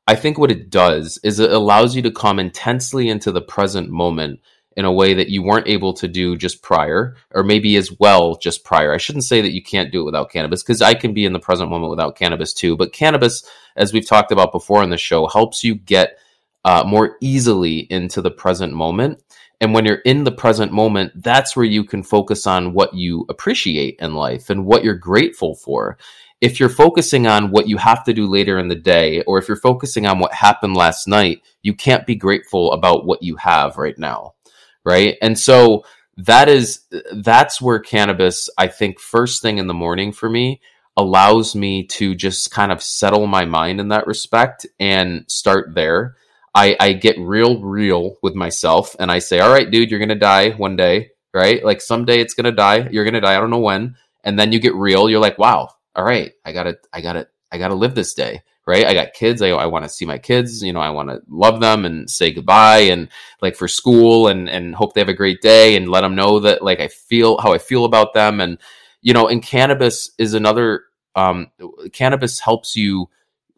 I 0.06 0.16
think 0.16 0.38
what 0.38 0.52
it 0.52 0.70
does 0.70 1.20
is 1.24 1.40
it 1.40 1.52
allows 1.52 1.96
you 1.96 2.04
to 2.04 2.12
come 2.12 2.38
intensely 2.38 3.10
into 3.10 3.32
the 3.32 3.42
present 3.42 3.90
moment 3.90 4.42
in 4.78 4.86
a 4.86 4.92
way 4.92 5.14
that 5.14 5.30
you 5.30 5.44
weren't 5.44 5.68
able 5.68 5.94
to 5.94 6.08
do 6.08 6.38
just 6.38 6.62
prior, 6.62 7.16
or 7.32 7.44
maybe 7.44 7.76
as 7.76 7.92
well 8.00 8.38
just 8.38 8.64
prior. 8.64 8.94
I 8.94 8.98
shouldn't 8.98 9.26
say 9.26 9.42
that 9.42 9.52
you 9.52 9.62
can't 9.62 9.92
do 9.92 10.02
it 10.02 10.06
without 10.06 10.32
cannabis 10.32 10.64
because 10.64 10.82
I 10.82 10.94
can 10.94 11.14
be 11.14 11.26
in 11.26 11.34
the 11.34 11.40
present 11.40 11.70
moment 11.70 11.90
without 11.90 12.16
cannabis 12.16 12.54
too. 12.54 12.78
But 12.78 12.94
cannabis, 12.94 13.44
as 13.76 13.92
we've 13.92 14.08
talked 14.08 14.32
about 14.32 14.54
before 14.54 14.82
in 14.84 14.90
the 14.90 14.98
show, 14.98 15.28
helps 15.28 15.64
you 15.64 15.76
get 15.76 16.18
uh, 16.64 16.84
more 16.86 17.18
easily 17.22 17.80
into 17.80 18.22
the 18.22 18.32
present 18.32 18.74
moment. 18.74 19.22
And 19.60 19.74
when 19.74 19.86
you're 19.86 19.96
in 19.98 20.24
the 20.24 20.32
present 20.32 20.72
moment, 20.72 21.12
that's 21.22 21.56
where 21.56 21.66
you 21.66 21.84
can 21.84 22.02
focus 22.02 22.48
on 22.48 22.74
what 22.74 22.94
you 22.94 23.26
appreciate 23.30 23.98
in 24.00 24.16
life 24.16 24.50
and 24.50 24.66
what 24.66 24.84
you're 24.84 24.96
grateful 24.96 25.54
for. 25.54 25.98
If 26.40 26.60
you're 26.60 26.70
focusing 26.70 27.28
on 27.28 27.52
what 27.52 27.68
you 27.68 27.78
have 27.78 28.04
to 28.06 28.14
do 28.14 28.26
later 28.26 28.58
in 28.58 28.70
the 28.70 28.76
day, 28.76 29.22
or 29.24 29.38
if 29.38 29.48
you're 29.48 29.58
focusing 29.58 30.08
on 30.08 30.18
what 30.18 30.34
happened 30.34 30.76
last 30.76 31.08
night, 31.08 31.44
you 31.62 31.76
can't 31.76 32.08
be 32.08 32.16
grateful 32.16 32.72
about 32.72 33.06
what 33.06 33.22
you 33.22 33.36
have 33.36 33.78
right 33.78 33.98
now 34.00 34.34
right? 34.84 35.18
And 35.22 35.38
so 35.38 35.84
that 36.18 36.50
is 36.50 36.82
that's 37.14 37.62
where 37.62 37.80
cannabis, 37.80 38.50
I 38.58 38.68
think, 38.68 39.00
first 39.00 39.42
thing 39.42 39.58
in 39.58 39.68
the 39.68 39.74
morning 39.74 40.12
for 40.12 40.30
me 40.30 40.62
allows 40.98 41.56
me 41.56 41.86
to 41.88 42.14
just 42.14 42.52
kind 42.52 42.72
of 42.72 42.84
settle 42.84 43.26
my 43.28 43.46
mind 43.46 43.80
in 43.80 43.88
that 43.90 44.08
respect 44.08 44.66
and 44.80 45.26
start 45.28 45.74
there. 45.74 46.16
I, 46.54 46.76
I 46.80 46.94
get 46.94 47.18
real 47.18 47.62
real 47.62 48.18
with 48.22 48.36
myself 48.36 48.96
and 49.00 49.10
I 49.10 49.20
say, 49.20 49.40
all 49.40 49.52
right, 49.52 49.70
dude, 49.72 49.90
you're 49.90 50.02
gonna 50.02 50.16
die 50.16 50.52
one 50.52 50.76
day, 50.76 51.12
right? 51.34 51.64
Like 51.64 51.82
someday 51.82 52.20
it's 52.20 52.34
gonna 52.34 52.52
die. 52.52 52.90
You're 52.92 53.06
gonna 53.06 53.22
die. 53.22 53.38
I 53.38 53.40
don't 53.40 53.50
know 53.50 53.60
when. 53.60 53.96
And 54.24 54.38
then 54.38 54.52
you 54.52 54.60
get 54.60 54.76
real. 54.76 55.10
You're 55.10 55.22
like, 55.22 55.40
wow, 55.40 55.70
all 55.96 56.04
right, 56.04 56.34
I 56.46 56.52
gotta, 56.52 56.78
I 56.94 57.02
gotta, 57.02 57.28
I 57.52 57.58
gotta 57.58 57.74
live 57.74 57.96
this 57.96 58.14
day 58.14 58.44
right? 58.66 58.86
I 58.86 58.94
got 58.94 59.14
kids. 59.14 59.42
I, 59.42 59.50
I 59.50 59.66
want 59.66 59.86
to 59.86 59.90
see 59.90 60.06
my 60.06 60.18
kids. 60.18 60.64
You 60.64 60.74
know, 60.74 60.80
I 60.80 60.90
want 60.90 61.10
to 61.10 61.22
love 61.30 61.60
them 61.60 61.86
and 61.86 62.10
say 62.10 62.32
goodbye 62.32 62.80
and 62.80 63.10
like 63.42 63.56
for 63.56 63.68
school 63.68 64.28
and 64.28 64.50
and 64.50 64.76
hope 64.76 64.94
they 64.94 65.02
have 65.02 65.10
a 65.10 65.14
great 65.14 65.42
day 65.42 65.76
and 65.76 65.90
let 65.90 66.02
them 66.02 66.16
know 66.16 66.40
that 66.42 66.62
like 66.62 66.80
I 66.80 66.88
feel 66.88 67.38
how 67.40 67.54
I 67.54 67.58
feel 67.58 67.86
about 67.86 68.14
them. 68.14 68.40
And 68.40 68.58
you 69.02 69.14
know, 69.14 69.28
and 69.28 69.42
cannabis 69.42 70.12
is 70.18 70.34
another. 70.34 70.86
Um, 71.14 71.52
cannabis 71.92 72.40
helps 72.40 72.78
you 72.78 73.10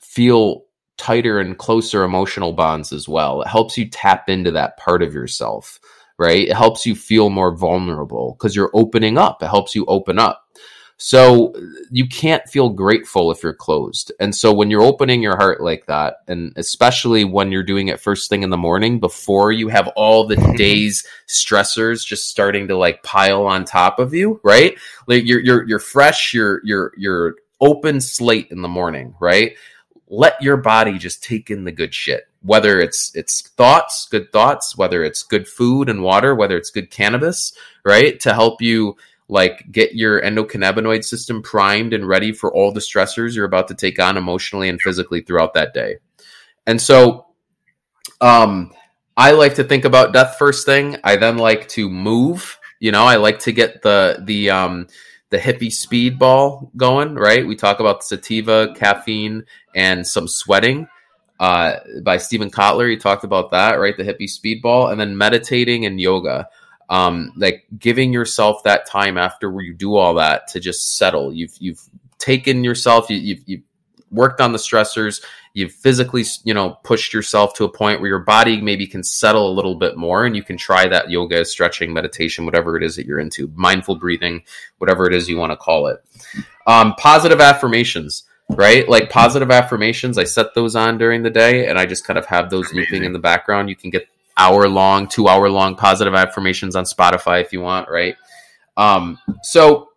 feel 0.02 0.64
tighter 0.98 1.40
and 1.40 1.58
closer 1.58 2.04
emotional 2.04 2.54
bonds 2.54 2.94
as 2.94 3.08
well. 3.08 3.42
It 3.42 3.48
helps 3.48 3.78
you 3.78 3.90
tap 3.90 4.30
into 4.30 4.52
that 4.52 4.78
part 4.78 5.04
of 5.04 5.14
yourself, 5.14 5.80
right? 6.18 6.48
It 6.48 6.56
helps 6.56 6.86
you 6.86 6.96
feel 6.96 7.30
more 7.30 7.56
vulnerable 7.56 8.36
because 8.38 8.56
you're 8.56 8.72
opening 8.74 9.18
up. 9.18 9.44
It 9.44 9.48
helps 9.48 9.76
you 9.76 9.86
open 9.86 10.18
up. 10.20 10.44
So 11.06 11.54
you 11.92 12.08
can't 12.08 12.48
feel 12.48 12.70
grateful 12.70 13.30
if 13.30 13.44
you're 13.44 13.54
closed. 13.54 14.14
And 14.22 14.34
so 14.34 14.54
when 14.54 14.72
you're 14.72 14.82
opening 14.82 15.22
your 15.22 15.36
heart 15.36 15.60
like 15.60 15.86
that, 15.88 16.20
and 16.30 16.54
especially 16.56 17.26
when 17.26 17.52
you're 17.52 17.62
doing 17.62 17.90
it 17.90 18.00
first 18.00 18.30
thing 18.30 18.42
in 18.42 18.52
the 18.52 18.56
morning 18.56 19.02
before 19.02 19.52
you 19.52 19.68
have 19.68 19.90
all 19.98 20.26
the 20.26 20.38
day's 20.58 21.06
stressors 21.28 22.06
just 22.06 22.30
starting 22.30 22.70
to 22.70 22.78
like 22.78 23.04
pile 23.04 23.46
on 23.46 23.66
top 23.66 24.00
of 24.00 24.14
you, 24.14 24.40
right? 24.46 24.78
Like 25.06 25.26
you're 25.26 25.42
you're 25.42 25.68
you're 25.68 25.80
fresh, 25.80 26.34
you're 26.34 26.62
you're 26.64 26.94
you're 26.96 27.36
open 27.60 28.00
slate 28.00 28.48
in 28.50 28.62
the 28.62 28.70
morning, 28.70 29.14
right? 29.20 29.58
Let 30.08 30.42
your 30.42 30.56
body 30.56 30.98
just 30.98 31.22
take 31.22 31.52
in 31.52 31.66
the 31.66 31.74
good 31.74 31.94
shit. 31.94 32.30
Whether 32.44 32.80
it's 32.80 33.14
it's 33.14 33.42
thoughts, 33.42 34.08
good 34.10 34.32
thoughts, 34.32 34.78
whether 34.78 35.04
it's 35.04 35.22
good 35.22 35.50
food 35.50 35.90
and 35.90 36.02
water, 36.02 36.34
whether 36.34 36.56
it's 36.56 36.72
good 36.72 36.92
cannabis, 36.92 37.52
right? 37.84 38.18
To 38.22 38.34
help 38.34 38.62
you 38.62 38.96
like 39.28 39.72
get 39.72 39.96
your 39.96 40.22
endocannabinoid 40.22 41.04
system 41.04 41.42
primed 41.42 41.94
and 41.94 42.08
ready 42.08 42.32
for 42.32 42.54
all 42.54 42.72
the 42.72 42.80
stressors 42.80 43.36
you're 43.36 43.46
about 43.46 43.68
to 43.68 43.76
take 43.76 44.00
on 44.00 44.18
emotionally 44.18 44.70
and 44.70 44.82
physically 44.82 45.22
throughout 45.22 45.54
that 45.54 45.74
day. 45.74 45.98
And 46.68 46.82
so 46.82 47.28
um 48.22 48.72
I 49.16 49.32
like 49.32 49.56
to 49.56 49.64
think 49.64 49.86
about 49.86 50.14
death 50.14 50.38
first 50.38 50.66
thing. 50.66 50.98
I 51.04 51.16
then 51.18 51.38
like 51.38 51.68
to 51.70 51.90
move, 51.90 52.58
you 52.80 52.92
know, 52.92 53.04
I 53.04 53.18
like 53.18 53.40
to 53.40 53.52
get 53.52 53.82
the 53.82 54.22
the 54.26 54.50
um 54.50 54.88
the 55.30 55.40
hippie 55.40 55.72
speedball 55.72 56.70
going, 56.78 57.16
right? 57.16 57.46
We 57.46 57.56
talk 57.56 57.80
about 57.80 58.04
sativa, 58.04 58.74
caffeine, 58.76 59.46
and 59.74 60.06
some 60.06 60.28
sweating. 60.28 60.88
Uh, 61.40 61.78
by 62.04 62.18
Steven 62.18 62.52
Kotler, 62.52 62.90
he 62.90 62.98
talked 62.98 63.24
about 63.24 63.50
that, 63.50 63.80
right? 63.80 63.98
The 63.98 64.04
hippie 64.04 64.30
speedball, 64.30 64.92
and 64.92 65.02
then 65.02 65.18
meditating 65.18 65.88
and 65.88 66.00
yoga 66.00 66.48
um, 66.94 67.34
like 67.36 67.66
giving 67.80 68.14
yourself 68.14 68.62
that 68.64 68.86
time 68.86 69.18
after 69.18 69.50
where 69.50 69.64
you 69.64 69.74
do 69.74 69.96
all 69.96 70.14
that 70.14 70.48
to 70.50 70.60
just 70.60 70.96
settle. 70.96 71.34
You've 71.34 71.56
you've 71.60 71.82
taken 72.20 72.64
yourself. 72.64 73.10
You, 73.10 73.18
you've 73.18 73.44
you've 73.48 73.64
worked 74.12 74.40
on 74.40 74.52
the 74.52 74.60
stressors. 74.60 75.24
You've 75.56 75.72
physically 75.72 76.24
you 76.44 76.54
know 76.54 76.78
pushed 76.84 77.12
yourself 77.12 77.56
to 77.56 77.64
a 77.64 77.72
point 77.72 78.00
where 78.00 78.10
your 78.10 78.20
body 78.20 78.62
maybe 78.62 78.86
can 78.86 79.04
settle 79.04 79.52
a 79.52 79.56
little 79.58 79.74
bit 79.74 79.98
more, 79.98 80.24
and 80.24 80.36
you 80.36 80.44
can 80.44 80.56
try 80.56 80.88
that 80.88 81.10
yoga, 81.10 81.44
stretching, 81.46 81.94
meditation, 81.94 82.46
whatever 82.46 82.78
it 82.78 82.84
is 82.84 82.96
that 82.98 83.08
you're 83.08 83.20
into, 83.20 83.52
mindful 83.56 83.96
breathing, 83.96 84.44
whatever 84.78 85.08
it 85.08 85.16
is 85.16 85.28
you 85.28 85.38
want 85.38 85.52
to 85.52 85.58
call 85.58 85.88
it. 85.88 85.98
Um, 86.68 86.94
positive 87.00 87.42
affirmations. 87.42 88.24
right? 88.56 88.88
Like 88.88 89.10
positive 89.10 89.50
affirmations, 89.52 90.18
I 90.18 90.26
set 90.26 90.54
those 90.54 90.76
on 90.76 90.98
during 90.98 91.24
the 91.24 91.30
day 91.30 91.68
and 91.68 91.80
I 91.80 91.86
just 91.86 92.06
kind 92.06 92.20
of 92.20 92.26
have 92.28 92.50
those 92.50 92.72
Amazing. 92.72 92.80
looping 92.80 93.04
in 93.06 93.14
the 93.14 93.20
background. 93.20 93.70
You 93.70 93.76
can 93.76 93.90
get 93.90 94.08
hour 94.38 94.68
long, 94.68 95.08
two 95.08 95.28
hour 95.28 95.50
long 95.50 95.76
positive 95.76 96.14
affirmations 96.14 96.76
on 96.76 96.86
Spotify 96.86 97.42
if 97.42 97.54
you 97.54 97.62
want, 97.62 97.90
right? 97.90 98.16
Um, 98.78 99.20
so 99.44 99.90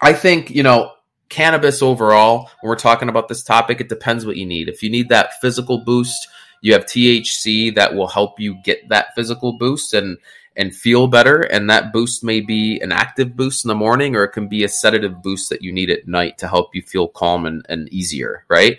I 0.00 0.12
think, 0.12 0.50
you 0.50 0.62
know, 0.62 0.92
cannabis 1.28 1.82
overall, 1.82 2.50
when 2.60 2.68
we're 2.68 2.76
talking 2.76 3.08
about 3.08 3.28
this 3.28 3.42
topic, 3.42 3.80
it 3.80 3.88
depends 3.88 4.26
what 4.26 4.36
you 4.36 4.46
need. 4.46 4.68
If 4.68 4.82
you 4.82 4.90
need 4.90 5.08
that 5.10 5.40
physical 5.40 5.84
boost, 5.84 6.28
you 6.60 6.72
have 6.72 6.86
THC 6.86 7.74
that 7.74 7.94
will 7.94 8.08
help 8.08 8.38
you 8.38 8.56
get 8.64 8.88
that 8.88 9.14
physical 9.14 9.54
boost 9.54 9.94
and 9.94 10.18
and 10.56 10.74
feel 10.74 11.06
better. 11.06 11.40
And 11.40 11.70
that 11.70 11.92
boost 11.92 12.24
may 12.24 12.40
be 12.40 12.80
an 12.80 12.92
active 12.92 13.36
boost 13.36 13.64
in 13.64 13.68
the 13.68 13.74
morning, 13.74 14.16
or 14.16 14.24
it 14.24 14.32
can 14.32 14.48
be 14.48 14.64
a 14.64 14.68
sedative 14.68 15.22
boost 15.22 15.48
that 15.48 15.62
you 15.62 15.72
need 15.72 15.90
at 15.90 16.08
night 16.08 16.38
to 16.38 16.48
help 16.48 16.74
you 16.74 16.82
feel 16.82 17.08
calm 17.08 17.46
and, 17.46 17.64
and 17.68 17.88
easier, 17.88 18.44
right? 18.48 18.78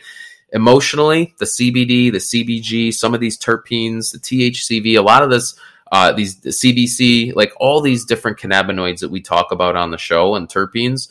Emotionally, 0.51 1.33
the 1.37 1.45
CBD, 1.45 2.11
the 2.11 2.17
CBG, 2.17 2.93
some 2.93 3.13
of 3.13 3.19
these 3.19 3.37
terpenes, 3.37 4.11
the 4.11 4.19
THCV, 4.19 4.97
a 4.97 5.01
lot 5.01 5.23
of 5.23 5.29
this, 5.29 5.55
uh, 5.91 6.11
these 6.11 6.39
the 6.41 6.49
CBC, 6.49 7.35
like 7.35 7.53
all 7.57 7.81
these 7.81 8.05
different 8.05 8.37
cannabinoids 8.37 8.99
that 8.99 9.11
we 9.11 9.21
talk 9.21 9.51
about 9.51 9.75
on 9.75 9.91
the 9.91 9.97
show 9.97 10.35
and 10.35 10.49
terpenes, 10.49 11.09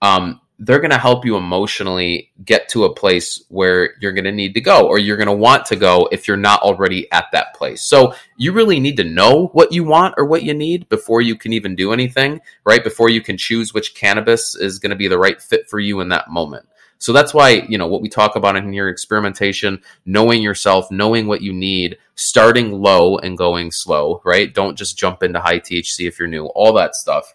um, 0.00 0.40
they're 0.60 0.80
going 0.80 0.90
to 0.90 0.98
help 0.98 1.24
you 1.24 1.36
emotionally 1.36 2.32
get 2.44 2.68
to 2.70 2.84
a 2.84 2.92
place 2.92 3.44
where 3.48 3.94
you're 4.00 4.12
going 4.12 4.24
to 4.24 4.32
need 4.32 4.54
to 4.54 4.60
go 4.60 4.88
or 4.88 4.98
you're 4.98 5.16
going 5.16 5.28
to 5.28 5.32
want 5.32 5.64
to 5.66 5.76
go 5.76 6.08
if 6.10 6.26
you're 6.26 6.36
not 6.36 6.62
already 6.62 7.10
at 7.12 7.26
that 7.32 7.54
place. 7.54 7.82
So 7.82 8.14
you 8.36 8.52
really 8.52 8.80
need 8.80 8.96
to 8.96 9.04
know 9.04 9.46
what 9.52 9.70
you 9.70 9.84
want 9.84 10.14
or 10.18 10.24
what 10.24 10.42
you 10.42 10.54
need 10.54 10.88
before 10.88 11.20
you 11.20 11.36
can 11.36 11.52
even 11.52 11.76
do 11.76 11.92
anything, 11.92 12.40
right? 12.64 12.82
Before 12.82 13.08
you 13.08 13.20
can 13.20 13.36
choose 13.36 13.72
which 13.72 13.94
cannabis 13.94 14.56
is 14.56 14.80
going 14.80 14.90
to 14.90 14.96
be 14.96 15.08
the 15.08 15.18
right 15.18 15.40
fit 15.40 15.70
for 15.70 15.78
you 15.78 16.00
in 16.00 16.08
that 16.08 16.28
moment. 16.28 16.67
So 16.98 17.12
that's 17.12 17.32
why, 17.32 17.64
you 17.68 17.78
know, 17.78 17.86
what 17.86 18.02
we 18.02 18.08
talk 18.08 18.36
about 18.36 18.56
in 18.56 18.72
here 18.72 18.88
experimentation, 18.88 19.80
knowing 20.04 20.42
yourself, 20.42 20.90
knowing 20.90 21.26
what 21.26 21.42
you 21.42 21.52
need, 21.52 21.96
starting 22.16 22.72
low 22.72 23.18
and 23.18 23.38
going 23.38 23.70
slow, 23.70 24.20
right? 24.24 24.52
Don't 24.52 24.76
just 24.76 24.98
jump 24.98 25.22
into 25.22 25.40
high 25.40 25.60
THC 25.60 26.08
if 26.08 26.18
you're 26.18 26.28
new, 26.28 26.46
all 26.46 26.72
that 26.74 26.96
stuff. 26.96 27.32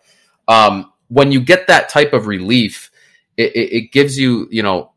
Um, 0.48 0.92
when 1.08 1.32
you 1.32 1.40
get 1.40 1.68
that 1.68 1.90
type 1.90 2.14
of 2.14 2.28
relief, 2.28 2.92
it, 3.38 3.56
it, 3.56 3.92
gives 3.92 4.18
you, 4.18 4.48
you 4.52 4.62
know, 4.62 4.92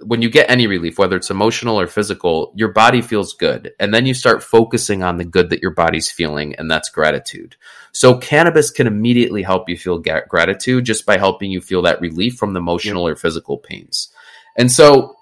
when 0.00 0.22
you 0.22 0.30
get 0.30 0.48
any 0.48 0.66
relief, 0.66 0.98
whether 0.98 1.16
it's 1.16 1.30
emotional 1.30 1.80
or 1.80 1.86
physical, 1.86 2.52
your 2.54 2.72
body 2.72 3.02
feels 3.02 3.34
good. 3.34 3.72
And 3.80 3.92
then 3.92 4.06
you 4.06 4.14
start 4.14 4.42
focusing 4.42 5.02
on 5.02 5.16
the 5.16 5.24
good 5.24 5.50
that 5.50 5.62
your 5.62 5.72
body's 5.72 6.10
feeling, 6.10 6.54
and 6.56 6.70
that's 6.70 6.88
gratitude. 6.88 7.56
So, 7.92 8.16
cannabis 8.18 8.70
can 8.70 8.86
immediately 8.86 9.42
help 9.42 9.68
you 9.68 9.76
feel 9.76 9.98
gratitude 9.98 10.84
just 10.84 11.06
by 11.06 11.18
helping 11.18 11.50
you 11.50 11.60
feel 11.60 11.82
that 11.82 12.00
relief 12.00 12.36
from 12.36 12.52
the 12.52 12.60
emotional 12.60 13.06
or 13.06 13.16
physical 13.16 13.58
pains. 13.58 14.12
And 14.56 14.70
so, 14.70 15.16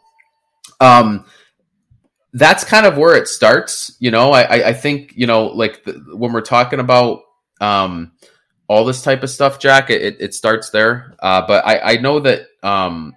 um, 0.80 1.24
that's 2.34 2.64
kind 2.64 2.86
of 2.86 2.98
where 2.98 3.16
it 3.16 3.28
starts. 3.28 3.96
You 4.00 4.10
know, 4.10 4.32
I, 4.32 4.68
I 4.68 4.72
think, 4.72 5.14
you 5.16 5.26
know, 5.26 5.46
like 5.46 5.84
the, 5.84 5.92
when 6.14 6.32
we're 6.32 6.40
talking 6.40 6.80
about, 6.80 7.20
um, 7.60 8.12
all 8.68 8.86
this 8.86 9.02
type 9.02 9.22
of 9.22 9.28
stuff, 9.28 9.58
Jack. 9.58 9.90
It, 9.90 10.16
it 10.20 10.34
starts 10.34 10.70
there. 10.70 11.14
Uh, 11.18 11.46
but 11.46 11.66
I, 11.66 11.92
I 11.92 11.96
know 11.96 12.20
that 12.20 12.46
um, 12.62 13.14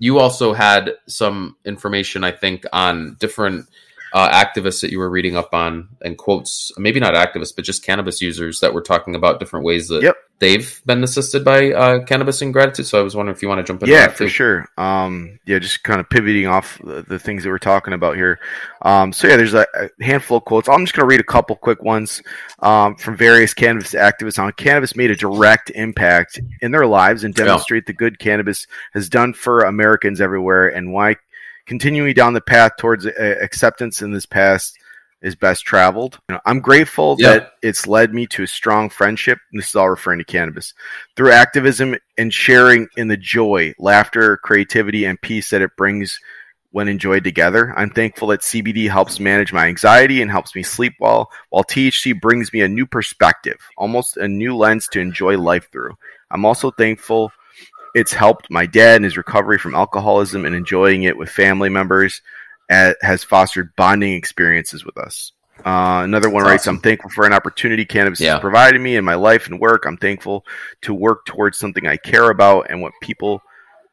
you 0.00 0.18
also 0.18 0.52
had 0.52 0.94
some 1.06 1.56
information, 1.64 2.24
I 2.24 2.32
think, 2.32 2.64
on 2.72 3.16
different 3.20 3.68
uh, 4.12 4.28
activists 4.30 4.80
that 4.80 4.90
you 4.90 4.98
were 4.98 5.10
reading 5.10 5.36
up 5.36 5.54
on 5.54 5.88
and 6.02 6.18
quotes, 6.18 6.72
maybe 6.76 6.98
not 6.98 7.14
activists, 7.14 7.54
but 7.54 7.64
just 7.64 7.84
cannabis 7.84 8.20
users 8.20 8.58
that 8.60 8.74
were 8.74 8.82
talking 8.82 9.14
about 9.14 9.38
different 9.38 9.64
ways 9.64 9.86
that 9.88 10.02
yep 10.02 10.16
they've 10.40 10.82
been 10.84 11.04
assisted 11.04 11.44
by 11.44 11.70
uh, 11.70 12.04
cannabis 12.04 12.42
and 12.42 12.52
gratitude. 12.52 12.86
So 12.86 12.98
I 12.98 13.02
was 13.02 13.14
wondering 13.14 13.36
if 13.36 13.42
you 13.42 13.48
want 13.48 13.64
to 13.64 13.64
jump 13.64 13.82
in. 13.82 13.88
Yeah, 13.88 14.08
for 14.08 14.28
sure. 14.28 14.66
Um, 14.76 15.38
yeah, 15.44 15.58
just 15.58 15.84
kind 15.84 16.00
of 16.00 16.08
pivoting 16.10 16.46
off 16.46 16.78
the, 16.82 17.02
the, 17.02 17.18
things 17.18 17.44
that 17.44 17.50
we're 17.50 17.58
talking 17.58 17.92
about 17.92 18.16
here. 18.16 18.40
Um, 18.82 19.12
so 19.12 19.28
yeah, 19.28 19.36
there's 19.36 19.54
a, 19.54 19.66
a, 19.74 20.04
handful 20.04 20.38
of 20.38 20.44
quotes. 20.44 20.68
I'm 20.68 20.84
just 20.84 20.96
going 20.96 21.08
to 21.08 21.10
read 21.10 21.20
a 21.20 21.24
couple 21.24 21.54
quick 21.54 21.82
ones 21.82 22.22
um, 22.60 22.96
from 22.96 23.16
various 23.16 23.54
cannabis 23.54 23.92
activists 23.92 24.42
on 24.42 24.50
cannabis 24.52 24.96
made 24.96 25.10
a 25.10 25.16
direct 25.16 25.70
impact 25.70 26.40
in 26.60 26.72
their 26.72 26.86
lives 26.86 27.22
and 27.22 27.34
demonstrate 27.34 27.84
yeah. 27.84 27.88
the 27.88 27.92
good 27.92 28.18
cannabis 28.18 28.66
has 28.94 29.08
done 29.08 29.32
for 29.34 29.60
Americans 29.60 30.20
everywhere 30.20 30.68
and 30.68 30.92
why 30.92 31.16
continuing 31.66 32.14
down 32.14 32.32
the 32.32 32.40
path 32.40 32.72
towards 32.78 33.06
uh, 33.06 33.10
acceptance 33.40 34.02
in 34.02 34.10
this 34.10 34.26
past 34.26 34.79
is 35.22 35.34
best 35.34 35.64
traveled. 35.64 36.18
You 36.28 36.36
know, 36.36 36.40
I'm 36.46 36.60
grateful 36.60 37.16
that 37.16 37.52
it's 37.62 37.86
led 37.86 38.14
me 38.14 38.26
to 38.28 38.44
a 38.44 38.46
strong 38.46 38.88
friendship. 38.88 39.38
This 39.52 39.68
is 39.68 39.74
all 39.74 39.90
referring 39.90 40.18
to 40.18 40.24
cannabis 40.24 40.74
through 41.16 41.32
activism 41.32 41.96
and 42.16 42.32
sharing 42.32 42.88
in 42.96 43.08
the 43.08 43.16
joy, 43.16 43.74
laughter, 43.78 44.38
creativity, 44.38 45.04
and 45.04 45.20
peace 45.20 45.50
that 45.50 45.62
it 45.62 45.76
brings 45.76 46.18
when 46.72 46.88
enjoyed 46.88 47.24
together. 47.24 47.74
I'm 47.76 47.90
thankful 47.90 48.28
that 48.28 48.40
CBD 48.40 48.88
helps 48.88 49.18
manage 49.18 49.52
my 49.52 49.66
anxiety 49.66 50.22
and 50.22 50.30
helps 50.30 50.54
me 50.54 50.62
sleep 50.62 50.94
well, 51.00 51.30
while 51.50 51.64
THC 51.64 52.18
brings 52.18 52.52
me 52.52 52.60
a 52.60 52.68
new 52.68 52.86
perspective, 52.86 53.58
almost 53.76 54.16
a 54.16 54.28
new 54.28 54.56
lens 54.56 54.86
to 54.92 55.00
enjoy 55.00 55.36
life 55.36 55.70
through. 55.72 55.96
I'm 56.30 56.44
also 56.44 56.70
thankful 56.70 57.32
it's 57.94 58.12
helped 58.12 58.50
my 58.50 58.66
dad 58.66 58.96
in 58.96 59.02
his 59.02 59.16
recovery 59.16 59.58
from 59.58 59.74
alcoholism 59.74 60.44
and 60.44 60.54
enjoying 60.54 61.02
it 61.02 61.16
with 61.16 61.28
family 61.28 61.68
members 61.68 62.22
has 62.70 63.24
fostered 63.24 63.74
bonding 63.76 64.14
experiences 64.14 64.84
with 64.84 64.96
us. 64.96 65.32
Uh, 65.64 66.00
another 66.04 66.30
one 66.30 66.42
That's 66.42 66.50
writes, 66.50 66.62
awesome. 66.62 66.76
I'm 66.76 66.82
thankful 66.82 67.10
for 67.10 67.26
an 67.26 67.34
opportunity 67.34 67.84
cannabis 67.84 68.20
yeah. 68.20 68.32
has 68.32 68.40
provided 68.40 68.80
me 68.80 68.96
in 68.96 69.04
my 69.04 69.14
life 69.14 69.46
and 69.46 69.60
work. 69.60 69.84
I'm 69.84 69.98
thankful 69.98 70.46
to 70.82 70.94
work 70.94 71.26
towards 71.26 71.58
something 71.58 71.86
I 71.86 71.96
care 71.98 72.30
about 72.30 72.70
and 72.70 72.80
what 72.80 72.92
people 73.02 73.42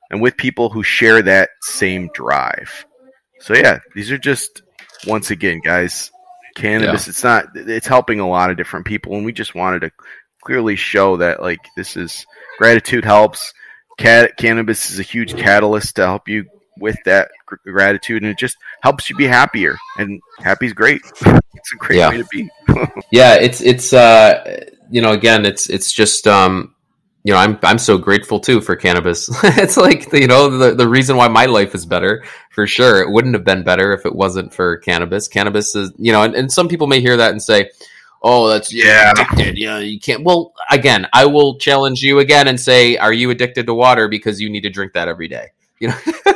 and 0.09 0.21
with 0.21 0.37
people 0.37 0.69
who 0.69 0.83
share 0.83 1.21
that 1.21 1.49
same 1.61 2.09
drive. 2.13 2.85
So 3.41 3.53
yeah, 3.53 3.79
these 3.95 4.11
are 4.11 4.17
just 4.17 4.61
once 5.05 5.31
again, 5.31 5.59
guys, 5.63 6.11
cannabis. 6.55 7.07
Yeah. 7.07 7.11
It's 7.11 7.23
not. 7.23 7.45
It's 7.55 7.87
helping 7.87 8.19
a 8.19 8.29
lot 8.29 8.49
of 8.49 8.57
different 8.57 8.85
people, 8.85 9.15
and 9.15 9.25
we 9.25 9.33
just 9.33 9.53
wanted 9.53 9.81
to 9.81 9.91
clearly 10.41 10.75
show 10.75 11.17
that 11.17 11.41
like 11.41 11.59
this 11.75 11.97
is 11.97 12.25
gratitude 12.57 13.03
helps. 13.03 13.53
Cat, 13.97 14.37
cannabis 14.37 14.91
is 14.91 14.99
a 14.99 15.03
huge 15.03 15.35
catalyst 15.35 15.95
to 15.95 16.05
help 16.05 16.27
you 16.29 16.45
with 16.79 16.97
that 17.05 17.29
gratitude 17.65 18.23
and 18.23 18.31
it 18.31 18.37
just 18.37 18.57
helps 18.81 19.09
you 19.09 19.15
be 19.15 19.25
happier 19.25 19.75
and 19.97 20.21
happy's 20.39 20.73
great. 20.73 21.01
It's 21.55 21.73
a 21.73 21.77
great 21.77 21.97
yeah. 21.97 22.09
way 22.09 22.17
to 22.17 22.25
be. 22.31 22.49
Yeah 23.11 23.35
it's 23.35 23.61
it's 23.61 23.91
uh 23.91 24.61
you 24.91 25.01
know 25.01 25.11
again 25.11 25.43
it's 25.43 25.69
it's 25.69 25.91
just 25.91 26.27
um 26.27 26.75
you 27.23 27.33
know 27.33 27.39
i'm 27.39 27.57
i'm 27.63 27.79
so 27.79 27.97
grateful 27.97 28.39
too 28.39 28.61
for 28.61 28.75
cannabis. 28.75 29.27
It's 29.43 29.75
like 29.75 30.13
you 30.13 30.27
know 30.27 30.55
the, 30.55 30.75
the 30.75 30.87
reason 30.87 31.17
why 31.17 31.27
my 31.29 31.45
life 31.45 31.73
is 31.73 31.85
better 31.85 32.23
for 32.51 32.67
sure 32.67 33.01
it 33.01 33.11
wouldn't 33.11 33.33
have 33.33 33.43
been 33.43 33.63
better 33.63 33.91
if 33.93 34.05
it 34.05 34.15
wasn't 34.15 34.53
for 34.53 34.77
cannabis. 34.77 35.27
Cannabis 35.27 35.75
is 35.75 35.91
you 35.97 36.11
know 36.11 36.21
and, 36.21 36.35
and 36.35 36.51
some 36.51 36.67
people 36.67 36.85
may 36.85 37.01
hear 37.01 37.17
that 37.17 37.31
and 37.31 37.41
say 37.41 37.71
oh 38.21 38.47
that's 38.47 38.71
yeah. 38.71 39.11
addicted. 39.11 39.57
Yeah 39.57 39.79
you 39.79 39.99
can't 39.99 40.23
well 40.23 40.53
again 40.71 41.07
i 41.13 41.25
will 41.25 41.57
challenge 41.57 42.01
you 42.01 42.19
again 42.19 42.47
and 42.47 42.59
say 42.59 42.97
are 42.97 43.13
you 43.13 43.29
addicted 43.29 43.65
to 43.65 43.73
water 43.73 44.07
because 44.07 44.39
you 44.39 44.49
need 44.49 44.61
to 44.61 44.69
drink 44.69 44.93
that 44.93 45.07
every 45.07 45.27
day 45.27 45.47
you 45.79 45.89
know? 45.89 45.97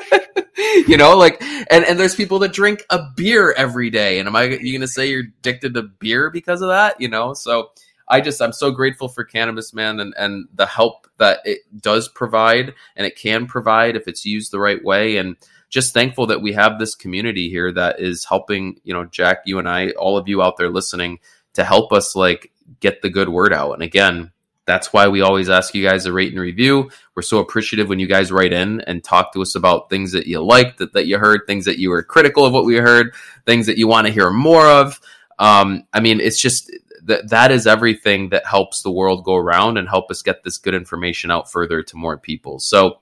You 0.87 0.95
know 0.97 1.17
like 1.17 1.41
and 1.41 1.85
and 1.85 1.99
there's 1.99 2.15
people 2.15 2.39
that 2.39 2.53
drink 2.53 2.85
a 2.89 2.99
beer 3.15 3.53
every 3.53 3.89
day 3.89 4.19
and 4.19 4.27
am 4.27 4.35
i 4.35 4.43
you 4.43 4.77
gonna 4.77 4.87
say 4.87 5.09
you're 5.09 5.23
addicted 5.39 5.73
to 5.73 5.83
beer 5.83 6.29
because 6.29 6.61
of 6.61 6.69
that? 6.69 6.99
You 6.99 7.07
know? 7.07 7.33
So 7.33 7.71
i 8.07 8.21
just 8.21 8.41
i'm 8.41 8.53
so 8.53 8.71
grateful 8.71 9.07
for 9.07 9.23
cannabis 9.23 9.73
man 9.73 9.99
and 9.99 10.13
and 10.17 10.47
the 10.53 10.65
help 10.65 11.07
that 11.17 11.39
it 11.45 11.59
does 11.81 12.07
provide 12.09 12.73
and 12.95 13.05
it 13.05 13.17
can 13.17 13.47
provide 13.47 13.95
if 13.95 14.07
it's 14.07 14.25
used 14.25 14.51
the 14.51 14.59
right 14.59 14.83
way 14.83 15.17
and 15.17 15.35
just 15.69 15.93
thankful 15.93 16.27
that 16.27 16.41
we 16.41 16.53
have 16.53 16.79
this 16.79 16.95
community 16.95 17.49
here 17.49 17.71
that 17.71 17.99
is 17.99 18.25
helping 18.25 18.79
you 18.83 18.93
know 18.93 19.05
jack 19.05 19.39
you 19.45 19.59
and 19.59 19.69
i 19.69 19.89
all 19.91 20.17
of 20.17 20.27
you 20.27 20.41
out 20.41 20.57
there 20.57 20.69
listening 20.69 21.19
to 21.53 21.63
help 21.63 21.91
us 21.91 22.15
like 22.15 22.51
get 22.79 23.01
the 23.01 23.09
good 23.09 23.29
word 23.29 23.53
out. 23.53 23.73
And 23.73 23.83
again 23.83 24.31
that's 24.71 24.93
why 24.93 25.09
we 25.09 25.21
always 25.21 25.49
ask 25.49 25.75
you 25.75 25.85
guys 25.85 26.05
to 26.05 26.13
rate 26.13 26.31
and 26.31 26.41
review. 26.41 26.89
We're 27.13 27.21
so 27.23 27.39
appreciative 27.39 27.89
when 27.89 27.99
you 27.99 28.07
guys 28.07 28.31
write 28.31 28.53
in 28.53 28.79
and 28.81 29.03
talk 29.03 29.33
to 29.33 29.41
us 29.41 29.55
about 29.55 29.89
things 29.89 30.13
that 30.13 30.27
you 30.27 30.41
liked, 30.41 30.77
that, 30.77 30.93
that 30.93 31.07
you 31.07 31.17
heard, 31.17 31.41
things 31.45 31.65
that 31.65 31.77
you 31.77 31.89
were 31.89 32.03
critical 32.03 32.45
of 32.45 32.53
what 32.53 32.65
we 32.65 32.77
heard, 32.77 33.13
things 33.45 33.65
that 33.65 33.77
you 33.77 33.87
want 33.87 34.07
to 34.07 34.13
hear 34.13 34.31
more 34.31 34.65
of. 34.65 34.99
Um, 35.37 35.83
I 35.91 35.99
mean, 35.99 36.21
it's 36.21 36.41
just 36.41 36.71
that 37.03 37.29
that 37.29 37.51
is 37.51 37.67
everything 37.67 38.29
that 38.29 38.45
helps 38.45 38.81
the 38.81 38.91
world 38.91 39.25
go 39.25 39.35
around 39.35 39.77
and 39.77 39.89
help 39.89 40.09
us 40.09 40.21
get 40.21 40.43
this 40.43 40.57
good 40.57 40.73
information 40.73 41.31
out 41.31 41.51
further 41.51 41.83
to 41.83 41.97
more 41.97 42.17
people. 42.17 42.59
So 42.59 42.99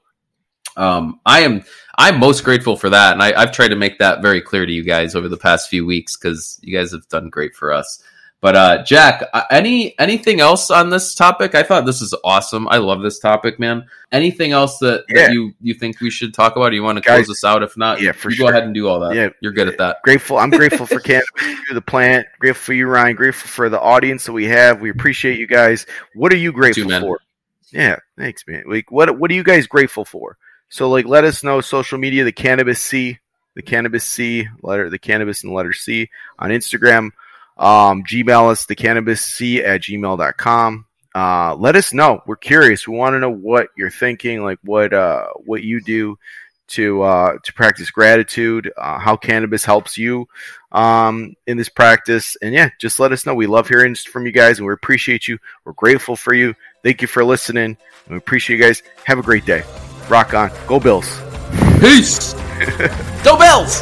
um, 0.76 1.20
I 1.26 1.41
am 1.41 1.63
I'm 1.97 2.20
most 2.20 2.43
grateful 2.43 2.78
for 2.78 2.89
that, 2.89 3.13
and 3.13 3.22
I, 3.22 3.34
I've 3.39 3.51
tried 3.51 3.70
to 3.70 3.76
make 3.76 3.99
that 3.99 4.22
very 4.22 4.41
clear 4.41 4.65
to 4.65 4.72
you 4.72 4.84
guys 4.84 5.13
over 5.13 5.28
the 5.28 5.38
past 5.38 5.70
few 5.70 5.86
weeks 5.86 6.15
because 6.15 6.57
you 6.61 6.76
guys 6.78 6.93
have 6.93 7.07
done 7.09 7.30
great 7.30 7.55
for 7.55 7.74
us. 7.74 8.01
But 8.41 8.55
uh, 8.55 8.83
Jack, 8.83 9.23
uh, 9.33 9.43
any 9.51 9.99
anything 9.99 10.39
else 10.39 10.71
on 10.71 10.89
this 10.89 11.13
topic? 11.13 11.55
I 11.55 11.63
thought 11.63 11.85
this 11.85 12.01
is 12.01 12.15
awesome. 12.23 12.69
I 12.69 12.77
love 12.77 13.01
this 13.01 13.19
topic, 13.19 13.59
man. 13.59 13.85
Anything 14.13 14.53
else 14.53 14.77
that, 14.77 15.03
yeah. 15.09 15.27
that 15.27 15.33
you 15.33 15.53
you 15.59 15.73
think 15.73 15.99
we 15.99 16.09
should 16.09 16.33
talk 16.33 16.55
about? 16.55 16.69
Do 16.69 16.75
you 16.77 16.83
want 16.83 16.97
to 16.97 17.01
close 17.01 17.27
this 17.27 17.43
out? 17.43 17.63
If 17.63 17.75
not, 17.75 18.01
yeah, 18.01 18.13
for 18.13 18.29
you 18.29 18.37
sure. 18.37 18.45
go 18.45 18.51
ahead 18.51 18.63
and 18.63 18.73
do 18.73 18.87
all 18.87 19.01
that. 19.01 19.13
Yeah, 19.13 19.29
you're 19.41 19.51
good 19.51 19.67
at 19.67 19.77
that. 19.79 20.01
Grateful. 20.03 20.37
I'm 20.37 20.51
grateful 20.51 20.85
for 20.85 21.01
cannabis, 21.01 21.29
the 21.73 21.81
plant. 21.81 22.27
Grateful 22.39 22.63
for 22.63 22.73
you, 22.73 22.87
Ryan. 22.87 23.17
Grateful 23.17 23.49
for 23.49 23.67
the 23.67 23.79
audience 23.79 24.25
that 24.25 24.33
we 24.33 24.45
have. 24.45 24.79
We 24.79 24.89
appreciate 24.89 25.37
you 25.37 25.47
guys. 25.47 25.85
What 26.15 26.31
are 26.31 26.37
you 26.37 26.53
grateful 26.53 26.87
too, 26.87 26.99
for? 27.01 27.19
Yeah, 27.73 27.97
thanks, 28.17 28.45
man. 28.47 28.63
Like, 28.67 28.89
what 28.89 29.19
what 29.19 29.29
are 29.31 29.35
you 29.35 29.43
guys 29.43 29.67
grateful 29.67 30.05
for? 30.05 30.37
So 30.69 30.89
like, 30.89 31.05
let 31.05 31.25
us 31.25 31.43
know 31.43 31.59
social 31.59 31.97
media, 31.97 32.23
the 32.23 32.31
cannabis 32.31 32.79
C, 32.79 33.19
the 33.55 33.61
cannabis 33.61 34.05
C 34.05 34.47
letter, 34.61 34.89
the 34.89 34.97
cannabis 34.97 35.43
and 35.43 35.53
letter 35.53 35.73
C 35.73 36.09
on 36.37 36.51
Instagram. 36.51 37.09
Um, 37.60 38.03
Gmail 38.03 38.49
us 38.49 38.66
the 38.66 38.76
cannabis 38.76 39.22
C 39.22 39.64
at 39.64 39.82
gmail.com. 39.82 40.86
Uh, 41.14 41.55
let 41.55 41.76
us 41.76 41.93
know. 41.93 42.22
We're 42.26 42.38
curious. 42.38 42.88
We 42.88 42.95
want 42.95 43.14
to 43.14 43.20
know 43.20 43.32
what 43.32 43.70
you're 43.76 43.91
thinking, 43.91 44.43
like 44.43 44.60
what 44.64 44.93
uh, 44.93 45.28
what 45.45 45.64
you 45.64 45.82
do 45.82 46.18
to 46.70 47.01
uh, 47.01 47.38
to 47.43 47.53
practice 47.53 47.89
gratitude, 47.89 48.72
uh, 48.78 48.99
how 48.99 49.16
cannabis 49.16 49.66
helps 49.66 49.97
you 49.97 50.28
um, 50.72 51.34
in 51.47 51.57
this 51.57 51.70
practice, 51.70 52.38
and 52.41 52.53
yeah, 52.53 52.70
just 52.80 52.99
let 52.99 53.12
us 53.12 53.26
know. 53.26 53.34
We 53.34 53.47
love 53.47 53.68
hearing 53.68 53.95
from 53.95 54.26
you 54.26 54.32
guys, 54.32 54.60
and 54.60 54.68
we 54.68 54.74
appreciate 54.74 55.28
you. 55.28 55.38
We're 55.66 55.74
grateful 55.74 56.16
for 56.16 56.34
you. 56.34 56.55
Thank 56.84 57.01
you 57.01 57.07
for 57.07 57.24
listening, 57.26 57.76
we 58.10 58.18
appreciate 58.18 58.57
you 58.57 58.64
guys. 58.64 58.84
Have 59.03 59.20
a 59.20 59.24
great 59.24 59.45
day. 59.45 59.64
Rock 60.07 60.34
on. 60.34 60.51
Go 60.68 60.80
Bills. 60.80 61.20
Peace. 61.80 62.34
Go 63.24 63.38
Bills. 63.38 63.82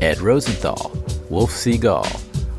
Ed 0.00 0.18
Rosenthal, 0.18 0.90
Wolf 1.30 1.50
Seagal, 1.50 2.06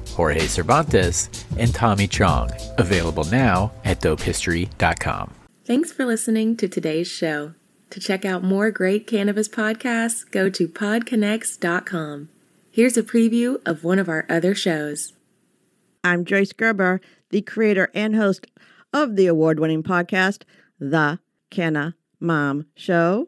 Jorge 0.09 0.47
Cervantes, 0.47 1.45
and 1.57 1.73
Tommy 1.73 2.07
Chong. 2.07 2.49
Available 2.77 3.23
now 3.25 3.71
at 3.85 3.99
dopehistory.com. 4.01 5.33
Thanks 5.65 5.91
for 5.91 6.05
listening 6.05 6.55
to 6.57 6.67
today's 6.67 7.07
show. 7.07 7.53
To 7.91 7.99
check 7.99 8.25
out 8.25 8.43
more 8.43 8.71
great 8.71 9.07
cannabis 9.07 9.47
podcasts, 9.47 10.29
go 10.29 10.49
to 10.49 10.67
podconx.com. 10.67 12.29
Here's 12.71 12.97
a 12.97 13.03
preview 13.03 13.59
of 13.65 13.83
one 13.83 13.99
of 13.99 14.09
our 14.09 14.25
other 14.29 14.53
shows. 14.53 15.13
I'm 16.03 16.25
Joyce 16.25 16.53
Gerber, 16.53 17.01
the 17.29 17.41
creator 17.41 17.89
and 17.93 18.15
host 18.15 18.47
of 18.93 19.15
the 19.15 19.27
award 19.27 19.59
winning 19.59 19.83
podcast, 19.83 20.43
The 20.79 21.19
Canna 21.49 21.95
Mom 22.19 22.67
Show. 22.75 23.27